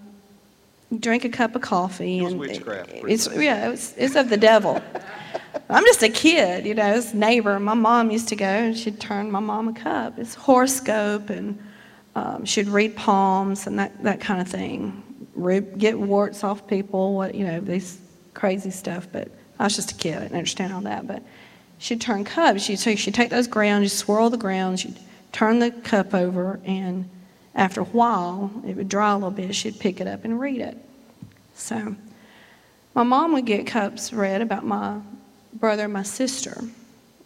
drink 0.98 1.24
a 1.24 1.28
cup 1.28 1.54
of 1.54 1.62
coffee 1.62 2.18
It 2.18 2.22
was 2.22 2.32
and 2.32 2.40
witchcraft, 2.40 2.90
it's 2.92 3.28
yeah, 3.34 3.68
it 3.68 3.70
was, 3.70 3.94
it's 3.96 4.16
of 4.16 4.28
the 4.28 4.36
devil. 4.36 4.82
I'm 5.68 5.84
just 5.84 6.02
a 6.02 6.08
kid, 6.08 6.66
you 6.66 6.74
know. 6.74 6.92
This 6.94 7.14
neighbor, 7.14 7.58
my 7.60 7.74
mom 7.74 8.10
used 8.10 8.28
to 8.28 8.36
go 8.36 8.44
and 8.44 8.76
she'd 8.76 9.00
turn 9.00 9.30
my 9.30 9.38
mom 9.38 9.68
a 9.68 9.72
cup. 9.72 10.18
It's 10.18 10.34
horoscope 10.34 11.30
and 11.30 11.58
um, 12.16 12.44
she'd 12.44 12.68
read 12.68 12.96
palms 12.96 13.66
and 13.66 13.78
that, 13.78 14.02
that 14.02 14.20
kind 14.20 14.40
of 14.40 14.48
thing. 14.48 15.02
Get 15.78 15.98
warts 15.98 16.42
off 16.44 16.66
people, 16.66 17.14
what 17.14 17.34
you 17.34 17.46
know, 17.46 17.60
these 17.60 18.00
crazy 18.34 18.70
stuff. 18.70 19.06
But 19.10 19.28
I 19.58 19.64
was 19.64 19.76
just 19.76 19.92
a 19.92 19.94
kid; 19.94 20.16
I 20.16 20.20
didn't 20.22 20.36
understand 20.36 20.72
all 20.72 20.80
that. 20.82 21.06
But 21.06 21.22
she'd 21.78 22.00
turn 22.00 22.24
cups. 22.24 22.62
She'd 22.62 22.78
take, 22.78 22.98
she'd 22.98 23.14
take 23.14 23.30
those 23.30 23.46
grounds, 23.46 23.90
she'd 23.90 23.96
swirl 23.96 24.28
the 24.28 24.36
grounds, 24.36 24.80
she'd 24.80 24.98
turn 25.32 25.60
the 25.60 25.70
cup 25.70 26.14
over, 26.14 26.60
and 26.64 27.08
after 27.54 27.80
a 27.80 27.84
while, 27.84 28.50
it 28.66 28.76
would 28.76 28.88
dry 28.88 29.12
a 29.12 29.14
little 29.14 29.30
bit. 29.30 29.54
She'd 29.54 29.78
pick 29.78 30.00
it 30.00 30.06
up 30.06 30.24
and 30.24 30.40
read 30.40 30.60
it. 30.60 30.76
So, 31.54 31.96
my 32.94 33.02
mom 33.02 33.32
would 33.32 33.46
get 33.46 33.66
cups 33.66 34.12
read 34.12 34.42
about 34.42 34.64
my 34.64 35.00
brother 35.54 35.84
and 35.84 35.92
my 35.92 36.02
sister. 36.02 36.62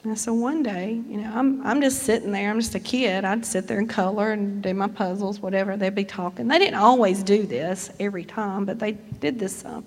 And 0.05 0.19
so 0.19 0.35
one 0.35 0.63
day, 0.63 1.01
you 1.09 1.17
know, 1.17 1.33
I'm, 1.35 1.67
I'm 1.67 1.81
just 1.81 2.03
sitting 2.03 2.31
there, 2.31 2.51
I'm 2.51 2.61
just 2.61 2.75
a 2.75 2.81
kid. 2.81 3.25
I'd 3.25 3.47
sit 3.47 3.67
there 3.67 3.79
and 3.79 3.89
color 3.89 4.33
and 4.33 4.63
do 4.63 4.75
my 4.75 4.87
puzzles, 4.87 5.41
whatever. 5.41 5.79
They'd 5.79 5.95
be 5.95 6.05
talking. 6.05 6.47
They 6.47 6.59
didn't 6.59 6.79
always 6.79 7.23
do 7.23 7.47
this 7.47 7.91
every 7.99 8.25
time, 8.25 8.67
but 8.67 8.79
they 8.79 8.93
did 8.93 9.39
this 9.39 9.57
some. 9.57 9.87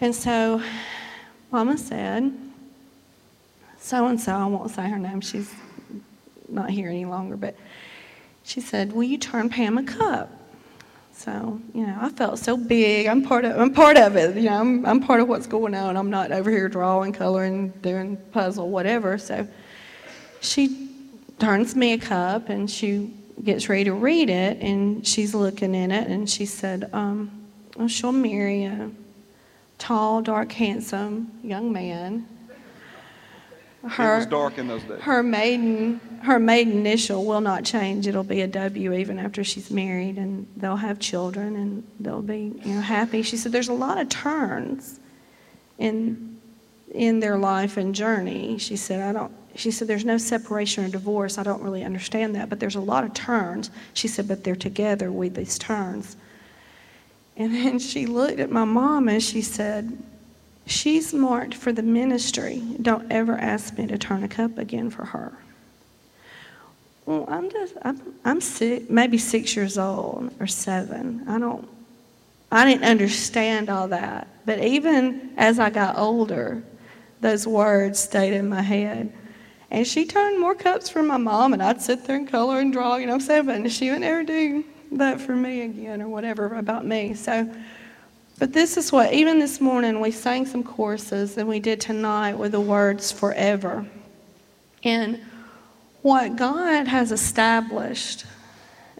And 0.00 0.14
so 0.14 0.62
Mama 1.50 1.76
said, 1.76 2.32
so 3.80 4.06
and 4.06 4.20
so, 4.20 4.32
I 4.32 4.46
won't 4.46 4.70
say 4.70 4.88
her 4.88 4.98
name, 4.98 5.20
she's 5.20 5.52
not 6.48 6.70
here 6.70 6.88
any 6.88 7.04
longer, 7.04 7.36
but 7.36 7.56
she 8.48 8.62
said, 8.62 8.94
Will 8.94 9.04
you 9.04 9.18
turn 9.18 9.50
Pam 9.50 9.76
a 9.76 9.82
cup? 9.82 10.32
So, 11.12 11.60
you 11.74 11.86
know, 11.86 11.98
I 12.00 12.08
felt 12.08 12.38
so 12.38 12.56
big. 12.56 13.06
I'm 13.06 13.22
part 13.22 13.44
of, 13.44 13.60
I'm 13.60 13.74
part 13.74 13.98
of 13.98 14.16
it. 14.16 14.36
You 14.36 14.48
know, 14.48 14.58
I'm, 14.58 14.86
I'm 14.86 15.00
part 15.00 15.20
of 15.20 15.28
what's 15.28 15.46
going 15.46 15.74
on. 15.74 15.98
I'm 15.98 16.08
not 16.08 16.32
over 16.32 16.50
here 16.50 16.66
drawing, 16.66 17.12
coloring, 17.12 17.70
doing 17.82 18.16
puzzle, 18.32 18.70
whatever. 18.70 19.18
So 19.18 19.46
she 20.40 20.88
turns 21.38 21.76
me 21.76 21.92
a 21.92 21.98
cup 21.98 22.48
and 22.48 22.70
she 22.70 23.12
gets 23.44 23.68
ready 23.68 23.84
to 23.84 23.92
read 23.92 24.30
it 24.30 24.62
and 24.62 25.06
she's 25.06 25.34
looking 25.34 25.74
in 25.74 25.90
it 25.90 26.08
and 26.08 26.28
she 26.30 26.46
said, 26.46 26.88
um, 26.94 27.30
she'll 27.86 28.12
marry 28.12 28.64
a 28.64 28.90
tall, 29.76 30.22
dark, 30.22 30.52
handsome 30.52 31.30
young 31.42 31.70
man. 31.70 32.26
It 33.84 33.98
was 33.98 34.26
dark 34.26 34.58
in 34.58 34.66
those 34.66 34.82
days. 34.82 35.00
Her 35.00 35.22
maiden, 35.22 36.00
her 36.22 36.38
maiden 36.38 36.72
initial 36.72 37.24
will 37.24 37.40
not 37.40 37.64
change. 37.64 38.06
It'll 38.06 38.24
be 38.24 38.40
a 38.40 38.48
W 38.48 38.92
even 38.92 39.18
after 39.18 39.44
she's 39.44 39.70
married, 39.70 40.18
and 40.18 40.46
they'll 40.56 40.76
have 40.76 40.98
children, 40.98 41.54
and 41.56 41.86
they'll 42.00 42.22
be, 42.22 42.52
you 42.64 42.74
know, 42.74 42.80
happy. 42.80 43.22
She 43.22 43.36
said 43.36 43.52
there's 43.52 43.68
a 43.68 43.72
lot 43.72 43.98
of 43.98 44.08
turns 44.08 44.98
in 45.78 46.40
in 46.92 47.20
their 47.20 47.38
life 47.38 47.76
and 47.76 47.94
journey. 47.94 48.58
She 48.58 48.76
said 48.76 49.00
I 49.00 49.12
don't. 49.12 49.32
She 49.54 49.70
said 49.70 49.88
there's 49.88 50.04
no 50.04 50.18
separation 50.18 50.84
or 50.84 50.88
divorce. 50.88 51.38
I 51.38 51.42
don't 51.42 51.62
really 51.62 51.84
understand 51.84 52.34
that, 52.36 52.48
but 52.48 52.60
there's 52.60 52.76
a 52.76 52.80
lot 52.80 53.04
of 53.04 53.12
turns. 53.14 53.70
She 53.92 54.06
said, 54.06 54.28
but 54.28 54.44
they're 54.44 54.54
together 54.54 55.10
with 55.10 55.34
these 55.34 55.58
turns. 55.58 56.16
And 57.36 57.52
then 57.54 57.78
she 57.80 58.06
looked 58.06 58.38
at 58.38 58.50
my 58.50 58.64
mom 58.64 59.08
and 59.08 59.22
she 59.22 59.42
said, 59.42 59.98
She's 60.68 61.14
marked 61.14 61.54
for 61.54 61.72
the 61.72 61.82
ministry. 61.82 62.62
Don't 62.82 63.10
ever 63.10 63.38
ask 63.38 63.78
me 63.78 63.86
to 63.86 63.96
turn 63.96 64.22
a 64.22 64.28
cup 64.28 64.58
again 64.58 64.90
for 64.90 65.06
her. 65.06 65.32
Well, 67.06 67.24
I'm 67.26 67.50
just, 67.50 67.74
I'm, 67.80 68.14
I'm 68.22 68.40
six, 68.42 68.90
maybe 68.90 69.16
six 69.16 69.56
years 69.56 69.78
old 69.78 70.30
or 70.38 70.46
seven. 70.46 71.24
I 71.26 71.38
don't, 71.38 71.66
I 72.52 72.66
didn't 72.66 72.84
understand 72.84 73.70
all 73.70 73.88
that. 73.88 74.28
But 74.44 74.62
even 74.62 75.30
as 75.38 75.58
I 75.58 75.70
got 75.70 75.96
older, 75.96 76.62
those 77.22 77.46
words 77.46 77.98
stayed 77.98 78.34
in 78.34 78.46
my 78.50 78.60
head. 78.60 79.10
And 79.70 79.86
she 79.86 80.04
turned 80.04 80.38
more 80.38 80.54
cups 80.54 80.90
for 80.90 81.02
my 81.02 81.16
mom, 81.16 81.54
and 81.54 81.62
I'd 81.62 81.80
sit 81.80 82.04
there 82.04 82.16
and 82.16 82.28
color 82.28 82.58
and 82.58 82.74
draw, 82.74 82.96
you 82.96 83.06
know 83.06 83.12
what 83.12 83.22
I'm 83.22 83.46
saying? 83.46 83.62
But 83.62 83.72
she 83.72 83.90
would 83.90 84.02
never 84.02 84.22
do 84.22 84.64
that 84.92 85.18
for 85.18 85.34
me 85.34 85.62
again 85.62 86.02
or 86.02 86.08
whatever 86.08 86.56
about 86.56 86.84
me. 86.84 87.14
So, 87.14 87.50
but 88.38 88.52
this 88.52 88.76
is 88.76 88.92
what, 88.92 89.12
even 89.12 89.40
this 89.40 89.60
morning, 89.60 90.00
we 90.00 90.12
sang 90.12 90.46
some 90.46 90.62
choruses 90.62 91.36
and 91.36 91.48
we 91.48 91.58
did 91.58 91.80
tonight 91.80 92.34
with 92.34 92.52
the 92.52 92.60
words 92.60 93.10
forever. 93.10 93.84
And 94.84 95.20
what 96.02 96.36
God 96.36 96.86
has 96.86 97.10
established, 97.10 98.26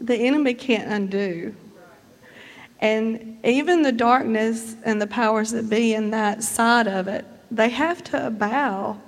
the 0.00 0.16
enemy 0.16 0.54
can't 0.54 0.90
undo. 0.90 1.54
And 2.80 3.38
even 3.44 3.82
the 3.82 3.92
darkness 3.92 4.74
and 4.84 5.00
the 5.00 5.06
powers 5.06 5.52
that 5.52 5.70
be 5.70 5.94
in 5.94 6.10
that 6.10 6.42
side 6.42 6.88
of 6.88 7.06
it, 7.06 7.24
they 7.50 7.68
have 7.68 8.02
to 8.04 8.30
bow 8.30 9.00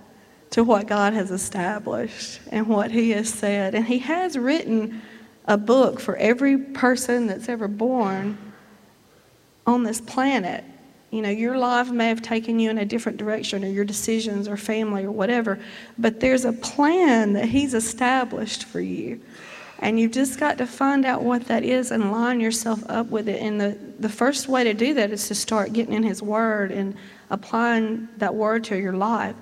to 0.51 0.64
what 0.64 0.87
God 0.87 1.12
has 1.12 1.31
established 1.31 2.41
and 2.51 2.66
what 2.68 2.93
He 2.93 3.11
has 3.11 3.28
said. 3.28 3.74
And 3.74 3.85
He 3.85 3.99
has 3.99 4.39
written 4.39 5.03
a 5.47 5.57
book 5.57 5.99
for 5.99 6.16
every 6.16 6.57
person 6.57 7.26
that's 7.26 7.49
ever 7.49 7.66
born 7.66 8.50
on 9.67 9.83
this 9.83 10.01
planet. 10.01 10.65
You 11.11 11.23
know, 11.23 11.31
your 11.31 11.59
life 11.59 11.91
may 11.91 12.09
have 12.09 12.23
taken 12.23 12.61
you 12.61 12.71
in 12.71 12.79
a 12.79 12.85
different 12.85 13.19
direction, 13.19 13.65
or 13.65 13.69
your 13.69 13.85
decisions, 13.85 14.47
or 14.47 14.57
family, 14.57 15.05
or 15.05 15.11
whatever, 15.11 15.59
but 15.99 16.21
there's 16.21 16.45
a 16.45 16.53
plan 16.53 17.33
that 17.33 17.47
He's 17.47 17.75
established 17.75 18.65
for 18.65 18.81
you. 18.81 19.21
And 19.81 19.99
you've 19.99 20.13
just 20.13 20.39
got 20.39 20.59
to 20.59 20.67
find 20.67 21.07
out 21.07 21.23
what 21.23 21.47
that 21.47 21.65
is 21.65 21.91
and 21.91 22.13
line 22.13 22.39
yourself 22.39 22.83
up 22.89 23.07
with 23.07 23.29
it. 23.29 23.41
And 23.41 23.59
the, 23.59 23.79
the 23.99 24.11
first 24.11 24.47
way 24.47 24.63
to 24.63 24.75
do 24.75 24.93
that 24.95 25.11
is 25.11 25.27
to 25.29 25.35
start 25.35 25.73
getting 25.73 25.95
in 25.95 26.03
His 26.03 26.23
Word 26.23 26.71
and 26.71 26.95
applying 27.31 28.09
that 28.19 28.35
Word 28.35 28.63
to 28.65 28.79
your 28.79 28.93
life. 28.93 29.35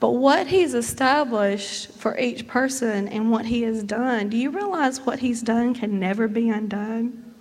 But 0.00 0.12
what 0.12 0.46
He's 0.48 0.74
established 0.74 1.92
for 1.92 2.18
each 2.18 2.48
person 2.48 3.06
and 3.08 3.30
what 3.30 3.44
He 3.44 3.62
has 3.62 3.84
done, 3.84 4.30
do 4.30 4.36
you 4.36 4.50
realize 4.50 5.00
what 5.02 5.20
He's 5.20 5.42
done 5.42 5.74
can 5.74 6.00
never 6.00 6.26
be 6.26 6.48
undone? 6.48 7.31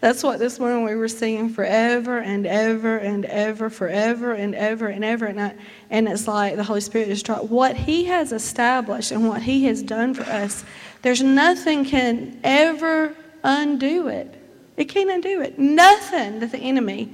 That's 0.00 0.22
what 0.22 0.38
this 0.38 0.58
morning 0.58 0.82
we 0.84 0.94
were 0.94 1.08
singing 1.08 1.50
forever 1.50 2.18
and 2.20 2.46
ever 2.46 2.96
and 2.96 3.26
ever, 3.26 3.68
forever 3.68 4.32
and 4.32 4.54
ever 4.54 4.88
and 4.88 5.04
ever. 5.04 5.26
And, 5.26 5.38
I, 5.38 5.54
and 5.90 6.08
it's 6.08 6.26
like 6.26 6.56
the 6.56 6.64
Holy 6.64 6.80
Spirit 6.80 7.08
is 7.08 7.22
trying. 7.22 7.48
What 7.48 7.76
He 7.76 8.04
has 8.04 8.32
established 8.32 9.10
and 9.10 9.28
what 9.28 9.42
He 9.42 9.66
has 9.66 9.82
done 9.82 10.14
for 10.14 10.22
us, 10.22 10.64
there's 11.02 11.22
nothing 11.22 11.84
can 11.84 12.40
ever 12.42 13.14
undo 13.44 14.08
it. 14.08 14.34
It 14.78 14.86
can't 14.86 15.10
undo 15.10 15.42
it. 15.42 15.58
Nothing 15.58 16.40
that 16.40 16.50
the 16.50 16.58
enemy 16.58 17.12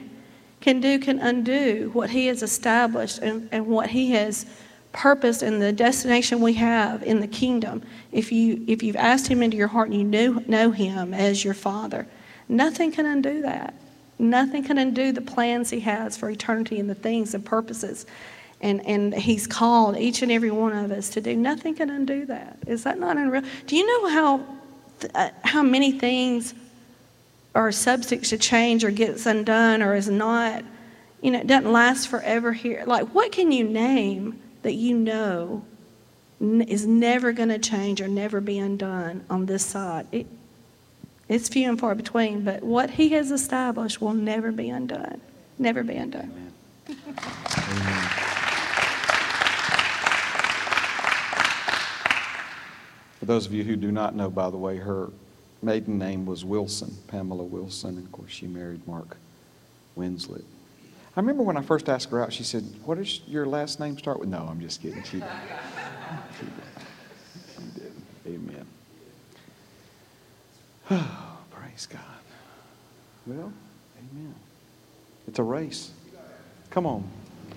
can 0.60 0.80
do 0.80 1.00
can 1.00 1.18
undo 1.18 1.90
what 1.92 2.10
He 2.10 2.28
has 2.28 2.44
established 2.44 3.18
and, 3.18 3.48
and 3.50 3.66
what 3.66 3.90
He 3.90 4.12
has 4.12 4.46
purpose 4.92 5.42
and 5.42 5.60
the 5.60 5.72
destination 5.72 6.40
we 6.40 6.54
have 6.54 7.02
in 7.02 7.18
the 7.18 7.26
kingdom. 7.26 7.82
If 8.12 8.30
you 8.30 8.64
if 8.68 8.84
you've 8.84 8.94
asked 8.94 9.26
Him 9.26 9.42
into 9.42 9.56
your 9.56 9.68
heart 9.68 9.90
and 9.90 9.98
you 9.98 10.04
know, 10.04 10.44
know 10.46 10.70
Him 10.70 11.12
as 11.12 11.44
your 11.44 11.54
Father. 11.54 12.06
Nothing 12.48 12.92
can 12.92 13.06
undo 13.06 13.42
that. 13.42 13.74
Nothing 14.18 14.64
can 14.64 14.78
undo 14.78 15.12
the 15.12 15.20
plans 15.20 15.70
He 15.70 15.80
has 15.80 16.16
for 16.16 16.30
eternity 16.30 16.78
and 16.80 16.88
the 16.88 16.94
things 16.94 17.34
and 17.34 17.44
purposes. 17.44 18.06
And, 18.60 18.84
and 18.86 19.14
He's 19.14 19.46
called 19.46 19.96
each 19.96 20.22
and 20.22 20.32
every 20.32 20.50
one 20.50 20.72
of 20.72 20.90
us 20.90 21.10
to 21.10 21.20
do. 21.20 21.36
Nothing 21.36 21.74
can 21.74 21.90
undo 21.90 22.24
that. 22.26 22.58
Is 22.66 22.84
that 22.84 22.98
not 22.98 23.16
unreal? 23.16 23.42
Do 23.66 23.76
you 23.76 23.86
know 23.86 24.08
how, 24.08 24.46
uh, 25.14 25.30
how 25.44 25.62
many 25.62 25.92
things 25.92 26.54
are 27.54 27.72
subject 27.72 28.24
to 28.24 28.38
change 28.38 28.84
or 28.84 28.90
gets 28.90 29.26
undone 29.26 29.82
or 29.82 29.94
is 29.94 30.08
not, 30.08 30.64
you 31.20 31.30
know, 31.30 31.40
it 31.40 31.46
doesn't 31.46 31.72
last 31.72 32.08
forever 32.08 32.52
here? 32.52 32.84
Like, 32.86 33.14
what 33.14 33.32
can 33.32 33.52
you 33.52 33.64
name 33.64 34.40
that 34.62 34.74
you 34.74 34.96
know 34.96 35.64
is 36.40 36.86
never 36.86 37.32
going 37.32 37.48
to 37.48 37.58
change 37.58 38.00
or 38.00 38.08
never 38.08 38.40
be 38.40 38.58
undone 38.58 39.24
on 39.28 39.46
this 39.46 39.64
side? 39.64 40.06
It, 40.12 40.26
it's 41.28 41.48
few 41.48 41.68
and 41.68 41.78
far 41.78 41.94
between, 41.94 42.42
but 42.42 42.62
what 42.62 42.90
He 42.90 43.10
has 43.10 43.30
established 43.30 44.00
will 44.00 44.14
never 44.14 44.52
be 44.52 44.70
undone. 44.70 45.20
Never 45.58 45.82
be 45.82 45.96
undone. 45.96 46.32
Amen. 46.32 46.52
Amen. 46.88 48.08
For 53.18 53.24
those 53.24 53.46
of 53.46 53.52
you 53.52 53.64
who 53.64 53.76
do 53.76 53.90
not 53.90 54.14
know, 54.14 54.30
by 54.30 54.50
the 54.50 54.56
way, 54.56 54.76
her 54.76 55.10
maiden 55.62 55.98
name 55.98 56.26
was 56.26 56.44
Wilson, 56.44 56.94
Pamela 57.08 57.42
Wilson, 57.42 57.96
and 57.96 58.06
of 58.06 58.12
course 58.12 58.30
she 58.30 58.46
married 58.46 58.86
Mark 58.86 59.16
Winslet. 59.96 60.44
I 61.16 61.20
remember 61.20 61.42
when 61.42 61.56
I 61.56 61.62
first 61.62 61.88
asked 61.88 62.10
her 62.10 62.22
out, 62.22 62.32
she 62.32 62.44
said, 62.44 62.62
What 62.84 62.98
does 62.98 63.22
your 63.26 63.46
last 63.46 63.80
name 63.80 63.96
start 63.98 64.20
with? 64.20 64.28
No, 64.28 64.46
I'm 64.48 64.60
just 64.60 64.82
kidding. 64.82 65.02
She, 65.02 65.18
she. 65.18 65.24
She 66.38 67.80
did. 67.80 67.92
Amen. 68.26 68.66
Oh, 70.90 71.38
praise 71.50 71.86
God. 71.86 72.00
Well, 73.26 73.52
amen. 73.98 74.34
It's 75.26 75.38
a 75.38 75.42
race. 75.42 75.90
Come 76.70 76.86
on. 76.86 77.04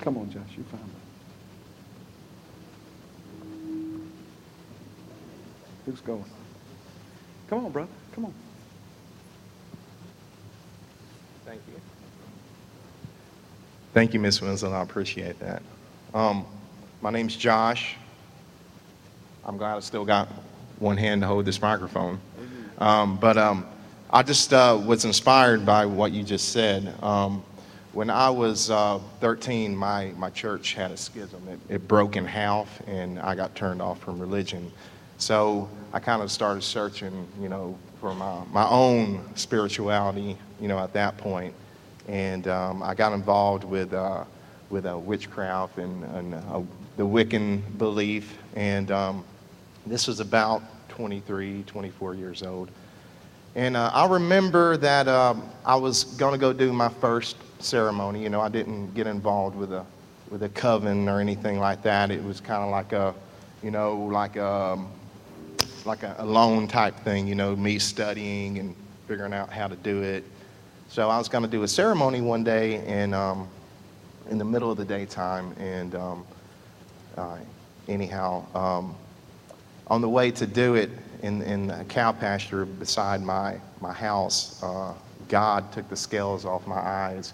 Come 0.02 0.18
on, 0.18 0.32
Josh. 0.32 0.42
You 0.58 0.64
find 0.64 0.84
it. 0.84 0.90
Who's 5.86 6.02
going? 6.02 6.26
Come 7.50 7.66
on, 7.66 7.72
brother. 7.72 7.92
Come 8.14 8.26
on. 8.26 8.34
Thank 11.46 11.62
you. 11.68 11.74
Thank 13.94 14.14
you, 14.14 14.20
Miss 14.20 14.42
Winslow. 14.42 14.72
I 14.72 14.82
appreciate 14.82 15.40
that. 15.40 15.62
Um, 16.14 16.46
my 17.02 17.10
name's 17.10 17.36
Josh. 17.36 17.96
I'm 19.46 19.58
glad 19.58 19.78
I 19.78 19.80
still 19.80 20.06
got 20.06 20.28
one 20.80 20.98
hand 20.98 21.22
to 21.22 21.28
hold 21.28 21.46
this 21.46 21.62
microphone. 21.62 22.20
Um, 22.80 23.18
but 23.18 23.38
um, 23.38 23.66
I 24.10 24.24
just 24.24 24.54
uh, 24.54 24.82
was 24.84 25.06
inspired 25.06 25.66
by 25.66 25.86
what 25.86 26.14
you 26.14 26.24
just 26.24 26.50
said. 26.50 26.94
Um, 27.04 27.44
when 27.92 28.10
I 28.10 28.30
was 28.30 28.72
uh, 28.72 29.00
13, 29.20 29.76
my, 29.76 30.14
my 30.16 30.30
church 30.30 30.74
had 30.74 30.92
a 30.92 30.98
schism. 30.98 31.46
It, 31.48 31.60
it 31.76 31.88
broke 31.88 32.16
in 32.16 32.26
half, 32.26 32.82
and 32.88 33.20
I 33.20 33.36
got 33.36 33.54
turned 33.56 33.82
off 33.82 34.00
from 34.00 34.20
religion. 34.20 34.72
So 35.18 35.68
I 35.92 36.00
kind 36.00 36.22
of 36.22 36.32
started 36.32 36.62
searching, 36.62 37.28
you 37.42 37.50
know, 37.50 37.78
for 38.00 38.16
my, 38.16 38.44
my 38.52 38.68
own 38.70 39.30
spirituality, 39.36 40.38
you 40.62 40.68
know, 40.70 40.80
at 40.80 40.94
that 40.94 41.18
point. 41.18 41.54
And 42.08 42.48
um, 42.48 42.82
I 42.82 42.96
got 42.96 43.12
involved 43.12 43.64
with, 43.64 43.94
uh, 43.94 44.24
with 44.70 44.86
witchcraft 44.86 45.78
and, 45.78 46.04
and 46.16 46.34
uh, 46.36 46.62
the 46.96 47.06
Wiccan 47.06 47.62
belief. 47.78 48.38
And 48.56 48.90
um, 48.92 49.26
this 49.86 50.08
was 50.08 50.22
about 50.22 50.64
23, 51.00 51.64
24 51.64 52.14
years 52.16 52.44
old. 52.44 52.70
And 53.56 53.78
uh, 53.78 53.90
I 53.94 54.06
remember 54.06 54.76
that 54.76 55.08
um, 55.08 55.50
I 55.66 55.78
was 55.78 56.04
going 56.04 56.34
to 56.34 56.38
go 56.38 56.52
do 56.52 56.74
my 56.74 56.90
first 56.90 57.38
ceremony. 57.60 58.22
You 58.22 58.28
know, 58.28 58.42
I 58.42 58.50
didn't 58.50 58.94
get 58.96 59.08
involved 59.08 59.56
with 59.56 59.72
a, 59.72 59.86
with 60.30 60.44
a 60.44 60.50
coven 60.50 61.08
or 61.08 61.22
anything 61.22 61.58
like 61.58 61.84
that. 61.84 62.12
It 62.12 62.22
was 62.22 62.42
kind 62.42 62.62
of 62.64 62.70
like 62.70 62.92
a, 62.92 63.16
you 63.64 63.72
know, 63.72 63.96
like 63.96 64.36
a, 64.36 64.78
like 65.86 66.04
a, 66.04 66.18
a 66.20 66.26
lone 66.26 66.68
type 66.68 67.00
thing, 67.06 67.28
you 67.28 67.36
know, 67.36 67.56
me 67.56 67.80
studying 67.80 68.60
and 68.60 68.76
figuring 69.08 69.32
out 69.32 69.54
how 69.54 69.70
to 69.70 69.78
do 69.78 70.02
it. 70.04 70.26
So 70.90 71.10
I 71.10 71.18
was 71.18 71.30
going 71.30 71.46
to 71.46 71.50
do 71.50 71.64
a 71.64 71.68
ceremony 71.70 72.20
one 72.20 72.44
day 72.44 72.84
and 72.86 73.16
um, 73.16 73.48
in 74.30 74.38
the 74.38 74.44
middle 74.44 74.70
of 74.70 74.76
the 74.76 74.84
daytime, 74.84 75.56
and 75.60 75.96
um, 75.96 76.26
uh, 77.16 77.38
anyhow, 77.88 78.44
um, 78.54 78.96
on 79.90 80.02
the 80.02 80.10
way 80.10 80.32
to 80.32 80.46
do 80.46 80.76
it 80.76 80.90
in, 81.24 81.42
in 81.42 81.70
a 81.72 81.84
cow 81.86 82.12
pasture 82.12 82.66
beside 82.66 83.22
my, 83.22 83.60
my 83.82 83.94
house, 83.94 84.62
uh, 84.64 84.94
God 85.28 85.72
took 85.72 85.90
the 85.90 85.96
scales 85.96 86.46
off 86.46 86.66
my 86.68 86.80
eyes 86.80 87.34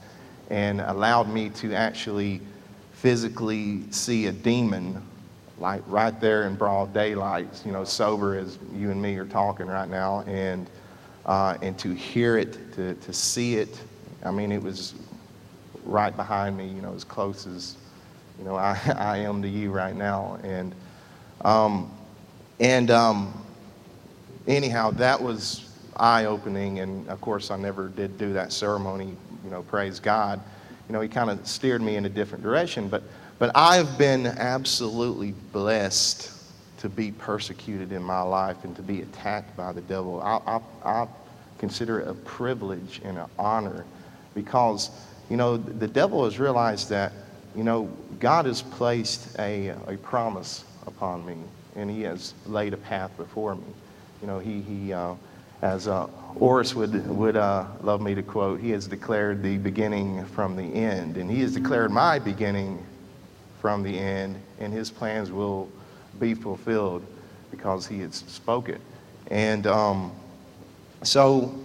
and 0.50 0.82
allowed 0.82 1.30
me 1.30 1.50
to 1.50 1.74
actually 1.74 2.42
physically 2.94 3.84
see 3.92 4.28
a 4.28 4.32
demon 4.32 5.02
like 5.58 5.82
right 5.88 6.20
there 6.20 6.48
in 6.48 6.56
broad 6.56 6.94
daylight, 6.94 7.48
you 7.66 7.72
know, 7.72 7.84
sober 7.84 8.38
as 8.38 8.58
you 8.74 8.92
and 8.92 9.02
me 9.02 9.16
are 9.16 9.26
talking 9.26 9.68
right 9.68 9.90
now, 9.90 10.22
and 10.28 10.70
uh, 11.26 11.58
and 11.62 11.78
to 11.80 11.94
hear 11.94 12.38
it, 12.38 12.74
to, 12.74 12.94
to 12.96 13.14
see 13.14 13.56
it. 13.56 13.80
I 14.24 14.32
mean, 14.32 14.52
it 14.52 14.62
was 14.62 14.94
right 15.84 16.16
behind 16.16 16.58
me, 16.58 16.68
you 16.68 16.82
know, 16.82 16.94
as 16.94 17.04
close 17.04 17.48
as 17.48 17.78
you 18.38 18.46
know 18.46 18.56
I, 18.56 18.80
I 18.98 19.18
am 19.18 19.42
to 19.42 19.48
you 19.48 19.72
right 19.72 19.96
now, 19.96 20.40
and 20.44 20.76
um, 21.46 21.92
and 22.60 22.92
um, 22.92 23.46
anyhow, 24.48 24.92
that 24.92 25.22
was 25.22 25.70
eye-opening, 25.98 26.80
and 26.80 27.08
of 27.10 27.22
course, 27.22 27.52
I 27.52 27.58
never 27.58 27.90
did 27.90 28.18
do 28.18 28.34
that 28.34 28.52
ceremony. 28.52 29.16
You 29.44 29.50
know, 29.50 29.64
praise 29.64 30.00
God. 30.00 30.40
You 30.88 30.94
know, 30.94 31.02
He 31.02 31.10
kind 31.10 31.30
of 31.30 31.46
steered 31.48 31.82
me 31.82 31.96
in 31.96 32.06
a 32.06 32.10
different 32.10 32.44
direction, 32.44 32.90
but 32.90 33.04
but 33.38 33.52
I've 33.54 33.98
been 33.98 34.28
absolutely 34.28 35.34
blessed 35.52 36.32
to 36.78 36.90
be 36.90 37.12
persecuted 37.12 37.92
in 37.92 38.02
my 38.02 38.22
life 38.22 38.64
and 38.64 38.76
to 38.76 38.82
be 38.82 39.02
attacked 39.02 39.58
by 39.58 39.74
the 39.74 39.82
devil. 39.82 40.22
I, 40.22 40.40
I, 40.48 41.02
I 41.02 41.08
consider 41.58 42.00
it 42.00 42.08
a 42.08 42.14
privilege 42.14 43.02
and 43.04 43.18
an 43.18 43.26
honor 43.38 43.86
because, 44.34 44.90
you 45.30 45.36
know, 45.36 45.58
the 45.58 45.88
devil 45.88 46.24
has 46.24 46.40
realized 46.40 46.90
that, 46.90 47.12
you 47.56 47.64
know, 47.64 47.90
God 48.20 48.46
has 48.46 48.62
placed 48.62 49.38
a, 49.40 49.70
a 49.88 49.98
promise 50.02 50.64
upon 50.88 51.26
me 51.26 51.36
and 51.76 51.90
he 51.90 52.02
has 52.04 52.34
laid 52.46 52.74
a 52.74 52.78
path 52.78 53.16
before 53.18 53.56
me. 53.56 53.64
You 54.22 54.28
know, 54.28 54.40
he, 54.40 54.62
he 54.62 54.94
uh, 54.94 55.16
as 55.62 55.88
uh, 55.88 56.08
Oris 56.36 56.76
would, 56.76 57.08
would 57.08 57.36
uh, 57.36 57.66
love 57.82 58.02
me 58.02 58.14
to 58.16 58.24
quote, 58.24 58.60
he 58.60 58.72
has 58.72 58.88
declared 58.88 59.42
the 59.42 59.58
beginning 59.58 60.26
from 60.28 60.56
the 60.56 60.64
end, 60.64 61.18
and 61.18 61.30
he 61.30 61.42
has 61.42 61.54
declared 61.54 61.92
my 61.92 62.20
beginning 62.20 62.86
from 63.62 63.82
the 63.82 63.98
end, 63.98 64.36
and 64.60 64.74
his 64.74 64.92
plans 64.92 65.32
will 65.32 65.70
be 66.20 66.34
fulfilled 66.34 67.06
because 67.52 67.88
he 67.88 68.00
has 68.00 68.16
spoken. 68.28 68.80
And 69.32 69.66
um, 69.66 70.12
so, 71.04 71.58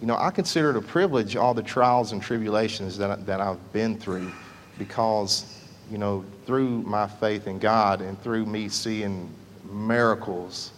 you 0.00 0.06
know, 0.06 0.16
I 0.16 0.30
consider 0.30 0.70
it 0.70 0.76
a 0.76 0.80
privilege 0.80 1.36
all 1.36 1.54
the 1.54 1.62
trials 1.62 2.12
and 2.12 2.20
tribulations 2.20 2.98
that, 2.98 3.26
that 3.26 3.40
I've 3.40 3.72
been 3.72 3.98
through 3.98 4.32
because, 4.78 5.60
you 5.90 5.98
know, 5.98 6.24
through 6.46 6.82
my 6.82 7.06
faith 7.06 7.46
in 7.46 7.58
God 7.58 8.00
and 8.00 8.20
through 8.22 8.46
me 8.46 8.68
seeing 8.68 9.30
miracles, 9.70 10.72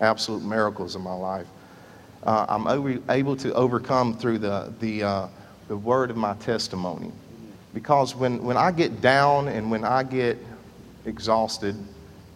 absolute 0.00 0.42
miracles 0.42 0.96
in 0.96 1.02
my 1.02 1.14
life, 1.14 1.46
uh, 2.24 2.46
I'm 2.48 3.00
able 3.10 3.36
to 3.36 3.52
overcome 3.54 4.16
through 4.16 4.38
the, 4.38 4.72
the, 4.80 5.02
uh, 5.02 5.28
the 5.68 5.76
word 5.76 6.10
of 6.10 6.16
my 6.16 6.34
testimony. 6.34 7.10
Because 7.74 8.14
when, 8.14 8.42
when 8.44 8.56
I 8.56 8.70
get 8.70 9.00
down 9.00 9.48
and 9.48 9.70
when 9.70 9.84
I 9.84 10.02
get 10.02 10.38
exhausted, 11.04 11.76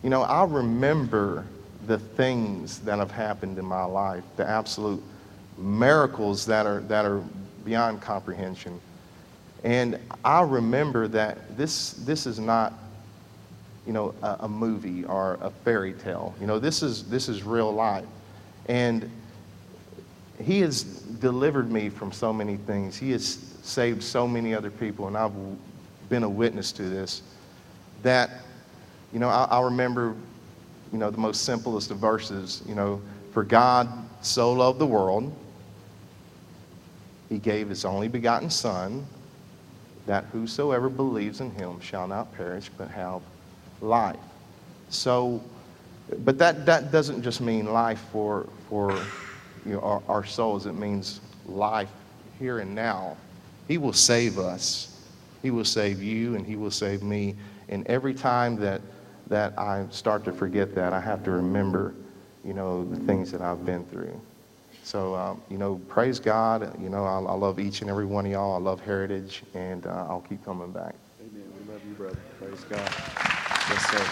you 0.03 0.11
know, 0.11 0.22
I 0.22 0.45
remember 0.45 1.45
the 1.87 1.99
things 1.99 2.80
that 2.80 2.99
have 2.99 3.11
happened 3.11 3.59
in 3.59 3.64
my 3.64 3.84
life, 3.84 4.24
the 4.37 4.49
absolute 4.49 5.03
miracles 5.59 6.47
that 6.47 6.66
are, 6.66 6.80
that 6.82 7.05
are 7.05 7.22
beyond 7.64 8.01
comprehension. 8.01 8.80
And 9.65 9.99
I 10.25 10.43
remember 10.43 11.09
that 11.09 11.57
this, 11.57 11.93
this 11.93 12.27
is 12.27 12.39
not, 12.39 12.73
you 13.87 13.93
know, 13.93 14.15
a, 14.23 14.37
a 14.41 14.49
movie 14.49 15.05
or 15.05 15.39
a 15.41 15.51
fairy 15.51 15.93
tale. 15.93 16.35
You 16.41 16.47
know, 16.47 16.59
this 16.59 16.83
is, 16.83 17.05
this 17.05 17.29
is 17.29 17.43
real 17.43 17.73
life. 17.73 18.05
And 18.67 19.11
he 20.43 20.61
has 20.61 20.83
delivered 20.83 21.71
me 21.71 21.89
from 21.89 22.13
so 22.13 22.33
many 22.33 22.57
things. 22.57 22.97
He 22.97 23.11
has 23.13 23.39
saved 23.63 24.03
so 24.03 24.29
many 24.29 24.55
other 24.55 24.71
people, 24.71 25.09
and 25.09 25.17
I've 25.17 25.33
been 26.09 26.23
a 26.23 26.29
witness 26.29 26.73
to 26.73 26.83
this. 26.83 27.23
That, 28.03 28.31
you 29.13 29.19
know, 29.19 29.29
I, 29.29 29.45
I 29.45 29.63
remember, 29.63 30.15
you 30.93 30.99
know, 30.99 31.11
the 31.11 31.19
most 31.19 31.45
simplest 31.45 31.91
of 31.91 31.99
verses, 31.99 32.63
you 32.69 32.75
know, 32.75 33.01
for 33.33 33.43
God 33.43 33.89
so 34.21 34.53
loved 34.53 34.79
the 34.79 34.87
world, 34.87 35.35
he 37.29 37.39
gave 37.39 37.69
his 37.69 37.85
only 37.85 38.09
begotten 38.09 38.51
Son, 38.51 39.05
that 40.07 40.25
whosoever 40.27 40.89
believes 40.89 41.41
in 41.41 41.51
him 41.51 41.81
shall 41.81 42.07
not 42.07 42.35
perish 42.35 42.71
but 42.79 42.89
have 42.89 43.23
life. 43.81 44.17
So, 44.89 45.43
but 46.25 46.39
that, 46.39 46.65
that 46.67 46.93
doesn't 46.93 47.23
just 47.23 47.41
mean 47.41 47.67
life 47.67 48.03
for, 48.13 48.49
for 48.69 48.93
you 49.65 49.73
know, 49.75 49.81
our, 49.81 50.03
our 50.09 50.25
souls, 50.25 50.67
it 50.67 50.75
means 50.75 51.21
life 51.47 51.91
here 52.39 52.61
and 52.61 52.75
now. 52.75 53.17
He 53.67 53.79
will 53.79 53.93
save 53.93 54.39
us. 54.39 54.93
He 55.43 55.51
will 55.51 55.65
save 55.65 56.03
you 56.03 56.37
and 56.37 56.47
he 56.47 56.57
will 56.57 56.71
save 56.71 57.03
me. 57.03 57.35
And 57.69 57.87
every 57.89 58.15
time 58.15 58.57
that, 58.57 58.81
that 59.27 59.59
I 59.59 59.87
start 59.91 60.25
to 60.25 60.33
forget 60.33 60.75
that, 60.77 60.93
I 60.93 61.01
have 61.01 61.25
to 61.25 61.33
remember, 61.33 61.95
you 62.45 62.55
know, 62.55 62.85
the 62.85 62.97
things 62.97 63.33
that 63.33 63.41
I've 63.41 63.67
been 63.67 63.85
through. 63.87 64.21
So, 64.87 65.14
um, 65.16 65.43
you 65.51 65.59
know, 65.59 65.80
praise 65.89 66.20
God. 66.20 66.80
You 66.80 66.89
know, 66.89 67.05
I, 67.05 67.18
I, 67.18 67.34
love 67.34 67.59
each 67.59 67.80
and 67.80 67.91
every 67.91 68.07
one 68.07 68.24
of 68.24 68.30
y'all. 68.30 68.55
I 68.55 68.59
love 68.59 68.80
Heritage, 68.80 69.43
and 69.53 69.84
uh, 69.84 70.07
I'll 70.09 70.20
keep 70.20 70.45
coming 70.45 70.70
back. 70.70 70.95
Amen. 71.20 71.43
We 71.59 71.72
love 71.72 71.80
you, 71.84 71.95
brother. 71.95 72.16
Praise 72.39 72.62
God. 72.70 72.89
Yes, 73.68 73.91
sir. 73.91 73.99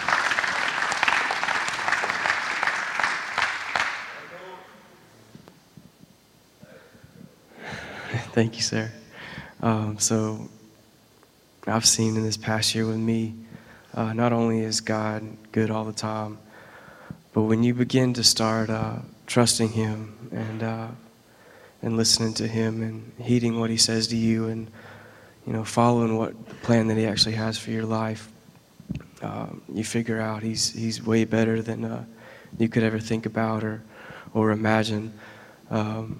Thank 8.33 8.57
you, 8.57 8.61
sir. 8.61 8.91
Um, 9.61 9.97
so 9.97 10.49
I've 11.67 11.85
seen 11.85 12.17
in 12.17 12.23
this 12.23 12.35
past 12.35 12.75
year 12.75 12.85
with 12.85 12.97
me, 12.97 13.33
uh, 13.93 14.11
not 14.11 14.33
only 14.33 14.59
is 14.59 14.81
God 14.81 15.23
good 15.53 15.71
all 15.71 15.85
the 15.85 15.93
time, 15.93 16.37
but 17.31 17.43
when 17.43 17.63
you 17.63 17.73
begin 17.73 18.13
to 18.15 18.25
start 18.25 18.69
uh, 18.69 18.97
trusting 19.25 19.69
Him 19.69 20.14
and 20.31 20.63
uh, 20.63 20.87
and 21.81 21.97
listening 21.97 22.33
to 22.35 22.47
Him 22.47 22.81
and 22.81 23.11
heeding 23.25 23.59
what 23.59 23.69
He 23.69 23.77
says 23.77 24.07
to 24.07 24.15
you 24.15 24.47
and 24.47 24.69
you 25.45 25.53
know 25.53 25.63
following 25.63 26.17
what 26.17 26.47
the 26.47 26.55
plan 26.55 26.87
that 26.87 26.97
He 26.97 27.05
actually 27.05 27.35
has 27.35 27.57
for 27.57 27.71
your 27.71 27.85
life, 27.85 28.29
um, 29.21 29.61
you 29.73 29.83
figure 29.83 30.19
out 30.19 30.43
He's 30.43 30.71
He's 30.73 31.03
way 31.05 31.25
better 31.25 31.61
than 31.61 31.85
uh, 31.85 32.05
you 32.57 32.69
could 32.69 32.83
ever 32.83 32.99
think 32.99 33.25
about 33.25 33.63
or 33.63 33.81
or 34.33 34.51
imagine. 34.51 35.13
Um, 35.69 36.19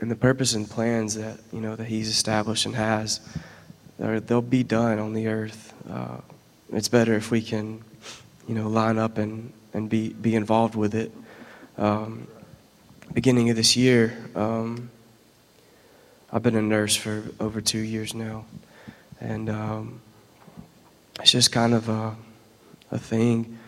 and 0.00 0.10
the 0.10 0.16
purpose 0.16 0.54
and 0.54 0.68
plans 0.68 1.14
that 1.14 1.40
you 1.52 1.60
know 1.60 1.76
that 1.76 1.86
He's 1.86 2.08
established 2.08 2.66
and 2.66 2.74
has, 2.74 3.20
they'll 3.98 4.42
be 4.42 4.62
done 4.62 4.98
on 4.98 5.12
the 5.12 5.28
earth. 5.28 5.74
Uh, 5.88 6.18
it's 6.72 6.88
better 6.88 7.14
if 7.14 7.30
we 7.30 7.42
can, 7.42 7.82
you 8.48 8.54
know, 8.54 8.68
line 8.68 8.98
up 8.98 9.18
and 9.18 9.52
and 9.74 9.88
be 9.88 10.10
be 10.10 10.34
involved 10.34 10.74
with 10.74 10.94
it. 10.94 11.12
Um, 11.76 12.26
beginning 13.12 13.50
of 13.50 13.56
this 13.56 13.76
year, 13.76 14.16
um, 14.34 14.90
I've 16.32 16.42
been 16.42 16.56
a 16.56 16.62
nurse 16.62 16.96
for 16.96 17.24
over 17.40 17.60
two 17.60 17.78
years 17.78 18.14
now, 18.14 18.44
and 19.20 19.50
um, 19.50 20.00
it's 21.20 21.32
just 21.32 21.52
kind 21.52 21.74
of 21.74 21.88
a 21.88 22.14
a 22.90 22.98
thing 22.98 23.58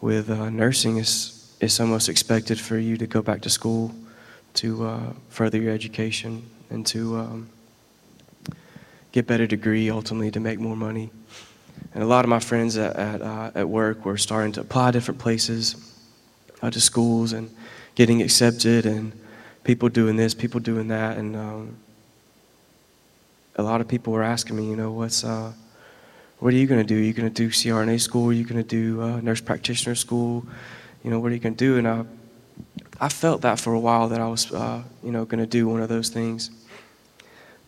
with 0.00 0.30
uh, 0.30 0.50
nursing. 0.50 0.98
is 0.98 1.54
It's 1.60 1.80
almost 1.80 2.08
expected 2.08 2.60
for 2.60 2.78
you 2.78 2.96
to 2.98 3.06
go 3.06 3.22
back 3.22 3.40
to 3.42 3.50
school 3.50 3.94
to 4.54 4.86
uh, 4.86 5.12
further 5.28 5.58
your 5.58 5.72
education 5.72 6.48
and 6.70 6.86
to 6.86 7.16
um, 7.16 7.48
get 9.12 9.26
better 9.26 9.46
degree 9.46 9.90
ultimately 9.90 10.30
to 10.30 10.40
make 10.40 10.58
more 10.58 10.76
money. 10.76 11.10
And 11.94 12.02
a 12.02 12.06
lot 12.06 12.24
of 12.24 12.28
my 12.28 12.40
friends 12.40 12.76
at, 12.76 12.96
at, 12.96 13.22
uh, 13.22 13.50
at 13.54 13.68
work 13.68 14.04
were 14.04 14.18
starting 14.18 14.52
to 14.52 14.60
apply 14.60 14.90
different 14.90 15.20
places 15.20 15.76
uh, 16.62 16.70
to 16.70 16.80
schools 16.80 17.32
and 17.32 17.50
getting 17.98 18.22
accepted 18.22 18.86
and 18.86 19.10
people 19.64 19.88
doing 19.88 20.14
this, 20.14 20.32
people 20.32 20.60
doing 20.60 20.86
that. 20.86 21.16
And 21.16 21.34
um, 21.34 21.76
a 23.56 23.62
lot 23.64 23.80
of 23.80 23.88
people 23.88 24.12
were 24.12 24.22
asking 24.22 24.54
me, 24.54 24.70
you 24.70 24.76
know, 24.76 24.92
what's, 24.92 25.24
uh, 25.24 25.52
what 26.38 26.54
are 26.54 26.56
you 26.56 26.68
going 26.68 26.80
to 26.80 26.86
do? 26.86 26.96
Are 26.96 27.02
you 27.02 27.12
going 27.12 27.28
to 27.28 27.34
do 27.34 27.50
CRNA 27.50 28.00
school? 28.00 28.28
Are 28.28 28.32
you 28.32 28.44
going 28.44 28.62
to 28.62 28.68
do 28.68 29.02
uh, 29.02 29.20
nurse 29.20 29.40
practitioner 29.40 29.96
school? 29.96 30.46
You 31.02 31.10
know, 31.10 31.18
what 31.18 31.32
are 31.32 31.34
you 31.34 31.40
going 31.40 31.56
to 31.56 31.58
do? 31.58 31.76
And 31.76 31.88
I 31.88 32.04
I 33.00 33.08
felt 33.08 33.42
that 33.42 33.58
for 33.58 33.72
a 33.72 33.80
while 33.80 34.08
that 34.08 34.20
I 34.20 34.28
was, 34.28 34.52
uh, 34.52 34.82
you 35.02 35.10
know, 35.10 35.24
going 35.24 35.40
to 35.40 35.46
do 35.46 35.66
one 35.68 35.80
of 35.80 35.88
those 35.88 36.08
things. 36.08 36.50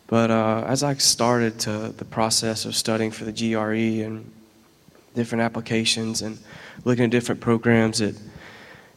But 0.07 0.31
uh, 0.31 0.63
as 0.65 0.81
I 0.81 0.93
started 0.95 1.59
to 1.61 1.93
the 1.95 2.05
process 2.05 2.63
of 2.63 2.75
studying 2.75 3.11
for 3.11 3.25
the 3.25 3.33
GRE 3.33 4.05
and 4.05 4.31
different 5.13 5.41
applications 5.41 6.21
and 6.21 6.37
looking 6.85 7.05
at 7.05 7.11
different 7.11 7.41
programs, 7.41 7.99
it 7.99 8.15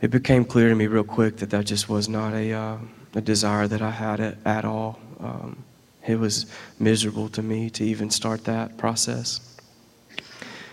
it 0.00 0.10
became 0.10 0.44
clear 0.44 0.68
to 0.68 0.74
me 0.74 0.86
real 0.86 1.04
quick 1.04 1.36
that 1.38 1.50
that 1.50 1.66
just 1.66 1.88
was 1.88 2.08
not 2.08 2.34
a, 2.34 2.52
uh, 2.52 2.78
a 3.14 3.20
desire 3.20 3.66
that 3.68 3.82
I 3.82 3.90
had 3.90 4.20
at, 4.20 4.38
at 4.44 4.64
all. 4.64 4.98
Um, 5.20 5.64
it 6.06 6.18
was 6.18 6.46
miserable 6.78 7.28
to 7.30 7.42
me 7.42 7.70
to 7.70 7.84
even 7.84 8.10
start 8.10 8.44
that 8.44 8.76
process. 8.76 9.40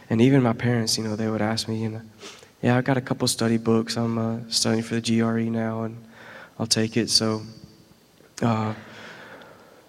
And 0.10 0.20
even 0.22 0.44
my 0.44 0.54
parents, 0.54 0.98
you 0.98 1.04
know, 1.04 1.16
they 1.16 1.30
would 1.30 1.42
ask 1.42 1.68
me, 1.70 1.82
you 1.82 1.90
know, 1.90 2.02
yeah, 2.62 2.78
I 2.78 2.82
got 2.82 2.98
a 2.98 3.02
couple 3.02 3.28
study 3.28 3.58
books. 3.58 3.98
I'm 3.98 4.18
uh, 4.18 4.40
studying 4.50 4.84
for 4.84 5.00
the 5.00 5.02
GRE 5.02 5.50
now, 5.50 5.84
and 5.84 5.98
I'll 6.60 6.68
take 6.68 6.98
it. 6.98 7.10
So 7.10 7.42
uh, 8.42 8.74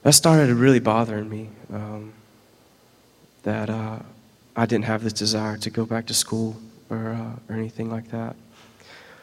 that 0.02 0.12
started 0.12 0.54
really 0.54 0.78
bothering 0.80 1.28
me. 1.28 1.50
Um, 1.72 2.12
that 3.42 3.68
uh, 3.68 3.98
I 4.54 4.66
didn't 4.66 4.84
have 4.84 5.02
this 5.02 5.12
desire 5.12 5.56
to 5.58 5.70
go 5.70 5.84
back 5.84 6.06
to 6.06 6.14
school 6.14 6.56
or 6.88 7.08
uh, 7.08 7.52
or 7.52 7.56
anything 7.56 7.90
like 7.90 8.10
that. 8.10 8.36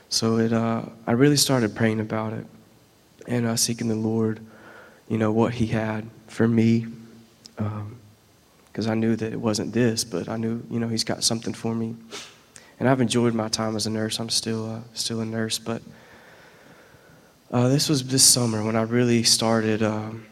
So 0.09 0.37
it, 0.37 0.51
uh, 0.51 0.83
I 1.05 1.11
really 1.11 1.37
started 1.37 1.75
praying 1.75 1.99
about 1.99 2.33
it 2.33 2.45
and 3.27 3.45
uh, 3.45 3.55
seeking 3.55 3.87
the 3.87 3.95
Lord, 3.95 4.39
you 5.07 5.19
know, 5.19 5.31
what 5.31 5.53
He 5.53 5.67
had 5.67 6.09
for 6.27 6.47
me, 6.47 6.87
because 7.55 8.87
um, 8.87 8.91
I 8.91 8.95
knew 8.95 9.15
that 9.15 9.31
it 9.31 9.39
wasn't 9.39 9.71
this, 9.71 10.03
but 10.03 10.27
I 10.27 10.37
knew, 10.37 10.63
you 10.69 10.79
know, 10.79 10.87
He's 10.87 11.03
got 11.03 11.23
something 11.23 11.53
for 11.53 11.75
me. 11.75 11.95
And 12.79 12.89
I've 12.89 13.01
enjoyed 13.01 13.35
my 13.35 13.49
time 13.49 13.75
as 13.75 13.85
a 13.85 13.89
nurse. 13.89 14.19
I'm 14.19 14.29
still 14.29 14.71
uh, 14.71 14.79
still 14.93 15.19
a 15.19 15.25
nurse, 15.25 15.59
but 15.59 15.81
uh, 17.51 17.67
this 17.67 17.89
was 17.89 18.03
this 18.07 18.23
summer 18.23 18.63
when 18.63 18.75
I 18.75 18.83
really 18.83 19.21
started 19.23 19.83
um, 19.83 20.25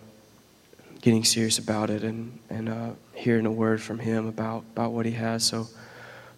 getting 1.02 1.24
serious 1.24 1.60
about 1.60 1.90
it 1.90 2.04
and 2.04 2.40
and 2.50 2.70
uh, 2.70 2.90
hearing 3.14 3.46
a 3.46 3.52
word 3.52 3.82
from 3.82 4.00
Him 4.00 4.28
about 4.28 4.64
about 4.74 4.94
what 4.94 5.06
He 5.06 5.12
has. 5.12 5.44
So 5.44 5.68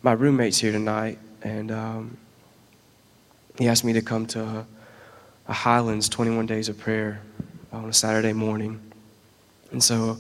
my 0.02 0.14
roommate's 0.14 0.58
here 0.58 0.72
tonight, 0.72 1.20
and 1.44 1.72
um, 1.72 2.18
he 3.58 3.68
asked 3.68 3.84
me 3.84 3.94
to 3.94 4.02
come 4.02 4.26
to 4.28 4.42
a, 4.42 4.68
a 5.48 5.54
Highlands 5.54 6.10
21 6.10 6.46
Days 6.46 6.70
of 6.70 6.78
Prayer 6.78 7.22
on 7.72 7.90
a 7.90 7.94
Saturday 7.94 8.34
morning. 8.34 8.80
And 9.72 9.84
so 9.84 10.18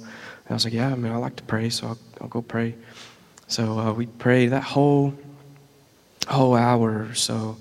I 0.49 0.53
was 0.53 0.65
like, 0.65 0.73
yeah, 0.73 0.91
I 0.91 0.95
mean, 0.95 1.11
I 1.11 1.17
like 1.17 1.35
to 1.37 1.43
pray, 1.43 1.69
so 1.69 1.87
I'll, 1.87 1.99
I'll 2.21 2.27
go 2.27 2.41
pray. 2.41 2.75
So 3.47 3.79
uh, 3.79 3.93
we 3.93 4.05
prayed 4.05 4.47
that 4.47 4.63
whole 4.63 5.13
whole 6.27 6.55
hour 6.55 7.07
or 7.09 7.15
so. 7.15 7.57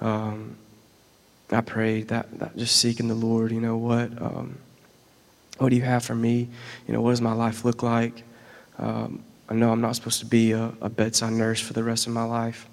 Um, 0.00 0.56
I 1.50 1.60
prayed 1.60 2.08
that, 2.08 2.38
that 2.38 2.56
just 2.56 2.76
seeking 2.76 3.08
the 3.08 3.14
Lord. 3.14 3.52
You 3.52 3.60
know 3.60 3.76
what? 3.76 4.10
Um, 4.20 4.58
what 5.58 5.70
do 5.70 5.76
you 5.76 5.82
have 5.82 6.04
for 6.04 6.14
me? 6.14 6.48
You 6.86 6.94
know, 6.94 7.00
what 7.00 7.10
does 7.10 7.20
my 7.20 7.32
life 7.32 7.64
look 7.64 7.82
like? 7.82 8.22
Um, 8.78 9.22
I 9.48 9.54
know 9.54 9.70
I'm 9.70 9.80
not 9.80 9.94
supposed 9.94 10.20
to 10.20 10.26
be 10.26 10.52
a, 10.52 10.72
a, 10.80 10.88
bedside 10.88 11.32
nurse 11.32 11.60
for 11.60 11.74
the 11.74 11.84
rest 11.84 12.06
of 12.06 12.12
my 12.12 12.24
life. 12.24 12.68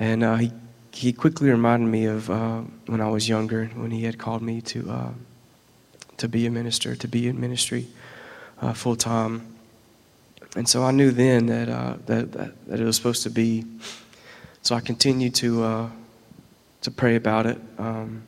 And 0.00 0.24
uh, 0.24 0.36
he 0.36 0.52
he 0.92 1.12
quickly 1.12 1.50
reminded 1.50 1.86
me 1.88 2.06
of 2.06 2.30
uh, 2.30 2.62
when 2.86 3.00
I 3.00 3.08
was 3.08 3.28
younger, 3.28 3.66
when 3.74 3.90
he 3.90 4.04
had 4.04 4.18
called 4.18 4.42
me 4.42 4.60
to 4.62 4.90
uh, 4.90 5.10
to 6.16 6.28
be 6.28 6.46
a 6.46 6.50
minister, 6.50 6.96
to 6.96 7.08
be 7.08 7.28
in 7.28 7.40
ministry 7.40 7.86
uh, 8.60 8.72
full 8.72 8.96
time. 8.96 9.54
And 10.56 10.68
so 10.68 10.82
I 10.82 10.90
knew 10.90 11.10
then 11.10 11.46
that, 11.46 11.68
uh, 11.68 11.96
that, 12.06 12.32
that 12.32 12.66
that 12.66 12.80
it 12.80 12.84
was 12.84 12.96
supposed 12.96 13.22
to 13.22 13.30
be 13.30 13.64
so 14.62 14.74
I 14.74 14.80
continued 14.80 15.34
to, 15.36 15.62
uh, 15.62 15.88
to 16.82 16.90
pray 16.90 17.16
about 17.16 17.46
it. 17.46 17.58
Um, 17.78 18.22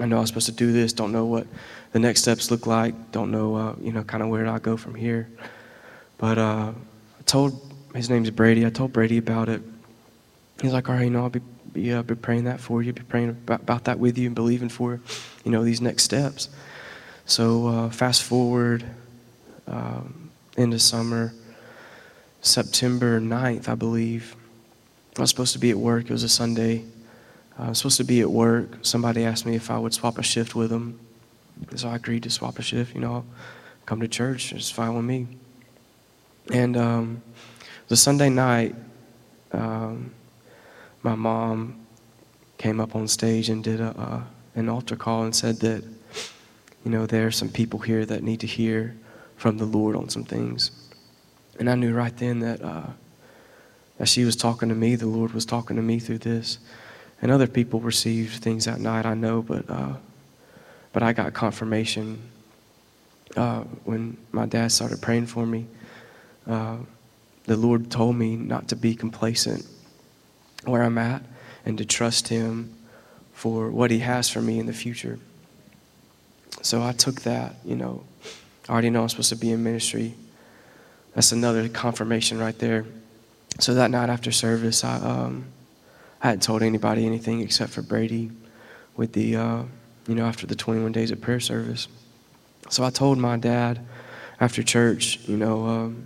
I 0.00 0.06
know 0.06 0.16
I 0.16 0.20
was 0.20 0.30
supposed 0.30 0.46
to 0.46 0.52
do 0.52 0.72
this, 0.72 0.92
don't 0.92 1.12
know 1.12 1.26
what 1.26 1.46
the 1.92 1.98
next 1.98 2.22
steps 2.22 2.50
look 2.50 2.66
like, 2.66 3.12
don't 3.12 3.30
know, 3.30 3.54
uh, 3.54 3.74
you 3.80 3.92
know, 3.92 4.02
kind 4.02 4.22
of 4.22 4.30
where 4.30 4.46
I 4.48 4.58
go 4.58 4.76
from 4.76 4.94
here. 4.94 5.28
But 6.18 6.38
I 6.38 6.72
told, 7.26 7.72
his 7.94 8.10
name's 8.10 8.30
Brady, 8.30 8.66
I 8.66 8.70
told 8.70 8.92
Brady 8.92 9.18
about 9.18 9.48
it. 9.48 9.62
He's 10.62 10.72
like, 10.72 10.88
all 10.88 10.94
right, 10.94 11.04
you 11.04 11.10
know, 11.10 11.24
I'll 11.24 11.28
be, 11.28 11.40
be, 11.72 11.92
uh, 11.92 12.02
be 12.02 12.14
praying 12.14 12.44
that 12.44 12.60
for 12.60 12.82
you, 12.82 12.92
be 12.92 13.02
praying 13.02 13.30
about, 13.30 13.62
about 13.62 13.84
that 13.84 13.98
with 13.98 14.16
you 14.16 14.26
and 14.26 14.34
believing 14.34 14.68
for, 14.68 15.00
you 15.44 15.50
know, 15.50 15.64
these 15.64 15.80
next 15.80 16.04
steps. 16.04 16.48
So 17.26 17.66
uh, 17.66 17.90
fast 17.90 18.22
forward 18.22 18.84
um, 19.66 20.30
into 20.56 20.78
summer, 20.78 21.34
September 22.42 23.20
9th, 23.20 23.68
I 23.68 23.74
believe, 23.74 24.36
I 25.18 25.22
was 25.22 25.30
supposed 25.30 25.52
to 25.54 25.58
be 25.58 25.70
at 25.70 25.78
work. 25.78 26.04
It 26.04 26.10
was 26.10 26.22
a 26.22 26.28
Sunday. 26.28 26.84
I 27.58 27.70
was 27.70 27.78
supposed 27.78 27.96
to 27.96 28.04
be 28.04 28.20
at 28.20 28.30
work. 28.30 28.78
Somebody 28.82 29.24
asked 29.24 29.44
me 29.44 29.56
if 29.56 29.68
I 29.68 29.78
would 29.78 29.92
swap 29.92 30.18
a 30.18 30.22
shift 30.22 30.54
with 30.54 30.70
them. 30.70 31.00
So 31.74 31.88
I 31.88 31.96
agreed 31.96 32.22
to 32.22 32.30
swap 32.30 32.58
a 32.60 32.62
shift. 32.62 32.94
You 32.94 33.00
know, 33.00 33.24
come 33.84 34.00
to 34.00 34.08
church. 34.08 34.52
It's 34.52 34.70
fine 34.70 34.94
with 34.94 35.04
me. 35.04 35.26
And 36.52 36.76
um, 36.76 37.22
the 37.88 37.96
Sunday 37.96 38.30
night, 38.30 38.74
um, 39.52 40.12
my 41.02 41.14
mom 41.14 41.84
came 42.58 42.80
up 42.80 42.94
on 42.94 43.08
stage 43.08 43.48
and 43.48 43.64
did 43.64 43.80
a, 43.80 43.88
uh, 43.98 44.22
an 44.54 44.68
altar 44.68 44.96
call 44.96 45.24
and 45.24 45.34
said 45.34 45.58
that, 45.60 45.82
you 46.84 46.90
know, 46.90 47.06
there 47.06 47.26
are 47.26 47.32
some 47.32 47.48
people 47.48 47.80
here 47.80 48.06
that 48.06 48.22
need 48.22 48.40
to 48.40 48.46
hear 48.46 48.96
from 49.36 49.58
the 49.58 49.64
Lord 49.64 49.96
on 49.96 50.08
some 50.08 50.24
things. 50.24 50.70
And 51.58 51.68
I 51.68 51.74
knew 51.74 51.92
right 51.92 52.16
then 52.16 52.40
that 52.40 52.62
uh, 52.62 52.86
as 53.98 54.08
she 54.08 54.24
was 54.24 54.36
talking 54.36 54.68
to 54.68 54.74
me, 54.74 54.94
the 54.94 55.06
Lord 55.06 55.32
was 55.32 55.44
talking 55.44 55.76
to 55.76 55.82
me 55.82 55.98
through 55.98 56.18
this. 56.18 56.58
And 57.20 57.30
other 57.30 57.46
people 57.46 57.80
received 57.80 58.42
things 58.42 58.64
that 58.64 58.80
night, 58.80 59.06
I 59.06 59.14
know, 59.14 59.42
but, 59.42 59.68
uh, 59.68 59.94
but 60.92 61.02
I 61.02 61.12
got 61.12 61.32
confirmation 61.34 62.20
uh, 63.36 63.60
when 63.84 64.16
my 64.32 64.46
dad 64.46 64.72
started 64.72 65.00
praying 65.00 65.26
for 65.26 65.46
me. 65.46 65.66
Uh, 66.46 66.78
the 67.44 67.56
Lord 67.56 67.90
told 67.90 68.16
me 68.16 68.36
not 68.36 68.68
to 68.68 68.76
be 68.76 68.94
complacent 68.94 69.66
where 70.64 70.82
I'm 70.82 70.98
at 70.98 71.22
and 71.64 71.78
to 71.78 71.84
trust 71.84 72.28
Him 72.28 72.74
for 73.32 73.70
what 73.70 73.90
He 73.90 74.00
has 74.00 74.28
for 74.28 74.40
me 74.40 74.58
in 74.58 74.66
the 74.66 74.72
future. 74.72 75.18
So 76.62 76.82
I 76.82 76.92
took 76.92 77.22
that, 77.22 77.56
you 77.64 77.76
know. 77.76 78.04
I 78.68 78.72
already 78.72 78.90
know 78.90 79.02
I'm 79.02 79.08
supposed 79.08 79.30
to 79.30 79.36
be 79.36 79.50
in 79.50 79.64
ministry. 79.64 80.14
That's 81.14 81.32
another 81.32 81.68
confirmation 81.68 82.38
right 82.38 82.56
there. 82.58 82.84
So 83.58 83.74
that 83.74 83.90
night 83.90 84.08
after 84.08 84.32
service, 84.32 84.84
I, 84.84 84.96
um, 84.96 85.46
I 86.22 86.28
hadn't 86.28 86.42
told 86.42 86.62
anybody 86.62 87.04
anything 87.04 87.40
except 87.40 87.72
for 87.72 87.82
Brady 87.82 88.30
with 88.96 89.12
the, 89.12 89.36
uh, 89.36 89.62
you 90.06 90.14
know, 90.14 90.24
after 90.24 90.46
the 90.46 90.54
21 90.54 90.92
days 90.92 91.10
of 91.10 91.20
prayer 91.20 91.40
service. 91.40 91.88
So 92.70 92.84
I 92.84 92.90
told 92.90 93.18
my 93.18 93.36
dad 93.36 93.84
after 94.40 94.62
church, 94.62 95.18
you 95.26 95.36
know, 95.36 95.66
um, 95.66 96.04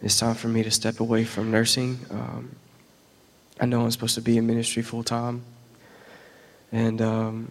it's 0.00 0.18
time 0.18 0.34
for 0.34 0.48
me 0.48 0.62
to 0.62 0.70
step 0.70 1.00
away 1.00 1.24
from 1.24 1.50
nursing. 1.50 1.98
Um, 2.10 2.56
I 3.60 3.66
know 3.66 3.82
I'm 3.82 3.90
supposed 3.90 4.16
to 4.16 4.20
be 4.20 4.36
in 4.36 4.46
ministry 4.46 4.82
full 4.82 5.04
time. 5.04 5.44
And 6.72 7.00
um, 7.00 7.50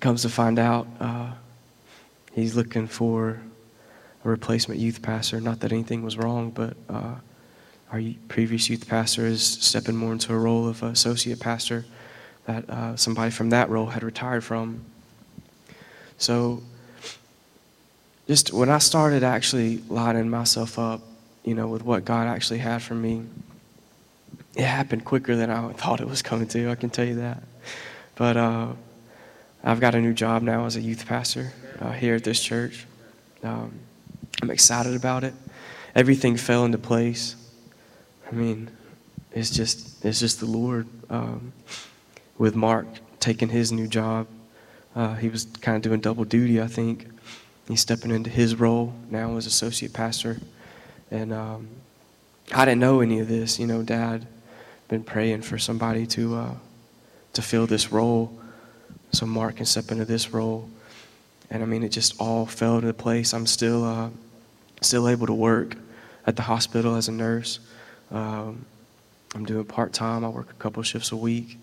comes 0.00 0.22
to 0.22 0.28
find 0.28 0.58
out, 0.58 0.86
uh, 1.00 1.30
he's 2.32 2.56
looking 2.56 2.86
for 2.86 3.40
a 4.24 4.28
replacement 4.28 4.80
youth 4.80 5.00
pastor. 5.00 5.40
Not 5.40 5.60
that 5.60 5.72
anything 5.72 6.02
was 6.02 6.16
wrong, 6.16 6.50
but 6.50 6.76
uh, 6.88 7.14
our 7.92 8.02
previous 8.28 8.68
youth 8.68 8.88
pastor 8.88 9.26
is 9.26 9.42
stepping 9.42 9.96
more 9.96 10.12
into 10.12 10.32
a 10.32 10.38
role 10.38 10.68
of 10.68 10.82
associate 10.82 11.40
pastor 11.40 11.84
that 12.46 12.68
uh, 12.68 12.96
somebody 12.96 13.30
from 13.30 13.50
that 13.50 13.68
role 13.70 13.86
had 13.86 14.02
retired 14.02 14.42
from. 14.42 14.84
So, 16.16 16.62
just 18.26 18.52
when 18.52 18.68
I 18.68 18.78
started 18.78 19.22
actually 19.22 19.78
lining 19.88 20.28
myself 20.28 20.78
up, 20.78 21.00
you 21.44 21.54
know, 21.54 21.68
with 21.68 21.82
what 21.82 22.04
God 22.04 22.26
actually 22.26 22.58
had 22.58 22.82
for 22.82 22.94
me, 22.94 23.24
it 24.58 24.64
happened 24.64 25.04
quicker 25.04 25.36
than 25.36 25.50
I 25.50 25.72
thought 25.72 26.00
it 26.00 26.08
was 26.08 26.20
coming 26.20 26.48
to. 26.48 26.68
I 26.68 26.74
can 26.74 26.90
tell 26.90 27.04
you 27.04 27.14
that. 27.14 27.44
But 28.16 28.36
uh, 28.36 28.72
I've 29.62 29.78
got 29.78 29.94
a 29.94 30.00
new 30.00 30.12
job 30.12 30.42
now 30.42 30.66
as 30.66 30.74
a 30.74 30.80
youth 30.80 31.06
pastor 31.06 31.52
uh, 31.78 31.92
here 31.92 32.16
at 32.16 32.24
this 32.24 32.42
church. 32.42 32.84
Um, 33.44 33.78
I'm 34.42 34.50
excited 34.50 34.96
about 34.96 35.22
it. 35.22 35.32
Everything 35.94 36.36
fell 36.36 36.64
into 36.64 36.76
place. 36.76 37.36
I 38.26 38.34
mean, 38.34 38.68
it's 39.32 39.50
just 39.50 40.04
it's 40.04 40.18
just 40.18 40.40
the 40.40 40.46
Lord. 40.46 40.88
Um, 41.08 41.52
with 42.36 42.54
Mark 42.54 42.86
taking 43.20 43.48
his 43.48 43.70
new 43.72 43.86
job, 43.86 44.26
uh, 44.94 45.14
he 45.14 45.28
was 45.28 45.46
kind 45.60 45.76
of 45.76 45.82
doing 45.82 46.00
double 46.00 46.24
duty. 46.24 46.60
I 46.60 46.66
think 46.66 47.06
he's 47.68 47.80
stepping 47.80 48.10
into 48.10 48.28
his 48.28 48.56
role 48.56 48.92
now 49.08 49.36
as 49.36 49.46
associate 49.46 49.92
pastor, 49.92 50.40
and 51.12 51.32
um, 51.32 51.68
I 52.52 52.64
didn't 52.64 52.80
know 52.80 53.00
any 53.00 53.20
of 53.20 53.28
this. 53.28 53.60
You 53.60 53.66
know, 53.68 53.82
Dad 53.82 54.26
been 54.88 55.04
praying 55.04 55.42
for 55.42 55.58
somebody 55.58 56.06
to 56.06 56.34
uh, 56.36 56.54
to 57.34 57.42
fill 57.42 57.66
this 57.66 57.92
role, 57.92 58.32
so 59.12 59.26
Mark 59.26 59.56
can 59.56 59.66
step 59.66 59.90
into 59.90 60.04
this 60.04 60.32
role. 60.32 60.68
And 61.50 61.62
I 61.62 61.66
mean, 61.66 61.82
it 61.82 61.90
just 61.90 62.20
all 62.20 62.46
fell 62.46 62.78
into 62.78 62.92
place. 62.92 63.32
I'm 63.32 63.46
still 63.46 63.84
uh, 63.84 64.10
still 64.80 65.08
able 65.08 65.26
to 65.26 65.34
work 65.34 65.76
at 66.26 66.36
the 66.36 66.42
hospital 66.42 66.96
as 66.96 67.08
a 67.08 67.12
nurse. 67.12 67.60
Um, 68.10 68.64
I'm 69.34 69.44
doing 69.44 69.64
part 69.64 69.92
time. 69.92 70.24
I 70.24 70.28
work 70.28 70.50
a 70.50 70.54
couple 70.54 70.82
shifts 70.82 71.12
a 71.12 71.16
week. 71.16 71.58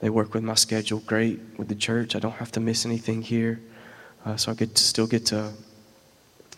They 0.00 0.10
work 0.10 0.34
with 0.34 0.42
my 0.42 0.54
schedule 0.54 1.00
great 1.00 1.40
with 1.56 1.68
the 1.68 1.74
church. 1.74 2.16
I 2.16 2.18
don't 2.18 2.34
have 2.34 2.52
to 2.52 2.60
miss 2.60 2.84
anything 2.84 3.22
here, 3.22 3.60
uh, 4.24 4.36
so 4.36 4.52
I 4.52 4.54
get 4.54 4.74
to 4.74 4.82
still 4.82 5.06
get 5.06 5.26
to 5.26 5.52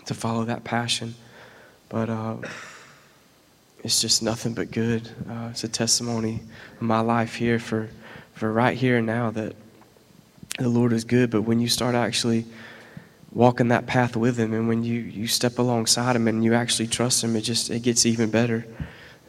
to 0.06 0.14
follow 0.14 0.44
that 0.44 0.64
passion. 0.64 1.14
But 1.88 2.08
uh, 2.08 2.36
it's 3.84 4.00
just 4.00 4.22
nothing 4.22 4.54
but 4.54 4.70
good. 4.70 5.08
Uh, 5.28 5.48
it's 5.50 5.64
a 5.64 5.68
testimony 5.68 6.40
of 6.76 6.82
my 6.82 7.00
life 7.00 7.34
here 7.34 7.58
for, 7.58 7.88
for 8.34 8.52
right 8.52 8.76
here 8.76 8.98
and 8.98 9.06
now 9.06 9.30
that 9.30 9.54
the 10.58 10.68
Lord 10.68 10.92
is 10.92 11.04
good. 11.04 11.30
But 11.30 11.42
when 11.42 11.60
you 11.60 11.68
start 11.68 11.94
actually 11.94 12.44
walking 13.32 13.68
that 13.68 13.86
path 13.86 14.16
with 14.16 14.38
Him, 14.38 14.52
and 14.52 14.68
when 14.68 14.82
you, 14.82 15.00
you 15.00 15.26
step 15.26 15.58
alongside 15.58 16.16
Him 16.16 16.28
and 16.28 16.44
you 16.44 16.54
actually 16.54 16.88
trust 16.88 17.22
Him, 17.22 17.36
it 17.36 17.42
just 17.42 17.70
it 17.70 17.82
gets 17.82 18.04
even 18.04 18.30
better. 18.30 18.66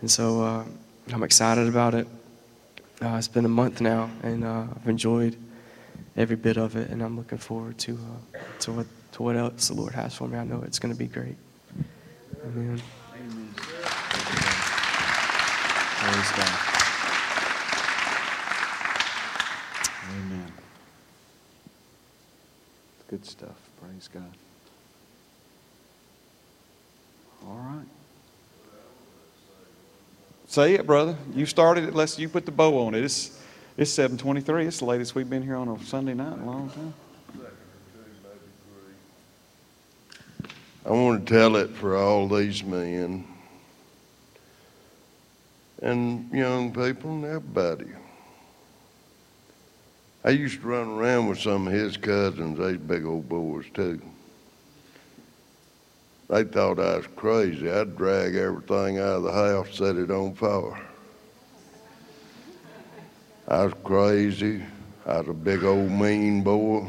And 0.01 0.09
so 0.09 0.41
uh, 0.41 0.63
I'm 1.13 1.23
excited 1.23 1.67
about 1.67 1.93
it. 1.93 2.07
Uh, 3.01 3.15
it's 3.15 3.27
been 3.27 3.45
a 3.45 3.49
month 3.49 3.79
now, 3.81 4.09
and 4.23 4.43
uh, 4.43 4.65
I've 4.75 4.87
enjoyed 4.87 5.37
every 6.17 6.35
bit 6.35 6.57
of 6.57 6.75
it, 6.75 6.89
and 6.89 7.01
I'm 7.01 7.15
looking 7.15 7.37
forward 7.37 7.77
to 7.79 7.93
uh, 7.93 8.39
to 8.61 8.71
what 8.71 8.87
to 9.13 9.23
what 9.23 9.35
else 9.35 9.67
the 9.69 9.73
Lord 9.75 9.93
has 9.93 10.15
for 10.15 10.27
me. 10.27 10.37
I 10.37 10.43
know 10.43 10.61
it's 10.65 10.79
going 10.79 10.93
to 10.93 10.99
be 10.99 11.07
great. 11.07 11.37
Amen. 12.45 12.81
Praise 15.99 16.31
God. 16.31 16.59
Amen. 20.09 20.53
Good 23.09 23.25
stuff. 23.25 23.57
Praise 23.81 24.09
God. 24.13 24.31
All 27.45 27.57
right. 27.57 27.85
Say 30.47 30.75
it, 30.75 30.87
brother. 30.87 31.17
You 31.35 31.45
started 31.45 31.83
it. 31.83 31.93
Let's 31.93 32.17
you 32.17 32.29
put 32.29 32.45
the 32.45 32.51
bow 32.53 32.85
on 32.85 32.95
it. 32.95 33.03
It's 33.03 33.37
it's 33.75 33.91
7:23. 33.91 34.67
It's 34.67 34.79
the 34.79 34.85
latest 34.85 35.15
we've 35.15 35.29
been 35.29 35.43
here 35.43 35.57
on 35.57 35.67
a 35.67 35.83
Sunday 35.83 36.13
night 36.13 36.37
in 36.37 36.43
a 36.43 36.45
long 36.45 36.69
time. 36.69 36.93
I 40.85 40.91
want 40.91 41.27
to 41.27 41.33
tell 41.33 41.57
it 41.57 41.71
for 41.71 41.97
all 41.97 42.29
these 42.29 42.63
men 42.63 43.25
and 45.81 46.31
young 46.31 46.71
people 46.71 47.11
and 47.11 47.25
everybody. 47.25 47.87
I 50.23 50.31
used 50.31 50.61
to 50.61 50.67
run 50.67 50.89
around 50.89 51.27
with 51.27 51.39
some 51.39 51.67
of 51.67 51.73
his 51.73 51.95
cousins. 51.95 52.57
They 52.57 52.75
big 52.75 53.05
old 53.05 53.29
boys 53.29 53.65
too. 53.73 54.01
They 56.27 56.43
thought 56.43 56.79
I 56.79 56.97
was 56.97 57.07
crazy. 57.15 57.71
I'd 57.71 57.95
drag 57.95 58.35
everything 58.35 58.99
out 58.99 59.17
of 59.17 59.23
the 59.23 59.31
house, 59.31 59.75
set 59.75 59.95
it 59.95 60.11
on 60.11 60.35
fire. 60.35 60.79
I 63.47 63.63
was 63.63 63.73
crazy. 63.83 64.61
I 65.07 65.21
was 65.21 65.29
a 65.29 65.33
big 65.33 65.63
old 65.63 65.89
mean 65.89 66.43
boy. 66.43 66.87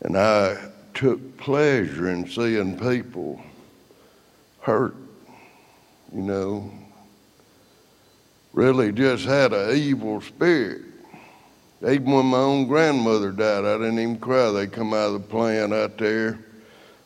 And 0.00 0.16
I 0.16 0.56
took 0.94 1.36
pleasure 1.36 2.10
in 2.10 2.28
seeing 2.28 2.76
people 2.76 3.40
hurt, 4.60 4.96
you 6.12 6.22
know. 6.22 6.72
Really 8.52 8.92
just 8.92 9.24
had 9.24 9.52
an 9.52 9.74
evil 9.76 10.20
spirit. 10.20 10.82
Even 11.82 12.12
when 12.12 12.26
my 12.26 12.38
own 12.38 12.66
grandmother 12.66 13.32
died, 13.32 13.64
I 13.64 13.78
didn't 13.78 13.98
even 13.98 14.18
cry. 14.18 14.50
They 14.50 14.66
come 14.66 14.92
out 14.92 15.06
of 15.06 15.12
the 15.14 15.20
plant 15.20 15.72
out 15.72 15.98
there, 15.98 16.38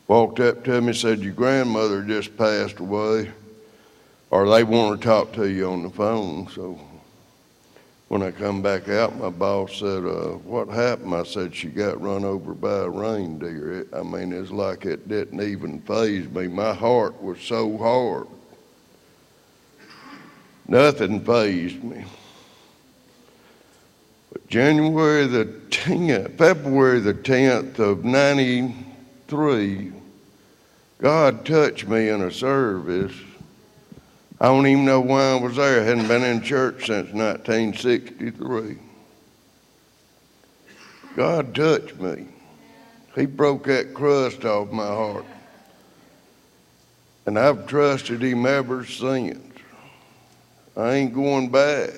walked 0.07 0.41
up 0.41 0.65
to 0.65 0.81
me, 0.81 0.93
said, 0.93 1.21
Your 1.21 1.33
grandmother 1.33 2.03
just 2.03 2.37
passed 2.37 2.79
away. 2.81 3.31
Or 4.31 4.49
they 4.51 4.65
want 4.65 5.01
to 5.01 5.07
talk 5.07 5.33
to 5.35 5.49
you 5.49 5.71
on 5.71 5.83
the 5.83 5.91
phone. 5.91 6.49
So 6.49 6.79
when 8.09 8.23
I 8.23 8.33
come 8.33 8.61
back 8.61 8.89
out, 8.89 9.17
my 9.17 9.31
boss 9.31 9.79
said, 9.79 10.05
uh, 10.05 10.35
What 10.45 10.69
happened? 10.69 11.15
I 11.15 11.23
said, 11.23 11.55
She 11.55 11.69
got 11.69 12.03
run 12.03 12.25
over 12.25 12.53
by 12.53 12.81
a 12.81 12.89
reindeer. 12.89 13.81
It, 13.81 13.89
I 13.95 14.03
mean, 14.03 14.33
it's 14.33 14.51
like 14.51 14.85
it 14.85 15.09
didn't 15.09 15.41
even 15.41 15.81
faze 15.83 16.29
me. 16.29 16.49
My 16.49 16.75
heart 16.75 17.23
was 17.23 17.41
so 17.41 17.79
hard. 17.79 18.27
Nothing 20.69 21.25
fazed 21.25 21.83
me. 21.83 22.05
But 24.33 24.49
January 24.49 25.27
the 25.27 25.45
10th, 25.71 26.37
February 26.37 27.01
the 27.01 27.15
10th 27.15 27.79
of 27.79 28.05
93, 28.05 29.93
God 30.99 31.45
touched 31.45 31.87
me 31.87 32.09
in 32.09 32.23
a 32.23 32.33
service. 32.33 33.15
I 34.41 34.47
don't 34.47 34.67
even 34.67 34.85
know 34.85 35.01
why 35.01 35.31
I 35.31 35.35
was 35.37 35.57
there. 35.57 35.81
I 35.81 35.85
hadn't 35.85 36.09
been 36.09 36.25
in 36.25 36.43
church 36.43 36.87
since 36.87 37.13
1963. 37.13 38.79
God 41.15 41.55
touched 41.55 41.97
me. 41.97 42.27
He 43.15 43.25
broke 43.25 43.65
that 43.65 43.95
crust 43.95 44.45
off 44.45 44.71
my 44.71 44.87
heart. 44.87 45.25
And 47.25 47.39
I've 47.39 47.67
trusted 47.67 48.23
Him 48.23 48.45
ever 48.45 48.85
since. 48.85 49.46
I 50.77 50.93
ain't 50.95 51.15
going 51.15 51.49
back. 51.49 51.91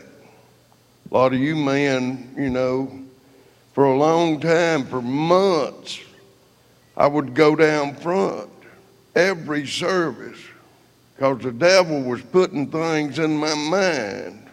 A 1.11 1.15
lot 1.15 1.33
of 1.33 1.41
you 1.41 1.57
men, 1.57 2.33
you 2.37 2.49
know, 2.49 2.91
for 3.73 3.87
a 3.87 3.97
long 3.97 4.41
time, 4.41 4.85
for 4.85 5.03
months, 5.03 6.01
I 6.97 7.07
would 7.07 7.35
go 7.35 7.57
down 7.57 7.95
front 7.97 8.51
every 9.15 9.67
service 9.67 10.39
because 11.15 11.43
the 11.43 11.53
devil 11.53 12.03
was 12.03 12.23
putting 12.23 12.71
things 12.71 13.19
in 13.19 13.37
my 13.37 13.55
mind. 13.55 14.47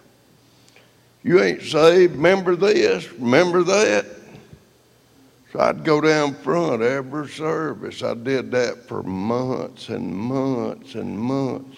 You 1.23 1.41
ain't 1.41 1.61
saved, 1.61 2.15
remember 2.15 2.55
this, 2.55 3.11
remember 3.13 3.63
that. 3.63 4.05
So 5.51 5.59
I'd 5.59 5.83
go 5.83 6.01
down 6.01 6.33
front 6.35 6.81
every 6.81 7.29
service. 7.29 8.01
I 8.01 8.13
did 8.13 8.51
that 8.51 8.87
for 8.87 9.03
months 9.03 9.89
and 9.89 10.13
months 10.15 10.95
and 10.95 11.17
months. 11.17 11.77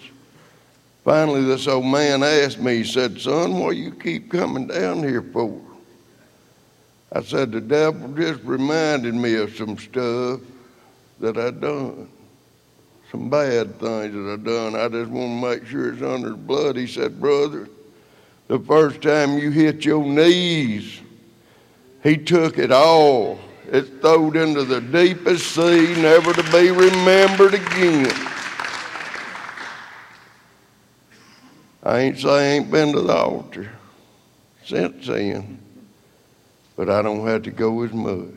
Finally, 1.08 1.44
this 1.44 1.66
old 1.66 1.86
man 1.86 2.22
asked 2.22 2.60
me, 2.60 2.76
he 2.76 2.84
said, 2.84 3.18
Son, 3.18 3.58
what 3.58 3.74
you 3.78 3.92
keep 3.92 4.30
coming 4.30 4.66
down 4.66 4.98
here 4.98 5.22
for? 5.22 5.58
I 7.10 7.22
said, 7.22 7.50
The 7.50 7.62
devil 7.62 8.08
just 8.08 8.42
reminded 8.42 9.14
me 9.14 9.36
of 9.36 9.56
some 9.56 9.78
stuff 9.78 10.42
that 11.18 11.38
I 11.38 11.50
done, 11.52 12.10
some 13.10 13.30
bad 13.30 13.80
things 13.80 14.12
that 14.12 14.32
I 14.34 14.36
done. 14.36 14.76
I 14.76 14.86
just 14.88 15.10
want 15.10 15.40
to 15.40 15.48
make 15.48 15.66
sure 15.66 15.94
it's 15.94 16.02
under 16.02 16.34
blood. 16.34 16.76
He 16.76 16.86
said, 16.86 17.18
Brother, 17.18 17.70
the 18.48 18.58
first 18.58 19.00
time 19.00 19.38
you 19.38 19.50
hit 19.50 19.86
your 19.86 20.04
knees, 20.04 21.00
he 22.02 22.18
took 22.18 22.58
it 22.58 22.70
all. 22.70 23.38
It's 23.72 23.88
thrown 24.02 24.36
into 24.36 24.64
the 24.64 24.82
deepest 24.82 25.54
sea, 25.54 26.02
never 26.02 26.34
to 26.34 26.42
be 26.52 26.70
remembered 26.70 27.54
again. 27.54 28.37
I 31.82 31.98
ain't 32.00 32.18
say 32.18 32.28
I 32.28 32.42
ain't 32.54 32.70
been 32.70 32.92
to 32.92 33.00
the 33.02 33.14
altar 33.14 33.70
since 34.64 35.06
then, 35.06 35.58
but 36.76 36.90
I 36.90 37.02
don't 37.02 37.26
have 37.26 37.42
to 37.44 37.50
go 37.50 37.82
as 37.82 37.92
much. 37.92 38.34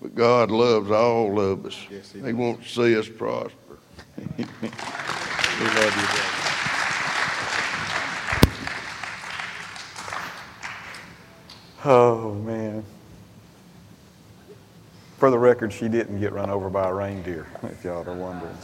But 0.00 0.14
God 0.16 0.50
loves 0.50 0.90
all 0.90 1.40
of 1.40 1.64
us. 1.64 1.78
Yes, 1.88 2.10
he 2.10 2.20
he 2.20 2.32
wants 2.32 2.74
to 2.74 2.84
see 2.84 2.96
us 2.96 3.08
prosper. 3.08 3.78
we 4.16 4.44
love 4.44 5.96
you, 5.96 6.06
brother. 6.06 6.42
Oh, 11.84 12.34
man. 12.34 12.84
For 15.18 15.30
the 15.30 15.38
record, 15.38 15.72
she 15.72 15.88
didn't 15.88 16.20
get 16.20 16.32
run 16.32 16.50
over 16.50 16.68
by 16.68 16.88
a 16.88 16.92
reindeer, 16.92 17.46
if 17.62 17.84
y'all 17.84 18.08
are 18.08 18.14
wondering. 18.14 18.56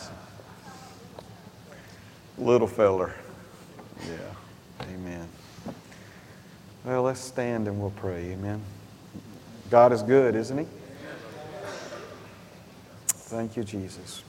Little 2.37 2.69
feller. 2.69 3.14
Yeah. 4.07 4.87
Amen. 4.95 5.29
Well, 6.85 7.03
let's 7.03 7.21
stand 7.21 7.69
and 7.69 7.81
we'll 7.81 7.91
pray. 7.91 8.33
Amen. 8.33 8.63
God 9.71 9.93
is 9.93 10.03
good, 10.03 10.35
isn't 10.35 10.59
He? 10.59 10.67
Thank 13.09 13.57
you, 13.57 13.65
Jesus. 13.65 14.23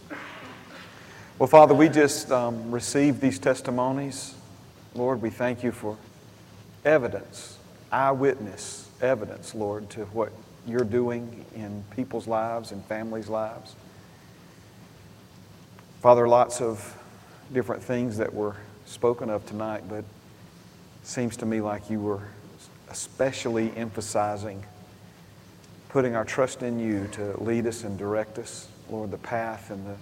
Well, 1.38 1.48
Father, 1.48 1.74
we 1.74 1.88
just 1.88 2.32
um, 2.32 2.72
received 2.72 3.22
these 3.22 3.40
testimonies. 3.40 4.36
Lord, 4.94 5.22
we 5.22 5.30
thank 5.30 5.64
you 5.64 5.72
for 5.72 5.98
evidence, 6.84 7.58
eyewitness 7.92 8.90
evidence, 9.02 9.56
Lord, 9.56 9.90
to 9.92 10.06
what 10.06 10.32
you're 10.68 10.84
doing 10.84 11.46
in 11.56 11.84
people's 11.96 12.28
lives 12.28 12.72
and 12.72 12.84
families' 12.86 13.30
lives. 13.30 13.76
Father, 16.02 16.28
lots 16.28 16.62
of 16.62 16.98
different 17.54 17.84
things 17.84 18.18
that 18.18 18.34
were 18.34 18.56
spoken 18.90 19.30
of 19.30 19.46
tonight, 19.46 19.84
but 19.88 20.04
seems 21.04 21.38
to 21.38 21.46
me 21.46 21.62
like 21.62 21.90
you 21.90 22.00
were 22.00 22.24
especially 22.90 23.72
emphasizing 23.78 24.64
putting 25.90 26.16
our 26.16 26.26
trust 26.26 26.64
in 26.64 26.80
you 26.80 27.08
to 27.12 27.36
lead 27.42 27.66
us 27.66 27.84
and 27.84 27.98
direct 27.98 28.38
us, 28.38 28.68
Lord, 28.90 29.12
the 29.12 29.18
path 29.18 29.72
and 29.72 29.86
the, 29.86 29.96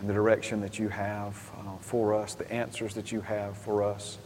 and 0.00 0.08
the 0.08 0.14
direction 0.14 0.60
that 0.60 0.78
you 0.78 0.88
have 0.88 1.34
uh, 1.58 1.76
for 1.80 2.14
us, 2.14 2.34
the 2.34 2.50
answers 2.50 2.94
that 2.94 3.10
you 3.10 3.20
have 3.20 3.56
for 3.58 3.82
us. 3.82 4.18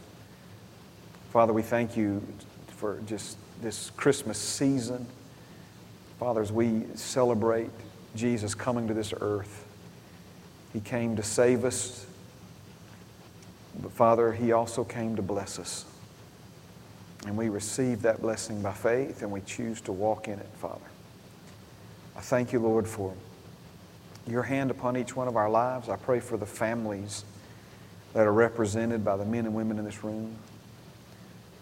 Father, 1.31 1.53
we 1.53 1.63
thank 1.63 1.97
you 1.97 2.21
for 2.67 2.99
just 3.07 3.37
this 3.61 3.91
Christmas 3.97 4.37
season. 4.37 5.07
Father, 6.19 6.41
as 6.41 6.51
we 6.51 6.83
celebrate 6.93 7.71
Jesus 8.15 8.53
coming 8.53 8.87
to 8.87 8.93
this 8.93 9.13
earth, 9.19 9.65
He 10.71 10.79
came 10.79 11.15
to 11.15 11.23
save 11.23 11.65
us 11.65 12.04
But 13.81 13.91
Father, 13.91 14.31
He 14.33 14.51
also 14.51 14.83
came 14.83 15.15
to 15.15 15.21
bless 15.21 15.59
us. 15.59 15.85
And 17.25 17.35
we 17.35 17.49
receive 17.49 18.01
that 18.03 18.21
blessing 18.21 18.61
by 18.61 18.73
faith 18.73 19.21
and 19.21 19.31
we 19.31 19.41
choose 19.41 19.81
to 19.81 19.91
walk 19.91 20.27
in 20.27 20.39
it, 20.39 20.49
Father. 20.57 20.85
I 22.15 22.21
thank 22.21 22.53
you, 22.53 22.59
Lord, 22.59 22.87
for 22.87 23.13
your 24.27 24.43
hand 24.43 24.71
upon 24.71 24.95
each 24.95 25.15
one 25.15 25.27
of 25.27 25.35
our 25.35 25.49
lives. 25.49 25.89
I 25.89 25.95
pray 25.95 26.19
for 26.19 26.37
the 26.37 26.45
families 26.45 27.25
that 28.13 28.25
are 28.25 28.33
represented 28.33 29.03
by 29.03 29.17
the 29.17 29.25
men 29.25 29.45
and 29.45 29.53
women 29.53 29.77
in 29.77 29.85
this 29.85 30.03
room. 30.03 30.35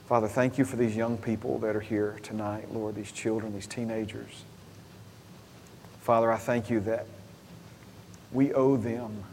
Father, 0.05 0.27
thank 0.27 0.57
you 0.57 0.65
for 0.65 0.75
these 0.75 0.95
young 0.95 1.17
people 1.17 1.57
that 1.59 1.75
are 1.75 1.81
here 1.81 2.19
tonight, 2.21 2.71
Lord, 2.73 2.95
these 2.95 3.11
children, 3.11 3.53
these 3.53 3.67
teenagers. 3.67 4.43
Father, 6.01 6.31
I 6.31 6.37
thank 6.37 6.69
you 6.69 6.81
that 6.81 7.07
we 8.31 8.53
owe 8.53 8.75
them, 8.75 9.23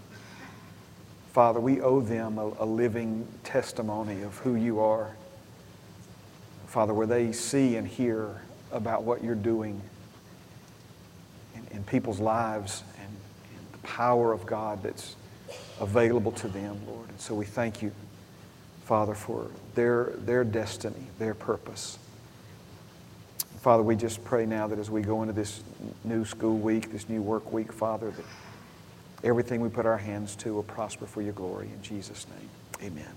Father, 1.32 1.60
we 1.60 1.80
owe 1.80 2.00
them 2.00 2.38
a, 2.38 2.52
a 2.58 2.66
living 2.66 3.26
testimony 3.44 4.22
of 4.22 4.36
who 4.38 4.56
you 4.56 4.80
are. 4.80 5.14
Father, 6.66 6.92
where 6.92 7.06
they 7.06 7.32
see 7.32 7.76
and 7.76 7.86
hear 7.86 8.42
about 8.72 9.04
what 9.04 9.22
you're 9.22 9.34
doing 9.34 9.80
in, 11.54 11.76
in 11.76 11.84
people's 11.84 12.20
lives 12.20 12.82
and, 12.98 13.08
and 13.08 13.72
the 13.72 13.86
power 13.86 14.32
of 14.32 14.44
God 14.46 14.82
that's 14.82 15.16
available 15.80 16.32
to 16.32 16.48
them, 16.48 16.80
Lord. 16.86 17.08
And 17.08 17.20
so 17.20 17.34
we 17.34 17.44
thank 17.44 17.80
you, 17.80 17.92
Father, 18.84 19.14
for 19.14 19.46
their, 19.74 20.12
their 20.18 20.44
destiny, 20.44 21.06
their 21.18 21.34
purpose. 21.34 21.98
Father, 23.60 23.82
we 23.82 23.94
just 23.94 24.24
pray 24.24 24.46
now 24.46 24.66
that 24.66 24.78
as 24.78 24.90
we 24.90 25.02
go 25.02 25.22
into 25.22 25.34
this 25.34 25.62
new 26.02 26.24
school 26.24 26.56
week, 26.56 26.90
this 26.90 27.08
new 27.08 27.22
work 27.22 27.52
week, 27.52 27.72
Father, 27.72 28.10
that 28.10 28.24
everything 29.24 29.60
we 29.60 29.68
put 29.68 29.86
our 29.86 29.98
hands 29.98 30.34
to 30.36 30.54
will 30.54 30.62
prosper 30.62 31.06
for 31.06 31.22
your 31.22 31.32
glory. 31.32 31.66
In 31.66 31.82
Jesus' 31.82 32.26
name, 32.28 32.90
amen. 32.92 33.12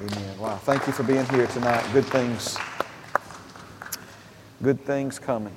Amen. 0.00 0.38
Wow. 0.38 0.56
Thank 0.56 0.86
you 0.86 0.92
for 0.92 1.02
being 1.02 1.24
here 1.26 1.46
tonight. 1.48 1.84
Good 1.92 2.06
things. 2.06 2.56
Good 4.62 4.84
things 4.84 5.18
coming. 5.18 5.56